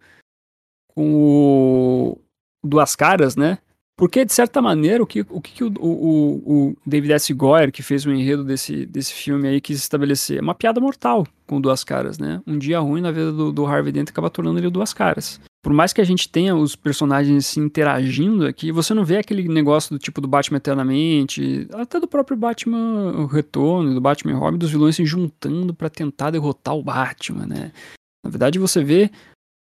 com 0.88 1.14
o 1.14 2.22
Duas 2.64 2.95
Caras, 2.95 3.36
né? 3.36 3.58
Porque, 3.97 4.26
de 4.26 4.34
certa 4.34 4.62
maneira, 4.62 5.01
o 5.01 5.08
que 5.08 5.22
o, 5.22 5.39
que 5.39 5.64
o, 5.64 5.72
o, 5.80 6.70
o 6.70 6.78
David 6.86 7.14
S. 7.14 7.34
Goyer, 7.34 7.72
que 7.72 7.82
fez 7.82 8.06
o 8.06 8.12
enredo 8.12 8.43
desse, 8.43 8.86
desse 8.86 9.14
filme 9.14 9.47
aí, 9.47 9.62
quis 9.62 9.78
estabelecer? 9.80 10.39
É 10.39 10.41
uma 10.41 10.53
piada 10.53 10.82
mortal 10.82 11.26
com 11.47 11.62
Duas 11.62 11.84
Caras, 11.84 12.18
né? 12.18 12.41
Um 12.45 12.58
dia 12.58 12.80
ruim 12.80 12.99
na 12.99 13.12
vida 13.12 13.32
do, 13.32 13.53
do 13.53 13.66
Harvey 13.66 13.93
Dent 13.93 14.10
acaba 14.10 14.30
tornando 14.30 14.60
ele 14.60 14.70
Duas 14.70 14.93
Caras. 14.93 15.39
Por 15.66 15.74
mais 15.74 15.91
que 15.91 15.99
a 15.99 16.03
gente 16.03 16.30
tenha 16.30 16.55
os 16.55 16.76
personagens 16.76 17.47
se 17.47 17.59
interagindo 17.59 18.45
aqui, 18.45 18.72
você 18.72 18.93
não 18.93 19.03
vê 19.03 19.18
aquele 19.18 19.47
negócio 19.47 19.89
do 19.89 19.97
tipo 19.97 20.22
do 20.22 20.28
Batman 20.28 20.57
Eternamente, 20.57 21.68
até 21.74 21.99
do 21.99 22.07
próprio 22.07 22.38
Batman 22.38 23.13
o 23.13 23.26
Retorno, 23.26 23.95
do 23.95 23.99
Batman 23.99 24.38
Robin, 24.38 24.59
dos 24.59 24.70
vilões 24.70 24.95
se 24.95 25.03
juntando 25.07 25.74
para 25.74 25.89
tentar 25.89 26.30
derrotar 26.30 26.76
o 26.76 26.84
Batman, 26.84 27.47
né? 27.47 27.72
Na 28.24 28.30
verdade, 28.30 28.59
você 28.59 28.84
vê 28.84 29.09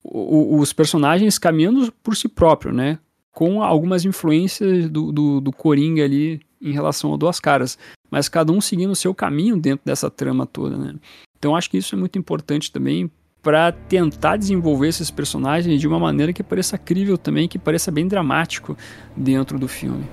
o, 0.04 0.58
os 0.58 0.74
personagens 0.74 1.38
caminhando 1.38 1.90
por 2.02 2.14
si 2.14 2.28
próprio, 2.28 2.70
né? 2.70 2.98
Com 3.32 3.62
algumas 3.62 4.04
influências 4.04 4.90
do, 4.90 5.10
do, 5.10 5.40
do 5.40 5.52
Coringa 5.52 6.04
ali 6.04 6.42
em 6.60 6.72
relação 6.72 7.14
a 7.14 7.16
Duas 7.16 7.40
Caras. 7.40 7.78
Mas 8.10 8.28
cada 8.28 8.52
um 8.52 8.60
seguindo 8.60 8.90
o 8.90 8.96
seu 8.96 9.14
caminho 9.14 9.56
dentro 9.56 9.86
dessa 9.86 10.10
trama 10.10 10.44
toda, 10.44 10.76
né? 10.76 10.96
Então 11.38 11.56
acho 11.56 11.70
que 11.70 11.78
isso 11.78 11.94
é 11.94 11.98
muito 11.98 12.18
importante 12.18 12.70
também 12.70 13.10
para 13.44 13.70
tentar 13.70 14.38
desenvolver 14.38 14.88
esses 14.88 15.10
personagens 15.10 15.78
de 15.78 15.86
uma 15.86 16.00
maneira 16.00 16.32
que 16.32 16.42
pareça 16.42 16.78
crível 16.78 17.18
também, 17.18 17.46
que 17.46 17.58
pareça 17.58 17.92
bem 17.92 18.08
dramático 18.08 18.74
dentro 19.14 19.58
do 19.58 19.68
filme. 19.68 20.06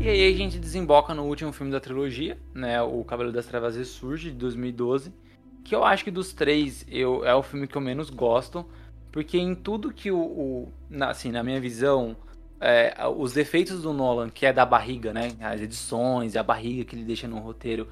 E 0.00 0.08
aí 0.08 0.32
a 0.32 0.36
gente 0.36 0.60
desemboca 0.60 1.12
no 1.12 1.24
último 1.24 1.52
filme 1.52 1.72
da 1.72 1.80
trilogia, 1.80 2.38
né, 2.54 2.80
o 2.80 3.02
Cavaleiro 3.02 3.34
das 3.34 3.46
Trevas 3.46 3.74
Ressurge, 3.74 4.30
de 4.30 4.36
2012, 4.36 5.12
que 5.64 5.74
eu 5.74 5.82
acho 5.82 6.04
que 6.04 6.12
dos 6.12 6.32
três 6.32 6.86
eu, 6.88 7.24
é 7.24 7.34
o 7.34 7.42
filme 7.42 7.66
que 7.66 7.76
eu 7.76 7.82
menos 7.82 8.08
gosto, 8.08 8.64
porque 9.16 9.38
em 9.38 9.54
tudo 9.54 9.94
que 9.94 10.10
o, 10.10 10.18
o 10.18 10.72
na, 10.90 11.08
assim, 11.08 11.32
na 11.32 11.42
minha 11.42 11.58
visão, 11.58 12.14
é, 12.60 12.94
os 13.16 13.32
defeitos 13.32 13.80
do 13.80 13.90
Nolan, 13.90 14.28
que 14.28 14.44
é 14.44 14.52
da 14.52 14.66
barriga, 14.66 15.10
né, 15.10 15.30
as 15.40 15.58
edições, 15.58 16.36
a 16.36 16.42
barriga 16.42 16.84
que 16.84 16.94
ele 16.94 17.02
deixa 17.02 17.26
no 17.26 17.38
roteiro, 17.38 17.88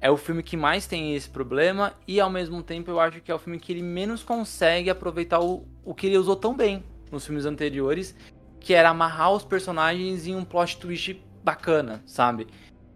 é 0.00 0.08
o 0.08 0.16
filme 0.16 0.40
que 0.40 0.56
mais 0.56 0.86
tem 0.86 1.16
esse 1.16 1.28
problema 1.28 1.94
e 2.06 2.20
ao 2.20 2.30
mesmo 2.30 2.62
tempo 2.62 2.92
eu 2.92 3.00
acho 3.00 3.20
que 3.20 3.28
é 3.28 3.34
o 3.34 3.40
filme 3.40 3.58
que 3.58 3.72
ele 3.72 3.82
menos 3.82 4.22
consegue 4.22 4.88
aproveitar 4.88 5.40
o, 5.40 5.66
o 5.84 5.92
que 5.92 6.06
ele 6.06 6.16
usou 6.16 6.36
tão 6.36 6.56
bem 6.56 6.84
nos 7.10 7.26
filmes 7.26 7.44
anteriores, 7.44 8.14
que 8.60 8.72
era 8.72 8.90
amarrar 8.90 9.32
os 9.32 9.42
personagens 9.42 10.28
em 10.28 10.36
um 10.36 10.44
plot 10.44 10.76
twist 10.76 11.20
bacana, 11.42 12.04
sabe? 12.06 12.46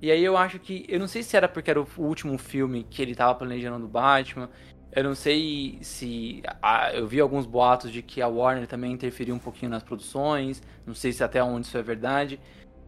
E 0.00 0.08
aí 0.08 0.22
eu 0.22 0.36
acho 0.36 0.60
que. 0.60 0.84
Eu 0.88 1.00
não 1.00 1.08
sei 1.08 1.24
se 1.24 1.36
era 1.36 1.48
porque 1.48 1.70
era 1.70 1.80
o 1.80 1.86
último 1.98 2.38
filme 2.38 2.84
que 2.88 3.02
ele 3.02 3.14
tava 3.14 3.34
planejando 3.34 3.80
do 3.80 3.88
Batman. 3.88 4.48
Eu 4.92 5.02
não 5.04 5.14
sei 5.14 5.78
se. 5.80 6.42
A, 6.60 6.92
eu 6.92 7.06
vi 7.08 7.18
alguns 7.18 7.46
boatos 7.46 7.90
de 7.90 8.02
que 8.02 8.20
a 8.20 8.28
Warner 8.28 8.66
também 8.66 8.92
interferiu 8.92 9.34
um 9.34 9.38
pouquinho 9.38 9.70
nas 9.70 9.82
produções. 9.82 10.62
Não 10.86 10.94
sei 10.94 11.12
se 11.12 11.24
até 11.24 11.42
onde 11.42 11.66
isso 11.66 11.78
é 11.78 11.82
verdade. 11.82 12.38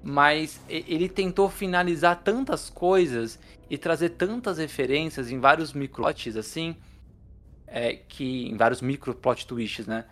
Mas 0.02 0.62
ele 0.68 1.08
tentou 1.08 1.48
finalizar 1.48 2.22
tantas 2.22 2.68
coisas 2.68 3.40
e 3.70 3.78
trazer 3.78 4.10
tantas 4.10 4.58
referências 4.58 5.30
em 5.30 5.40
vários 5.40 5.72
microplots 5.72 6.36
assim. 6.36 6.76
É, 7.66 7.94
que, 7.94 8.48
em 8.48 8.56
vários 8.56 8.82
micro 8.82 9.14
plot 9.14 9.46
twists, 9.46 9.86
né? 9.86 10.04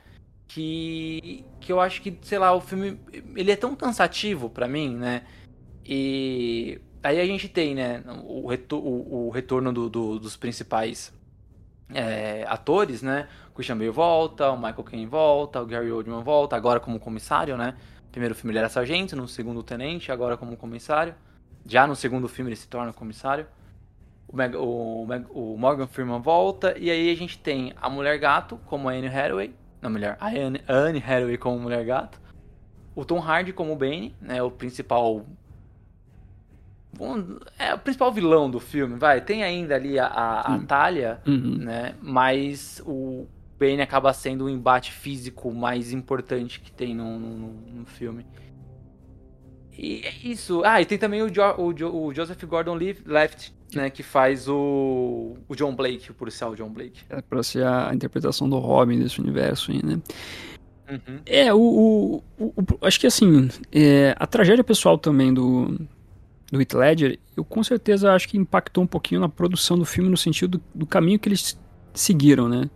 Que, 0.49 1.45
que 1.61 1.71
eu 1.71 1.79
acho 1.79 2.01
que, 2.01 2.17
sei 2.23 2.39
lá, 2.39 2.55
o 2.55 2.61
filme. 2.61 2.99
Ele 3.37 3.53
é 3.53 3.57
tão 3.57 3.77
cansativo 3.77 4.49
para 4.49 4.67
mim, 4.67 4.97
né? 4.97 5.27
E 5.85 6.81
aí 7.03 7.21
a 7.21 7.27
gente 7.27 7.49
tem, 7.49 7.75
né, 7.75 8.03
o, 8.25 8.47
retor 8.49 8.83
o, 8.83 9.27
o 9.27 9.31
retorno 9.31 9.73
do, 9.73 9.91
do, 9.91 10.19
dos 10.19 10.37
principais 10.37 11.13
é, 11.95 12.45
atores, 12.49 13.03
né? 13.03 13.29
O 13.51 13.55
Christian 13.55 13.77
Bale 13.77 13.91
volta, 13.91 14.51
o 14.51 14.57
Michael 14.57 14.85
Caine 14.85 15.07
volta, 15.07 15.61
o 15.61 15.67
Gary 15.67 15.91
Oldman 15.91 16.23
volta, 16.23 16.57
agora 16.57 16.81
como 16.81 16.99
comissário, 16.99 17.57
né? 17.57 17.75
Primeiro 18.11 18.35
filme 18.35 18.53
ele 18.53 18.59
era 18.59 18.69
sargento, 18.69 19.17
no 19.17 19.27
segundo 19.27 19.63
tenente, 19.63 20.13
agora 20.13 20.37
como 20.37 20.57
comissário. 20.57 21.15
Já 21.67 21.87
no 21.87 21.95
segundo 21.95 22.29
filme 22.29 22.51
ele 22.51 22.57
se 22.57 22.69
torna 22.69 22.93
comissário. 22.93 23.47
O, 24.29 24.37
Meg 24.37 24.57
o, 24.57 25.07
Meg 25.07 25.27
o 25.31 25.57
Morgan 25.57 25.87
Freeman 25.87 26.21
volta, 26.21 26.77
e 26.79 26.91
aí 26.91 27.11
a 27.11 27.17
gente 27.17 27.39
tem 27.39 27.73
a 27.81 27.89
Mulher 27.89 28.19
Gato 28.19 28.59
como 28.67 28.89
a 28.89 28.93
Anne 28.93 29.09
Hathaway, 29.09 29.55
não, 29.81 29.91
melhor, 29.91 30.17
a 30.21 30.29
Anne, 30.29 30.63
a 30.69 30.73
Anne 30.73 30.99
Hathaway 30.99 31.37
como 31.37 31.59
Mulher 31.59 31.85
Gato. 31.85 32.21
O 32.95 33.05
Tom 33.05 33.19
Hardy 33.19 33.53
como 33.53 33.75
Bane, 33.75 34.15
né, 34.21 34.43
o 34.43 34.51
principal 34.51 35.25
é 37.59 37.75
o 37.75 37.79
principal 37.79 38.13
vilão 38.13 38.51
do 38.51 38.61
filme, 38.61 38.97
vai. 38.97 39.21
Tem 39.21 39.43
ainda 39.43 39.75
ali 39.75 39.99
a, 39.99 40.07
a, 40.07 40.55
a 40.55 40.59
Talia, 40.61 41.21
uhum. 41.27 41.57
né? 41.59 41.95
Mas 42.03 42.83
o 42.85 43.27
Bane 43.59 43.81
acaba 43.81 44.13
sendo 44.13 44.45
o 44.45 44.51
embate 44.51 44.93
físico 44.93 45.53
mais 45.53 45.93
importante 45.93 46.61
que 46.61 46.71
tem 46.71 46.95
no, 46.95 47.19
no, 47.19 47.53
no 47.75 47.87
filme. 47.87 48.27
E 49.77 50.03
é 50.05 50.13
isso. 50.23 50.63
Ah, 50.65 50.83
e 50.83 50.85
tem 50.85 50.99
também 50.99 51.23
o, 51.23 51.31
jo, 51.31 51.43
o, 51.59 51.73
jo, 51.73 51.89
o 51.89 52.15
Joseph 52.15 52.43
Gordon-Levitt, 52.45 53.55
né? 53.75 53.89
Que 53.89 54.03
faz 54.03 54.49
o, 54.49 55.37
o 55.49 55.57
John 55.57 55.75
Blake, 55.75 56.11
o 56.11 56.15
policial 56.15 56.55
John 56.55 56.69
Blake. 56.69 57.01
É 57.09 57.23
pra 57.23 57.43
ser 57.43 57.65
a 57.67 57.91
interpretação 57.95 58.49
do 58.49 58.59
Robin 58.59 58.99
desse 58.99 59.21
universo 59.21 59.71
aí, 59.71 59.83
né? 59.83 60.01
Uhum. 60.91 61.21
É, 61.25 61.55
o, 61.55 62.23
o, 62.39 62.45
o, 62.47 62.55
Acho 62.83 63.01
que 63.01 63.07
assim, 63.07 63.49
é, 63.73 64.15
a 64.19 64.27
tragédia 64.27 64.63
pessoal 64.63 64.99
também 64.99 65.33
do, 65.33 65.79
do 66.53 66.61
Heath 66.61 66.75
Ledger, 66.75 67.19
eu 67.35 67.43
com 67.43 67.65
certeza 67.65 68.13
acho 68.13 68.29
que 68.29 68.37
impactou 68.37 68.85
um 68.85 68.87
pouquinho 68.87 69.23
na 69.23 69.29
produção 69.29 69.79
do 69.79 69.87
filme 69.87 70.11
no 70.11 70.19
sentido 70.19 70.61
do, 70.75 70.85
caminho 70.85 71.19
que 71.19 71.27
eles 71.27 71.59
seguiram, 71.95 72.47
né? 72.47 72.69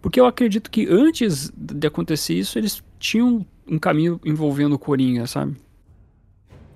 Porque 0.00 0.20
eu 0.20 0.26
acredito 0.26 0.70
que 0.70 0.86
antes 0.88 1.52
de 1.56 1.84
acontecer 1.84 2.34
isso, 2.34 2.56
eles 2.56 2.80
tinham 3.00 3.44
um 3.66 3.76
caminho 3.76 4.20
envolvendo 4.24 4.74
o 4.74 4.78
Coringa, 4.78 5.26
sabe? 5.26 5.56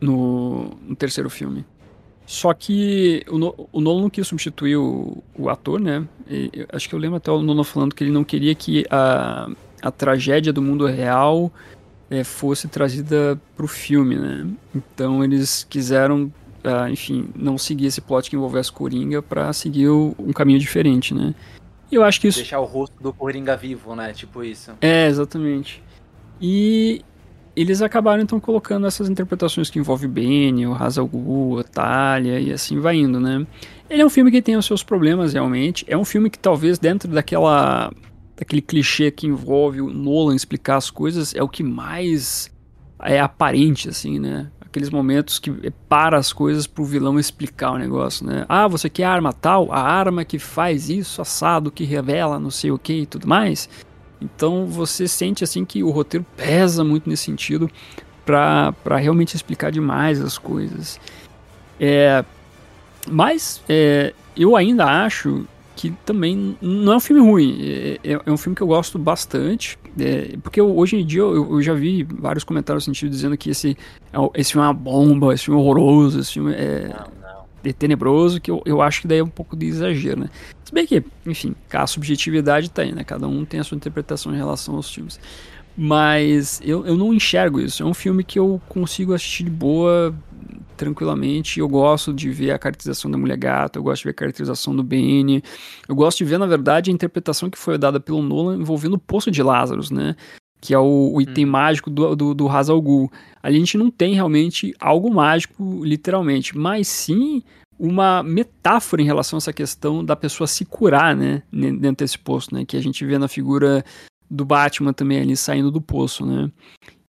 No, 0.00 0.76
no 0.82 0.96
terceiro 0.96 1.30
filme. 1.30 1.64
Só 2.26 2.52
que 2.52 3.24
o, 3.28 3.68
o 3.70 3.80
Nolan 3.80 4.02
não 4.02 4.10
quis 4.10 4.26
substituir 4.26 4.76
o, 4.76 5.22
o 5.38 5.48
ator, 5.48 5.78
né? 5.78 6.04
E, 6.28 6.66
acho 6.72 6.88
que 6.88 6.94
eu 6.94 6.98
lembro 6.98 7.18
até 7.18 7.30
o 7.30 7.40
Nolan 7.40 7.62
falando 7.62 7.94
que 7.94 8.02
ele 8.02 8.10
não 8.10 8.24
queria 8.24 8.52
que 8.52 8.84
a, 8.90 9.48
a 9.80 9.90
tragédia 9.92 10.52
do 10.52 10.60
mundo 10.60 10.86
real 10.86 11.52
é, 12.12 12.22
fosse 12.22 12.68
trazida 12.68 13.40
para 13.56 13.64
o 13.64 13.68
filme, 13.68 14.16
né? 14.16 14.46
Então 14.74 15.24
eles 15.24 15.64
quiseram, 15.64 16.30
uh, 16.62 16.86
enfim, 16.90 17.30
não 17.34 17.56
seguir 17.56 17.86
esse 17.86 18.02
plot 18.02 18.28
que 18.28 18.36
envolvesse 18.36 18.70
Coringa 18.70 19.22
para 19.22 19.50
seguir 19.54 19.88
o, 19.88 20.14
um 20.18 20.30
caminho 20.30 20.58
diferente, 20.58 21.14
né? 21.14 21.34
E 21.90 21.94
eu 21.94 22.04
acho 22.04 22.20
que 22.20 22.28
isso... 22.28 22.40
Deixar 22.40 22.60
o 22.60 22.66
rosto 22.66 23.02
do 23.02 23.14
Coringa 23.14 23.56
vivo, 23.56 23.96
né? 23.96 24.12
Tipo 24.12 24.44
isso. 24.44 24.72
É, 24.82 25.06
exatamente. 25.06 25.82
E 26.38 27.02
eles 27.56 27.80
acabaram 27.80 28.22
então 28.22 28.38
colocando 28.38 28.86
essas 28.86 29.08
interpretações 29.08 29.70
que 29.70 29.78
envolvem 29.78 30.10
Benny, 30.10 30.66
o 30.66 30.74
Hazal 30.74 31.06
Ghul, 31.06 31.60
a 31.60 31.64
Talia 31.64 32.38
e 32.38 32.52
assim 32.52 32.78
vai 32.78 32.96
indo, 32.96 33.18
né? 33.18 33.46
Ele 33.88 34.02
é 34.02 34.06
um 34.06 34.10
filme 34.10 34.30
que 34.30 34.42
tem 34.42 34.56
os 34.56 34.66
seus 34.66 34.82
problemas 34.82 35.32
realmente. 35.32 35.82
É 35.88 35.96
um 35.96 36.04
filme 36.04 36.28
que 36.28 36.38
talvez 36.38 36.78
dentro 36.78 37.10
daquela 37.10 37.90
aquele 38.42 38.62
clichê 38.62 39.10
que 39.10 39.26
envolve 39.26 39.80
o 39.80 39.92
Nolan 39.92 40.34
explicar 40.34 40.76
as 40.76 40.90
coisas 40.90 41.34
é 41.34 41.42
o 41.42 41.48
que 41.48 41.62
mais 41.62 42.50
é 43.00 43.20
aparente, 43.20 43.88
assim, 43.88 44.18
né? 44.18 44.50
Aqueles 44.60 44.90
momentos 44.90 45.38
que 45.38 45.50
para 45.88 46.16
as 46.16 46.32
coisas 46.32 46.66
pro 46.66 46.84
vilão 46.84 47.18
explicar 47.18 47.72
o 47.72 47.78
negócio, 47.78 48.24
né? 48.26 48.46
Ah, 48.48 48.66
você 48.68 48.88
quer 48.88 49.04
arma 49.04 49.32
tal? 49.32 49.70
A 49.72 49.80
arma 49.80 50.24
que 50.24 50.38
faz 50.38 50.88
isso, 50.88 51.20
assado, 51.20 51.70
que 51.70 51.84
revela 51.84 52.38
não 52.38 52.50
sei 52.50 52.70
o 52.70 52.78
que 52.78 53.02
e 53.02 53.06
tudo 53.06 53.28
mais. 53.28 53.68
Então 54.20 54.66
você 54.66 55.08
sente 55.08 55.42
assim 55.44 55.64
que 55.64 55.82
o 55.82 55.90
roteiro 55.90 56.24
pesa 56.36 56.84
muito 56.84 57.08
nesse 57.08 57.24
sentido 57.24 57.70
para 58.24 58.96
realmente 58.96 59.34
explicar 59.34 59.70
demais 59.70 60.20
as 60.20 60.38
coisas. 60.38 60.98
É, 61.78 62.24
mas 63.10 63.62
é, 63.68 64.14
eu 64.36 64.56
ainda 64.56 64.86
acho 64.86 65.46
que 65.74 65.90
também 66.04 66.56
não 66.60 66.92
é 66.92 66.96
um 66.96 67.00
filme 67.00 67.22
ruim, 67.22 67.58
é, 67.62 67.98
é, 68.04 68.20
é 68.26 68.30
um 68.30 68.36
filme 68.36 68.54
que 68.54 68.62
eu 68.62 68.66
gosto 68.66 68.98
bastante, 68.98 69.78
é, 69.98 70.36
porque 70.42 70.60
eu, 70.60 70.76
hoje 70.76 70.96
em 70.96 71.06
dia 71.06 71.20
eu, 71.20 71.54
eu, 71.54 71.62
já 71.62 71.74
vi 71.74 72.04
vários 72.04 72.44
comentários 72.44 72.86
no 72.86 72.94
sentido 72.94 73.10
dizendo 73.10 73.36
que 73.36 73.50
esse, 73.50 73.76
é 74.12 74.40
esse 74.40 74.52
filme 74.52 74.66
é 74.66 74.68
uma 74.68 74.74
bomba, 74.74 75.34
esse 75.34 75.44
filme 75.44 75.60
é 75.60 75.62
horroroso, 75.62 76.20
esse 76.20 76.32
filme 76.32 76.52
é, 76.52 76.88
não, 76.88 77.44
não. 77.64 77.72
tenebroso, 77.72 78.40
que 78.40 78.50
eu, 78.50 78.62
eu 78.64 78.82
acho 78.82 79.02
que 79.02 79.08
daí 79.08 79.18
é 79.18 79.24
um 79.24 79.28
pouco 79.28 79.56
de 79.56 79.66
exagero, 79.66 80.20
né? 80.20 80.30
Se 80.64 80.72
bem 80.72 80.86
que, 80.86 81.02
enfim, 81.26 81.54
a 81.72 81.86
subjetividade 81.86 82.70
tá 82.70 82.82
aí, 82.82 82.92
né? 82.92 83.04
Cada 83.04 83.26
um 83.28 83.44
tem 83.44 83.60
a 83.60 83.64
sua 83.64 83.76
interpretação 83.76 84.32
em 84.32 84.36
relação 84.36 84.76
aos 84.76 84.92
filmes. 84.92 85.20
Mas 85.76 86.60
eu, 86.62 86.86
eu 86.86 86.96
não 86.96 87.14
enxergo 87.14 87.60
isso. 87.60 87.82
É 87.82 87.86
um 87.86 87.94
filme 87.94 88.22
que 88.22 88.38
eu 88.38 88.60
consigo 88.68 89.14
assistir 89.14 89.44
de 89.44 89.50
boa, 89.50 90.14
tranquilamente. 90.76 91.60
Eu 91.60 91.68
gosto 91.68 92.12
de 92.12 92.28
ver 92.30 92.50
a 92.50 92.58
caracterização 92.58 93.10
da 93.10 93.16
mulher 93.16 93.36
gata, 93.36 93.78
eu 93.78 93.82
gosto 93.82 94.02
de 94.02 94.04
ver 94.04 94.10
a 94.10 94.14
caracterização 94.14 94.74
do 94.74 94.82
Benny. 94.82 95.42
Eu 95.88 95.94
gosto 95.94 96.18
de 96.18 96.24
ver, 96.24 96.38
na 96.38 96.46
verdade, 96.46 96.90
a 96.90 96.94
interpretação 96.94 97.48
que 97.48 97.58
foi 97.58 97.78
dada 97.78 98.00
pelo 98.00 98.22
Nolan 98.22 98.56
envolvendo 98.56 98.94
o 98.94 98.98
Poço 98.98 99.30
de 99.30 99.42
Lázaros, 99.42 99.90
né? 99.90 100.16
Que 100.60 100.74
é 100.74 100.78
o, 100.78 101.12
o 101.14 101.20
item 101.20 101.46
hum. 101.46 101.50
mágico 101.50 101.90
do, 101.90 102.14
do, 102.14 102.34
do 102.34 102.48
Hazal 102.48 102.80
Ghul. 102.80 103.10
Ali 103.42 103.56
a 103.56 103.58
gente 103.58 103.78
não 103.78 103.90
tem 103.90 104.14
realmente 104.14 104.74
algo 104.78 105.12
mágico, 105.12 105.84
literalmente, 105.84 106.56
mas 106.56 106.86
sim 106.88 107.42
uma 107.78 108.22
metáfora 108.22 109.02
em 109.02 109.04
relação 109.04 109.36
a 109.36 109.38
essa 109.38 109.52
questão 109.52 110.04
da 110.04 110.14
pessoa 110.14 110.46
se 110.46 110.64
curar, 110.64 111.16
né? 111.16 111.42
Dentro 111.52 112.04
desse 112.04 112.18
poço, 112.18 112.54
né? 112.54 112.64
Que 112.64 112.76
a 112.76 112.82
gente 112.82 113.04
vê 113.04 113.18
na 113.18 113.26
figura 113.26 113.84
do 114.32 114.46
Batman 114.46 114.94
também 114.94 115.20
ali 115.20 115.36
saindo 115.36 115.70
do 115.70 115.80
poço, 115.80 116.24
né? 116.24 116.50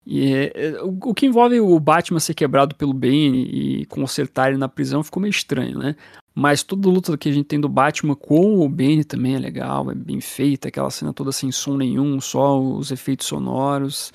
E 0.04 0.34
é, 0.34 0.52
é, 0.54 0.82
o, 0.82 1.14
que 1.14 1.26
envolve 1.26 1.60
o 1.60 1.78
Batman 1.78 2.18
ser 2.18 2.34
quebrado 2.34 2.74
pelo 2.74 2.92
Bane 2.92 3.44
e 3.44 3.86
consertar 3.86 4.48
ele 4.48 4.58
na 4.58 4.68
prisão 4.68 5.04
ficou 5.04 5.22
meio 5.22 5.30
estranho, 5.30 5.78
né? 5.78 5.94
Mas 6.34 6.64
toda 6.64 6.88
a 6.88 6.92
luta 6.92 7.16
que 7.16 7.28
a 7.28 7.32
gente 7.32 7.46
tem 7.46 7.60
do 7.60 7.68
Batman 7.68 8.16
com 8.16 8.58
o 8.58 8.68
Bane 8.68 9.04
também 9.04 9.36
é 9.36 9.38
legal, 9.38 9.88
é 9.90 9.94
bem 9.94 10.20
feita, 10.20 10.68
aquela 10.68 10.90
cena 10.90 11.12
toda 11.12 11.30
sem 11.30 11.52
som 11.52 11.76
nenhum, 11.76 12.20
só 12.20 12.60
os 12.60 12.90
efeitos 12.90 13.28
sonoros. 13.28 14.12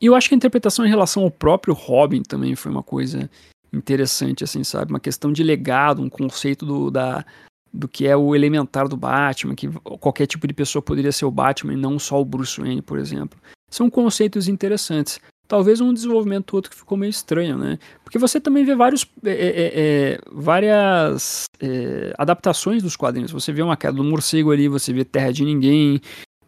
E 0.00 0.06
eu 0.06 0.14
acho 0.16 0.28
que 0.28 0.34
a 0.34 0.36
interpretação 0.36 0.84
em 0.84 0.88
relação 0.88 1.22
ao 1.22 1.30
próprio 1.30 1.74
Robin 1.74 2.22
também 2.22 2.56
foi 2.56 2.72
uma 2.72 2.82
coisa 2.82 3.30
interessante, 3.72 4.42
assim, 4.42 4.64
sabe? 4.64 4.90
Uma 4.90 5.00
questão 5.00 5.32
de 5.32 5.44
legado, 5.44 6.02
um 6.02 6.08
conceito 6.08 6.66
do, 6.66 6.90
da, 6.90 7.24
do 7.72 7.88
que 7.88 8.06
é 8.06 8.16
o 8.16 8.34
elementar 8.34 8.88
do 8.88 8.96
Batman, 8.96 9.54
que 9.54 9.68
qualquer 10.00 10.26
tipo 10.26 10.46
de 10.46 10.54
pessoa 10.54 10.82
poderia 10.82 11.12
ser 11.12 11.24
o 11.24 11.30
Batman 11.30 11.74
e 11.74 11.76
não 11.76 11.98
só 11.98 12.20
o 12.20 12.24
Bruce 12.24 12.60
Wayne, 12.60 12.82
por 12.82 12.98
exemplo. 12.98 13.38
São 13.70 13.90
conceitos 13.90 14.48
interessantes. 14.48 15.20
Talvez 15.46 15.80
um 15.80 15.94
desenvolvimento 15.94 16.52
outro 16.54 16.70
que 16.70 16.76
ficou 16.76 16.98
meio 16.98 17.10
estranho, 17.10 17.56
né? 17.56 17.78
Porque 18.04 18.18
você 18.18 18.38
também 18.38 18.64
vê 18.64 18.74
vários, 18.74 19.06
é, 19.24 19.30
é, 19.30 19.72
é, 19.74 20.18
várias 20.30 21.44
é, 21.60 22.12
adaptações 22.18 22.82
dos 22.82 22.96
quadrinhos. 22.96 23.32
Você 23.32 23.52
vê 23.52 23.62
uma 23.62 23.76
queda 23.76 23.94
do 23.94 24.04
morcego 24.04 24.50
ali, 24.50 24.68
você 24.68 24.92
vê 24.92 25.04
Terra 25.04 25.32
de 25.32 25.44
Ninguém, 25.44 26.00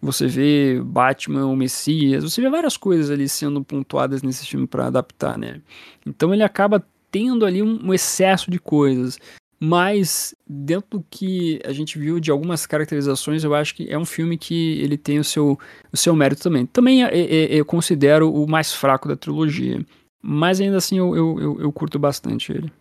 você 0.03 0.27
vê 0.27 0.81
Batman, 0.83 1.47
o 1.47 1.57
Messias, 1.57 2.25
você 2.25 2.43
vê 2.43 2.51
várias 2.51 2.77
coisas 2.77 3.11
ali 3.11 3.29
sendo 3.29 3.65
pontuadas 3.65 4.23
nesse 4.23 4.47
filme 4.47 4.67
para 4.67 4.87
adaptar, 4.87 5.39
né? 5.39 5.63
Então 6.07 6.33
ele 6.35 6.43
acaba 6.43 6.85
tendo 7.11 7.45
ali 7.45 7.63
um 7.63 7.93
excesso 7.93 8.51
de 8.51 8.59
coisas 8.59 9.19
mas 9.63 10.35
dentro 10.49 10.99
do 10.99 11.07
que 11.11 11.61
a 11.67 11.73
gente 11.73 11.99
viu 11.99 12.19
de 12.19 12.31
algumas 12.31 12.65
caracterizações, 12.65 13.45
eu 13.45 13.55
acho 13.55 13.75
que 13.75 13.91
é 13.91 13.99
um 13.99 14.07
filme 14.07 14.39
que 14.39 14.81
ele 14.81 14.97
tem 14.97 15.19
o 15.19 15.25
seu, 15.25 15.59
o 15.93 15.97
seu 15.97 16.17
mérito 16.17 16.43
também. 16.43 16.65
Também 16.65 17.05
é, 17.05 17.09
é, 17.09 17.45
é 17.45 17.61
eu 17.61 17.65
considero 17.65 18.33
o 18.33 18.49
mais 18.49 18.73
fraco 18.73 19.07
da 19.07 19.17
trilogia, 19.17 19.85
mas 20.23 20.61
ainda 20.61 20.79
assim 20.79 20.99
eu, 20.99 21.15
eu, 21.15 21.41
eu, 21.41 21.61
eu 21.61 21.73
curto 21.73 21.99
bastante 21.99 22.53
ele. 22.53 22.73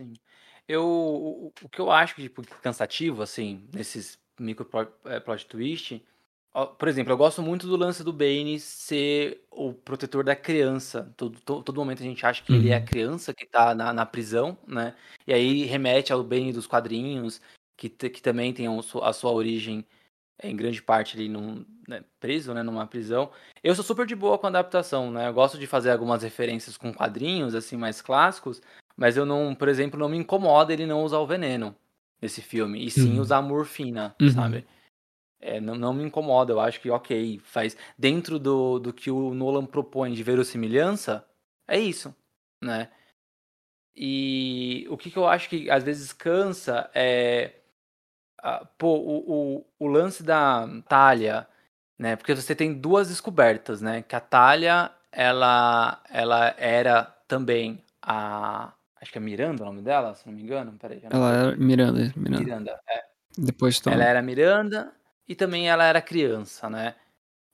Sim. 0.00 0.14
Eu, 0.68 0.84
o, 0.84 1.52
o 1.62 1.68
que 1.68 1.80
eu 1.80 1.90
acho 1.90 2.14
tipo, 2.14 2.42
cansativo, 2.62 3.22
assim, 3.22 3.66
nesses 3.74 4.16
micro 4.38 4.64
plot, 4.64 4.92
é, 5.06 5.18
plot 5.18 5.44
twist, 5.46 6.00
por 6.78 6.88
exemplo, 6.88 7.12
eu 7.12 7.16
gosto 7.16 7.42
muito 7.42 7.66
do 7.66 7.76
lance 7.76 8.02
do 8.02 8.12
Bane 8.12 8.58
ser 8.58 9.44
o 9.50 9.72
protetor 9.72 10.24
da 10.24 10.34
criança. 10.34 11.12
Todo, 11.16 11.38
todo, 11.40 11.62
todo 11.62 11.76
momento 11.76 12.02
a 12.02 12.06
gente 12.06 12.24
acha 12.24 12.42
que 12.42 12.52
uhum. 12.52 12.58
ele 12.58 12.70
é 12.70 12.76
a 12.76 12.78
uhum. 12.78 12.84
criança 12.84 13.34
que 13.34 13.46
tá 13.46 13.74
na, 13.74 13.92
na, 13.92 14.06
prisão, 14.06 14.56
né? 14.66 14.94
E 15.26 15.32
aí 15.32 15.64
remete 15.64 16.12
ao 16.12 16.22
Bane 16.24 16.52
dos 16.52 16.66
quadrinhos, 16.66 17.40
que, 17.76 17.88
que 17.88 18.22
também 18.22 18.52
tem 18.52 18.66
a 18.66 19.12
sua 19.12 19.30
origem 19.30 19.86
em 20.42 20.56
grande 20.56 20.80
parte 20.82 21.16
ali 21.16 21.28
num, 21.28 21.64
né, 21.86 22.04
preso, 22.20 22.54
né, 22.54 22.62
numa 22.62 22.86
prisão. 22.86 23.30
Eu 23.62 23.74
sou 23.74 23.84
super 23.84 24.06
de 24.06 24.14
boa 24.14 24.38
com 24.38 24.46
a 24.46 24.50
adaptação, 24.50 25.10
né? 25.10 25.28
Eu 25.28 25.34
gosto 25.34 25.58
de 25.58 25.66
fazer 25.66 25.90
algumas 25.90 26.22
referências 26.22 26.76
com 26.76 26.92
quadrinhos 26.92 27.54
assim 27.54 27.76
mais 27.76 28.00
clássicos, 28.00 28.60
mas 28.96 29.16
eu 29.16 29.26
não, 29.26 29.54
por 29.54 29.68
exemplo, 29.68 29.98
não 29.98 30.08
me 30.08 30.16
incomoda 30.16 30.72
ele 30.72 30.86
não 30.86 31.02
usar 31.02 31.18
o 31.18 31.26
veneno 31.26 31.74
nesse 32.20 32.42
filme, 32.42 32.84
e 32.84 32.90
sim 32.90 33.14
uhum. 33.14 33.20
usar 33.20 33.38
a 33.38 33.42
morfina, 33.42 34.14
uhum. 34.20 34.30
sabe? 34.30 34.66
É, 35.40 35.60
não, 35.60 35.74
não 35.74 35.92
me 35.92 36.02
incomoda, 36.02 36.52
eu 36.52 36.60
acho 36.60 36.80
que 36.80 36.90
ok, 36.90 37.40
faz 37.44 37.76
dentro 37.96 38.38
do, 38.38 38.78
do 38.78 38.92
que 38.92 39.10
o 39.10 39.32
Nolan 39.32 39.64
propõe 39.66 40.12
de 40.12 40.22
verossimilhança, 40.22 41.24
é 41.66 41.78
isso, 41.78 42.14
né? 42.62 42.90
E 43.94 44.86
o 44.90 44.96
que, 44.96 45.10
que 45.10 45.16
eu 45.16 45.26
acho 45.26 45.48
que 45.48 45.70
às 45.70 45.84
vezes 45.84 46.12
cansa 46.12 46.90
é 46.94 47.54
pô, 48.76 48.96
o, 48.96 49.56
o, 49.58 49.66
o 49.78 49.86
lance 49.86 50.22
da 50.22 50.68
Talia, 50.88 51.46
né? 51.98 52.16
Porque 52.16 52.34
você 52.34 52.54
tem 52.54 52.72
duas 52.72 53.08
descobertas, 53.08 53.80
né? 53.80 54.02
Que 54.02 54.14
a 54.14 54.20
Talia, 54.20 54.90
ela, 55.10 56.02
ela 56.10 56.54
era 56.58 57.04
também 57.26 57.82
a. 58.02 58.72
Acho 59.00 59.12
que 59.12 59.18
é 59.18 59.20
Miranda 59.20 59.62
o 59.62 59.66
nome 59.66 59.82
dela, 59.82 60.14
se 60.14 60.26
não 60.26 60.34
me 60.34 60.42
engano. 60.42 60.72
Peraí, 60.78 61.00
ela 61.02 61.32
era 61.32 61.56
Miranda, 61.56 62.12
Miranda. 62.16 62.44
Miranda, 62.44 62.80
é. 62.88 63.04
Depois 63.36 63.80
Ela 63.86 64.04
era 64.04 64.20
Miranda 64.20 64.92
e 65.28 65.34
também 65.34 65.68
ela 65.68 65.84
era 65.84 66.00
criança, 66.00 66.70
né? 66.70 66.94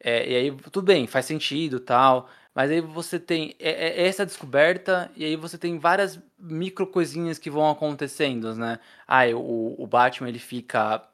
É, 0.00 0.30
e 0.30 0.36
aí, 0.36 0.56
tudo 0.70 0.82
bem, 0.82 1.06
faz 1.06 1.26
sentido 1.26 1.80
tal. 1.80 2.28
Mas 2.54 2.70
aí 2.70 2.80
você 2.80 3.18
tem 3.18 3.56
é, 3.58 4.02
é 4.02 4.06
essa 4.06 4.24
descoberta, 4.24 5.10
e 5.16 5.24
aí 5.24 5.34
você 5.34 5.58
tem 5.58 5.78
várias 5.78 6.20
micro 6.38 6.86
coisinhas 6.86 7.38
que 7.38 7.50
vão 7.50 7.68
acontecendo, 7.68 8.54
né? 8.54 8.78
Ah, 9.08 9.26
o, 9.34 9.82
o 9.82 9.86
Batman 9.86 10.28
ele 10.28 10.38
fica 10.38 11.04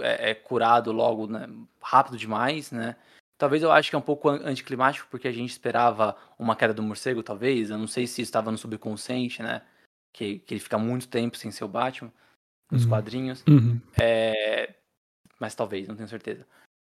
é, 0.00 0.30
é, 0.30 0.34
curado 0.34 0.90
logo, 0.90 1.26
né? 1.28 1.48
Rápido 1.80 2.16
demais, 2.16 2.72
né? 2.72 2.96
Talvez 3.36 3.62
eu 3.62 3.70
acho 3.70 3.88
que 3.90 3.94
é 3.94 3.98
um 3.98 4.02
pouco 4.02 4.28
anticlimático, 4.28 5.06
porque 5.08 5.28
a 5.28 5.32
gente 5.32 5.50
esperava 5.50 6.16
uma 6.36 6.56
queda 6.56 6.74
do 6.74 6.82
morcego, 6.82 7.22
talvez. 7.22 7.70
Eu 7.70 7.78
não 7.78 7.86
sei 7.86 8.04
se 8.04 8.20
estava 8.20 8.50
no 8.50 8.58
subconsciente, 8.58 9.40
né? 9.40 9.62
Que, 10.12 10.40
que 10.40 10.54
ele 10.54 10.60
fica 10.60 10.76
muito 10.76 11.06
tempo 11.06 11.36
sem 11.36 11.52
ser 11.52 11.62
o 11.62 11.68
Batman, 11.68 12.12
nos 12.72 12.82
uhum. 12.82 12.88
quadrinhos. 12.88 13.44
Uhum. 13.46 13.80
É, 14.00 14.74
mas 15.38 15.54
talvez, 15.54 15.86
não 15.86 15.96
tenho 15.96 16.08
certeza. 16.08 16.46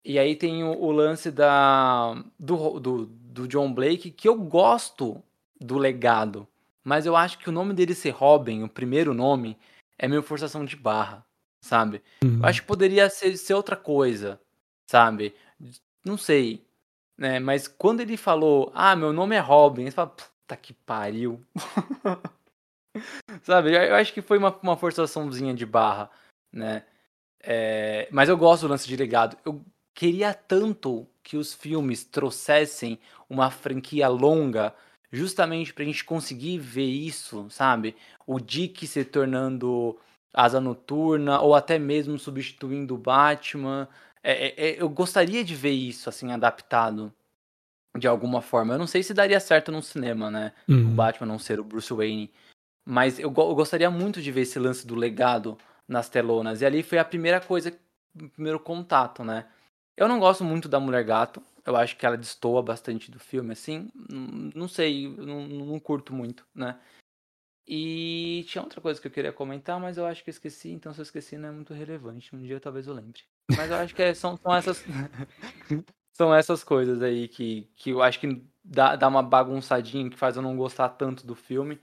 E 0.04 0.20
aí 0.20 0.36
tem 0.36 0.64
o, 0.64 0.72
o 0.72 0.92
lance 0.92 1.32
da 1.32 2.14
do, 2.40 2.80
do, 2.80 3.06
do, 3.08 3.48
John 3.48 3.74
Blake, 3.74 4.12
que 4.12 4.28
eu 4.28 4.36
gosto 4.36 5.22
do 5.60 5.78
legado, 5.78 6.48
mas 6.84 7.06
eu 7.06 7.16
acho 7.16 7.40
que 7.40 7.50
o 7.50 7.52
nome 7.52 7.74
dele 7.74 7.96
ser 7.96 8.12
Robin, 8.12 8.64
o 8.64 8.70
primeiro 8.70 9.14
nome, 9.14 9.58
é 9.98 10.08
meio 10.08 10.22
forçação 10.22 10.64
de 10.64 10.76
barra, 10.76 11.26
sabe? 11.60 12.04
Uhum. 12.24 12.40
Eu 12.40 12.46
acho 12.46 12.62
que 12.62 12.68
poderia 12.68 13.10
ser, 13.10 13.36
ser 13.38 13.56
outra 13.56 13.76
coisa, 13.76 14.40
sabe? 14.88 15.34
Não 16.04 16.18
sei, 16.18 16.64
né? 17.18 17.40
Mas 17.40 17.68
quando 17.68 18.02
ele 18.02 18.16
falou, 18.16 18.72
ah, 18.76 18.96
meu 18.96 19.12
nome 19.12 19.36
é 19.36 19.40
Robin, 19.40 19.84
ele 19.84 19.92
fala, 19.92 20.10
puta 20.10 20.56
que 20.56 20.74
pariu. 20.74 21.44
sabe? 23.42 23.74
Eu 23.74 23.96
acho 23.96 24.14
que 24.14 24.22
foi 24.22 24.38
uma, 24.38 24.56
uma 24.62 24.78
forçaçãozinha 24.78 25.54
de 25.54 25.66
barra, 25.66 26.12
né? 26.52 26.84
É, 27.48 28.08
mas 28.12 28.28
eu 28.28 28.36
gosto 28.36 28.64
do 28.64 28.70
lance 28.70 28.88
de 28.88 28.96
legado. 28.96 29.38
Eu 29.46 29.64
queria 29.94 30.34
tanto 30.34 31.08
que 31.24 31.38
os 31.38 31.54
filmes 31.54 32.04
trouxessem 32.04 33.00
uma 33.30 33.52
franquia 33.52 34.08
longa, 34.08 34.74
justamente 35.12 35.74
pra 35.74 35.86
gente 35.86 36.04
conseguir 36.04 36.58
ver 36.58 36.86
isso, 36.86 37.48
sabe? 37.50 37.96
O 38.26 38.40
Dick 38.40 38.86
se 38.88 39.06
tornando 39.06 39.98
Asa 40.34 40.60
Noturna, 40.60 41.40
ou 41.40 41.56
até 41.56 41.78
mesmo 41.78 42.18
substituindo 42.18 42.96
o 42.96 42.98
Batman. 42.98 43.88
É, 44.24 44.48
é, 44.48 44.70
é, 44.70 44.82
eu 44.82 44.90
gostaria 44.90 45.44
de 45.44 45.56
ver 45.56 45.72
isso, 45.72 46.10
assim, 46.10 46.32
adaptado 46.32 47.14
de 47.98 48.08
alguma 48.08 48.42
forma. 48.42 48.74
Eu 48.74 48.80
não 48.80 48.88
sei 48.88 49.04
se 49.04 49.14
daria 49.14 49.40
certo 49.40 49.72
no 49.72 49.82
cinema, 49.82 50.30
né? 50.30 50.52
Uhum. 50.68 50.92
O 50.92 50.96
Batman 50.96 51.28
não 51.28 51.40
ser 51.40 51.60
o 51.60 51.64
Bruce 51.64 51.94
Wayne. 51.94 52.32
Mas 52.84 53.20
eu, 53.20 53.34
eu 53.36 53.56
gostaria 53.56 53.90
muito 53.90 54.22
de 54.22 54.32
ver 54.32 54.42
esse 54.42 54.60
lance 54.60 54.86
do 54.86 54.96
legado 54.96 55.58
nas 55.88 56.10
telonas. 56.10 56.62
E 56.62 56.66
ali 56.66 56.84
foi 56.84 56.98
a 56.98 57.06
primeira 57.06 57.40
coisa, 57.40 57.78
o 58.20 58.30
primeiro 58.30 58.60
contato, 58.60 59.24
né? 59.24 59.48
Eu 59.96 60.08
não 60.08 60.20
gosto 60.20 60.44
muito 60.44 60.68
da 60.68 60.80
Mulher 60.80 61.04
Gato. 61.04 61.42
Eu 61.66 61.76
acho 61.76 61.96
que 61.98 62.06
ela 62.06 62.18
destoa 62.18 62.62
bastante 62.62 63.10
do 63.10 63.20
filme, 63.20 63.54
assim. 63.54 63.90
Não 64.54 64.68
sei, 64.68 65.08
não, 65.08 65.48
não 65.48 65.80
curto 65.80 66.14
muito, 66.14 66.46
né? 66.54 66.78
E 67.68 68.46
tinha 68.48 68.64
outra 68.64 68.80
coisa 68.80 69.02
que 69.02 69.08
eu 69.08 69.12
queria 69.12 69.34
comentar, 69.34 69.80
mas 69.80 69.98
eu 69.98 70.06
acho 70.06 70.24
que 70.24 70.30
eu 70.30 70.34
esqueci, 70.34 70.70
então 70.70 70.94
se 70.94 71.02
eu 71.02 71.04
esqueci 71.04 71.36
não 71.36 71.50
é 71.50 71.52
muito 71.52 71.74
relevante. 71.74 72.36
Um 72.36 72.44
dia 72.44 72.60
talvez 72.60 72.86
eu 72.86 72.94
lembre. 72.94 73.24
Mas 73.58 73.72
eu 73.72 73.78
acho 73.78 73.96
que 73.96 74.04
é, 74.04 74.14
são, 74.14 74.38
são 74.38 74.56
essas. 74.56 74.84
são 76.14 76.34
essas 76.34 76.64
coisas 76.64 77.02
aí 77.02 77.28
que, 77.28 77.68
que 77.76 77.90
eu 77.90 78.04
acho 78.04 78.20
que 78.20 78.46
dá, 78.64 78.96
dá 78.96 79.08
uma 79.08 79.24
bagunçadinha 79.24 80.10
que 80.10 80.18
faz 80.18 80.36
eu 80.36 80.44
não 80.44 80.56
gostar 80.56 80.90
tanto 80.90 81.26
do 81.26 81.34
filme. 81.34 81.82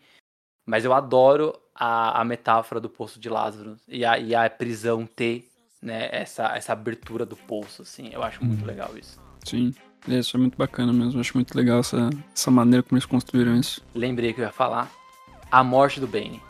Mas 0.65 0.85
eu 0.85 0.93
adoro 0.93 1.55
a, 1.75 2.21
a 2.21 2.25
metáfora 2.25 2.81
do 2.81 2.89
poço 2.89 3.19
de 3.19 3.29
Lázaro 3.29 3.77
e 3.89 4.05
a, 4.05 4.19
e 4.19 4.35
a 4.35 4.49
prisão 4.49 5.07
ter 5.07 5.49
né, 5.83 6.09
essa, 6.13 6.57
essa 6.57 6.73
abertura 6.73 7.27
do 7.27 7.37
poço, 7.37 7.83
assim. 7.83 8.11
Eu 8.13 8.23
acho 8.23 8.45
muito 8.45 8.61
uhum. 8.61 8.67
legal 8.67 8.91
isso. 8.97 9.19
Sim, 9.45 9.75
é, 10.09 10.19
isso 10.19 10.37
é 10.37 10.41
muito 10.41 10.57
bacana 10.57 10.93
mesmo. 10.93 11.15
Eu 11.15 11.21
acho 11.21 11.37
muito 11.37 11.57
legal 11.57 11.81
essa, 11.81 12.11
essa 12.35 12.51
maneira 12.51 12.83
como 12.83 12.97
eles 12.97 13.07
construíram 13.07 13.57
isso. 13.57 13.83
Lembrei 13.95 14.33
que 14.33 14.41
eu 14.41 14.45
ia 14.45 14.53
falar. 14.53 14.91
A 15.51 15.63
morte 15.63 16.01
do 16.01 16.07
Bane. 16.07 16.41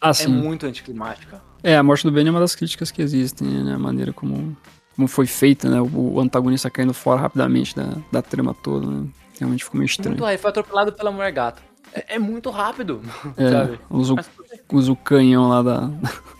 Ah, 0.00 0.10
é 0.10 0.12
sim. 0.12 0.28
muito 0.28 0.66
anticlimática. 0.66 1.42
É, 1.62 1.76
a 1.76 1.82
morte 1.82 2.04
do 2.04 2.12
Bane 2.12 2.28
é 2.28 2.30
uma 2.30 2.40
das 2.40 2.54
críticas 2.54 2.90
que 2.90 3.00
existem, 3.00 3.48
né? 3.48 3.74
A 3.74 3.78
maneira 3.78 4.12
como, 4.12 4.56
como 4.94 5.08
foi 5.08 5.26
feita, 5.26 5.68
né? 5.68 5.80
O, 5.80 6.20
antagonista 6.20 6.70
caindo 6.70 6.92
fora 6.92 7.22
rapidamente 7.22 7.74
da, 7.74 7.96
da 8.12 8.20
trama 8.22 8.54
toda, 8.54 8.86
né? 8.86 9.08
Realmente 9.38 9.64
ficou 9.64 9.78
meio 9.78 9.86
estranho. 9.86 10.10
Muito, 10.10 10.24
aí 10.24 10.36
foi 10.36 10.50
atropelado 10.50 10.92
pela 10.92 11.10
mulher 11.10 11.32
gato. 11.32 11.62
É, 11.92 12.14
é 12.14 12.18
muito 12.18 12.50
rápido, 12.50 13.00
é, 13.36 13.50
sabe? 13.50 13.80
Usa, 13.90 14.14
usa 14.72 14.92
o 14.92 14.96
canhão 14.96 15.48
lá 15.48 15.62
da, 15.62 15.90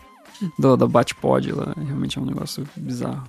do, 0.57 0.77
da 0.77 0.87
Batpod 0.87 1.51
lá. 1.51 1.73
Realmente 1.77 2.17
é 2.17 2.21
um 2.21 2.25
negócio 2.25 2.67
bizarro. 2.75 3.23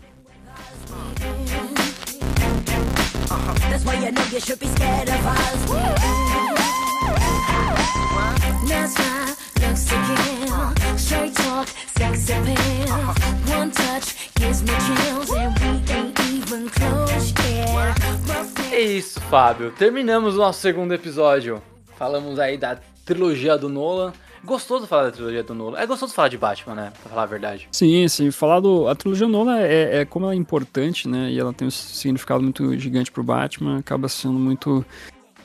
É 18.72 18.80
isso, 18.80 19.20
Fábio. 19.22 19.70
Terminamos 19.72 20.34
o 20.34 20.38
nosso 20.38 20.60
segundo 20.60 20.92
episódio. 20.92 21.62
Falamos 21.96 22.38
aí 22.38 22.56
da 22.58 22.78
trilogia 23.04 23.56
do 23.56 23.68
Nolan. 23.68 24.12
Gostoso 24.44 24.86
falar 24.86 25.04
da 25.04 25.10
trilogia 25.10 25.42
do 25.42 25.54
Nolan. 25.54 25.78
É 25.78 25.86
gostoso 25.86 26.14
falar 26.14 26.28
de 26.28 26.38
Batman, 26.38 26.74
né? 26.74 26.92
Pra 27.00 27.10
falar 27.10 27.22
a 27.22 27.26
verdade. 27.26 27.68
Sim, 27.72 28.06
sim. 28.08 28.30
Falar 28.30 28.60
do. 28.60 28.86
A 28.86 28.94
trilogia 28.94 29.26
Nolan 29.26 29.58
é, 29.58 30.00
é 30.00 30.04
como 30.04 30.26
ela 30.26 30.34
é 30.34 30.36
importante, 30.36 31.08
né? 31.08 31.30
E 31.30 31.38
ela 31.38 31.52
tem 31.52 31.66
um 31.66 31.70
significado 31.70 32.42
muito 32.42 32.78
gigante 32.78 33.10
pro 33.10 33.22
Batman. 33.22 33.78
Acaba 33.78 34.08
sendo 34.08 34.38
muito 34.38 34.84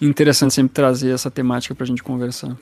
interessante 0.02 0.54
sempre 0.54 0.74
trazer 0.74 1.14
essa 1.14 1.32
temática 1.32 1.74
pra 1.74 1.86
gente 1.86 2.04
conversar. 2.04 2.56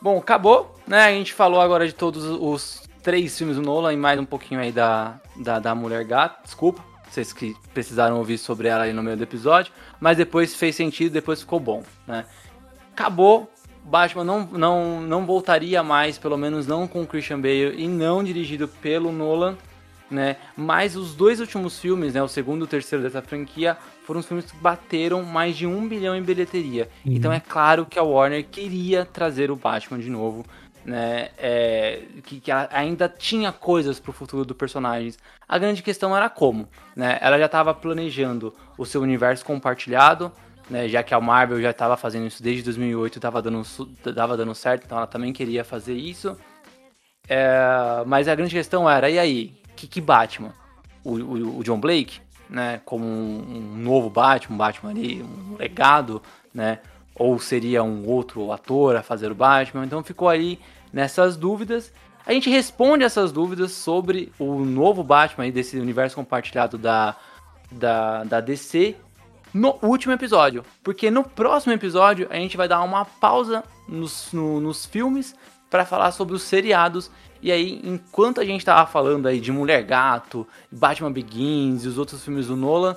Bom, 0.00 0.18
acabou, 0.18 0.78
né? 0.86 1.04
A 1.04 1.10
gente 1.10 1.32
falou 1.32 1.60
agora 1.60 1.86
de 1.86 1.94
todos 1.94 2.24
os 2.24 2.82
três 3.02 3.36
filmes 3.36 3.56
do 3.56 3.62
Nolan 3.62 3.92
e 3.92 3.96
mais 3.96 4.20
um 4.20 4.24
pouquinho 4.24 4.60
aí 4.60 4.70
da, 4.70 5.18
da, 5.36 5.58
da 5.58 5.74
Mulher 5.74 6.04
Gato. 6.04 6.44
Desculpa, 6.44 6.82
vocês 7.10 7.32
que 7.32 7.56
precisaram 7.72 8.18
ouvir 8.18 8.36
sobre 8.36 8.68
ela 8.68 8.84
aí 8.84 8.92
no 8.92 9.02
meio 9.02 9.16
do 9.16 9.22
episódio. 9.22 9.72
Mas 9.98 10.16
depois 10.16 10.54
fez 10.54 10.76
sentido, 10.76 11.12
depois 11.12 11.40
ficou 11.40 11.58
bom, 11.58 11.82
né? 12.06 12.26
Acabou. 12.94 13.50
Batman 13.84 14.24
não, 14.24 14.46
não, 14.46 15.02
não 15.02 15.26
voltaria 15.26 15.82
mais, 15.82 16.16
pelo 16.16 16.38
menos 16.38 16.66
não 16.66 16.88
com 16.88 17.02
o 17.02 17.06
Christian 17.06 17.38
Bale 17.38 17.74
e 17.76 17.86
não 17.86 18.24
dirigido 18.24 18.66
pelo 18.66 19.12
Nolan, 19.12 19.58
né? 20.10 20.36
Mas 20.56 20.96
os 20.96 21.14
dois 21.14 21.38
últimos 21.38 21.78
filmes, 21.78 22.14
né? 22.14 22.22
O 22.22 22.28
segundo 22.28 22.62
e 22.62 22.64
o 22.64 22.66
terceiro 22.66 23.04
dessa 23.04 23.20
franquia, 23.20 23.76
foram 24.06 24.20
os 24.20 24.26
filmes 24.26 24.50
que 24.50 24.56
bateram 24.56 25.22
mais 25.22 25.54
de 25.54 25.66
um 25.66 25.86
bilhão 25.86 26.16
em 26.16 26.22
bilheteria. 26.22 26.88
Uhum. 27.04 27.12
Então 27.12 27.30
é 27.30 27.40
claro 27.40 27.84
que 27.84 27.98
a 27.98 28.02
Warner 28.02 28.46
queria 28.48 29.04
trazer 29.04 29.50
o 29.50 29.56
Batman 29.56 29.98
de 29.98 30.08
novo 30.08 30.46
né, 30.84 31.30
é, 31.38 32.02
que, 32.24 32.40
que 32.40 32.52
ainda 32.52 33.08
tinha 33.08 33.50
coisas 33.50 33.98
para 33.98 34.10
o 34.10 34.12
futuro 34.12 34.44
do 34.44 34.54
personagem. 34.54 35.14
A 35.48 35.58
grande 35.58 35.82
questão 35.82 36.16
era 36.16 36.28
como, 36.28 36.68
né? 36.94 37.18
Ela 37.20 37.38
já 37.38 37.46
estava 37.46 37.72
planejando 37.72 38.54
o 38.76 38.84
seu 38.84 39.00
universo 39.00 39.44
compartilhado, 39.44 40.30
né? 40.68 40.88
Já 40.88 41.02
que 41.02 41.14
a 41.14 41.20
Marvel 41.20 41.60
já 41.60 41.70
estava 41.70 41.96
fazendo 41.96 42.26
isso 42.26 42.42
desde 42.42 42.62
2008, 42.62 43.18
estava 43.18 43.42
dando, 43.42 43.62
tava 44.14 44.36
dando 44.36 44.54
certo, 44.54 44.84
então 44.84 44.98
ela 44.98 45.06
também 45.06 45.32
queria 45.32 45.64
fazer 45.64 45.94
isso. 45.94 46.36
É, 47.28 48.04
mas 48.06 48.28
a 48.28 48.34
grande 48.34 48.54
questão 48.54 48.88
era, 48.88 49.08
e 49.08 49.18
aí, 49.18 49.54
que, 49.76 49.86
que 49.86 50.00
Batman? 50.00 50.52
O, 51.02 51.14
o, 51.14 51.58
o, 51.58 51.64
John 51.64 51.78
Blake, 51.78 52.20
né? 52.48 52.80
Como 52.84 53.04
um, 53.04 53.74
um 53.74 53.76
novo 53.76 54.08
Batman, 54.10 54.54
um 54.54 54.58
Batman 54.58 54.90
ali, 54.90 55.22
um 55.22 55.56
legado, 55.56 56.22
né? 56.52 56.80
ou 57.14 57.38
seria 57.38 57.82
um 57.82 58.06
outro 58.08 58.50
ator 58.50 58.96
a 58.96 59.02
fazer 59.02 59.30
o 59.30 59.34
Batman. 59.34 59.84
Então 59.84 60.02
ficou 60.02 60.28
aí 60.28 60.58
nessas 60.92 61.36
dúvidas. 61.36 61.92
A 62.26 62.32
gente 62.32 62.50
responde 62.50 63.04
essas 63.04 63.30
dúvidas 63.30 63.72
sobre 63.72 64.32
o 64.38 64.64
novo 64.64 65.04
Batman 65.04 65.44
aí 65.44 65.52
desse 65.52 65.78
universo 65.78 66.16
compartilhado 66.16 66.76
da, 66.76 67.16
da, 67.70 68.24
da 68.24 68.40
DC 68.40 68.96
no 69.54 69.78
último 69.80 70.12
episódio. 70.12 70.64
Porque 70.82 71.10
no 71.10 71.22
próximo 71.22 71.72
episódio 71.72 72.26
a 72.28 72.34
gente 72.34 72.56
vai 72.56 72.66
dar 72.66 72.82
uma 72.82 73.04
pausa 73.04 73.62
nos, 73.88 74.32
no, 74.32 74.60
nos 74.60 74.84
filmes 74.84 75.36
para 75.70 75.86
falar 75.86 76.10
sobre 76.10 76.34
os 76.34 76.42
seriados. 76.42 77.10
E 77.40 77.52
aí, 77.52 77.80
enquanto 77.84 78.40
a 78.40 78.44
gente 78.44 78.64
tava 78.64 78.90
falando 78.90 79.26
aí 79.26 79.40
de 79.40 79.52
Mulher 79.52 79.82
Gato, 79.82 80.46
Batman 80.70 81.12
Begins 81.12 81.84
e 81.84 81.88
os 81.88 81.98
outros 81.98 82.24
filmes 82.24 82.48
do 82.48 82.56
Nolan, 82.56 82.96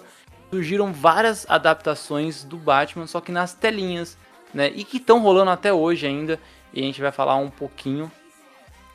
surgiram 0.49 0.91
várias 0.91 1.45
adaptações 1.49 2.43
do 2.43 2.58
Batman, 2.58 3.05
só 3.05 3.22
que 3.22 3.32
nas 3.32 3.53
telinhas, 3.53 4.18
né? 4.53 4.72
E 4.74 4.84
que 4.84 4.97
estão 4.97 5.20
rolando 5.20 5.51
até 5.51 5.72
hoje 5.72 6.08
ainda. 6.08 6.39
E 6.74 6.80
a 6.80 6.84
gente 6.84 7.01
vai 7.01 7.12
falar 7.12 7.36
um 7.36 7.49
pouquinho 7.49 8.12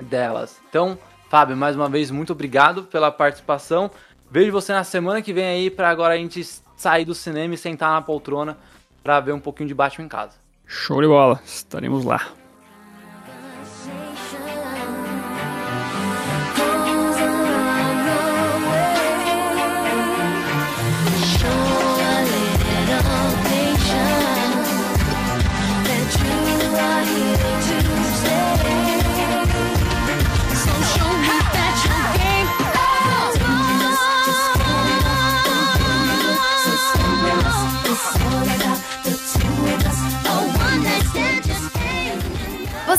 delas. 0.01 0.61
Então, 0.69 0.99
Fábio, 1.29 1.57
mais 1.57 1.77
uma 1.77 1.89
vez, 1.89 2.11
muito 2.11 2.33
obrigado 2.33 2.85
pela 2.85 3.11
participação. 3.11 3.91
Vejo 4.31 4.53
você 4.53 4.73
na 4.73 4.85
semana 4.85 5.21
que 5.21 5.33
vem 5.33 5.45
aí 5.45 5.71
para 5.71 5.91
agora 5.91 6.15
a 6.15 6.17
gente 6.17 6.41
sair 6.83 7.05
do 7.05 7.15
cinema 7.15 7.55
e 7.55 7.59
sentar 7.59 7.93
na 7.93 8.03
poltrona 8.03 8.59
para 9.05 9.21
ver 9.21 9.33
um 9.33 9.39
pouquinho 9.39 9.69
de 9.69 9.75
Batman 9.75 10.07
em 10.07 10.09
casa. 10.09 10.33
Show 10.67 11.01
de 11.01 11.07
bola, 11.07 11.41
estaremos 11.45 12.05
lá. 12.05 12.42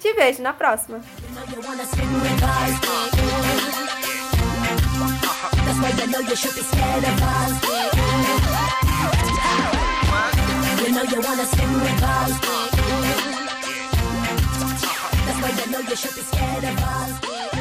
Te 0.00 0.14
vejo 0.14 0.42
na 0.42 0.52
próxima. 0.56 1.00
That's 5.66 5.78
why 5.78 5.90
you 5.90 6.06
know 6.10 6.20
you 6.20 6.36
should 6.36 6.54
be 6.54 6.62
scared 6.62 7.04
of 7.04 7.22
us. 16.82 17.59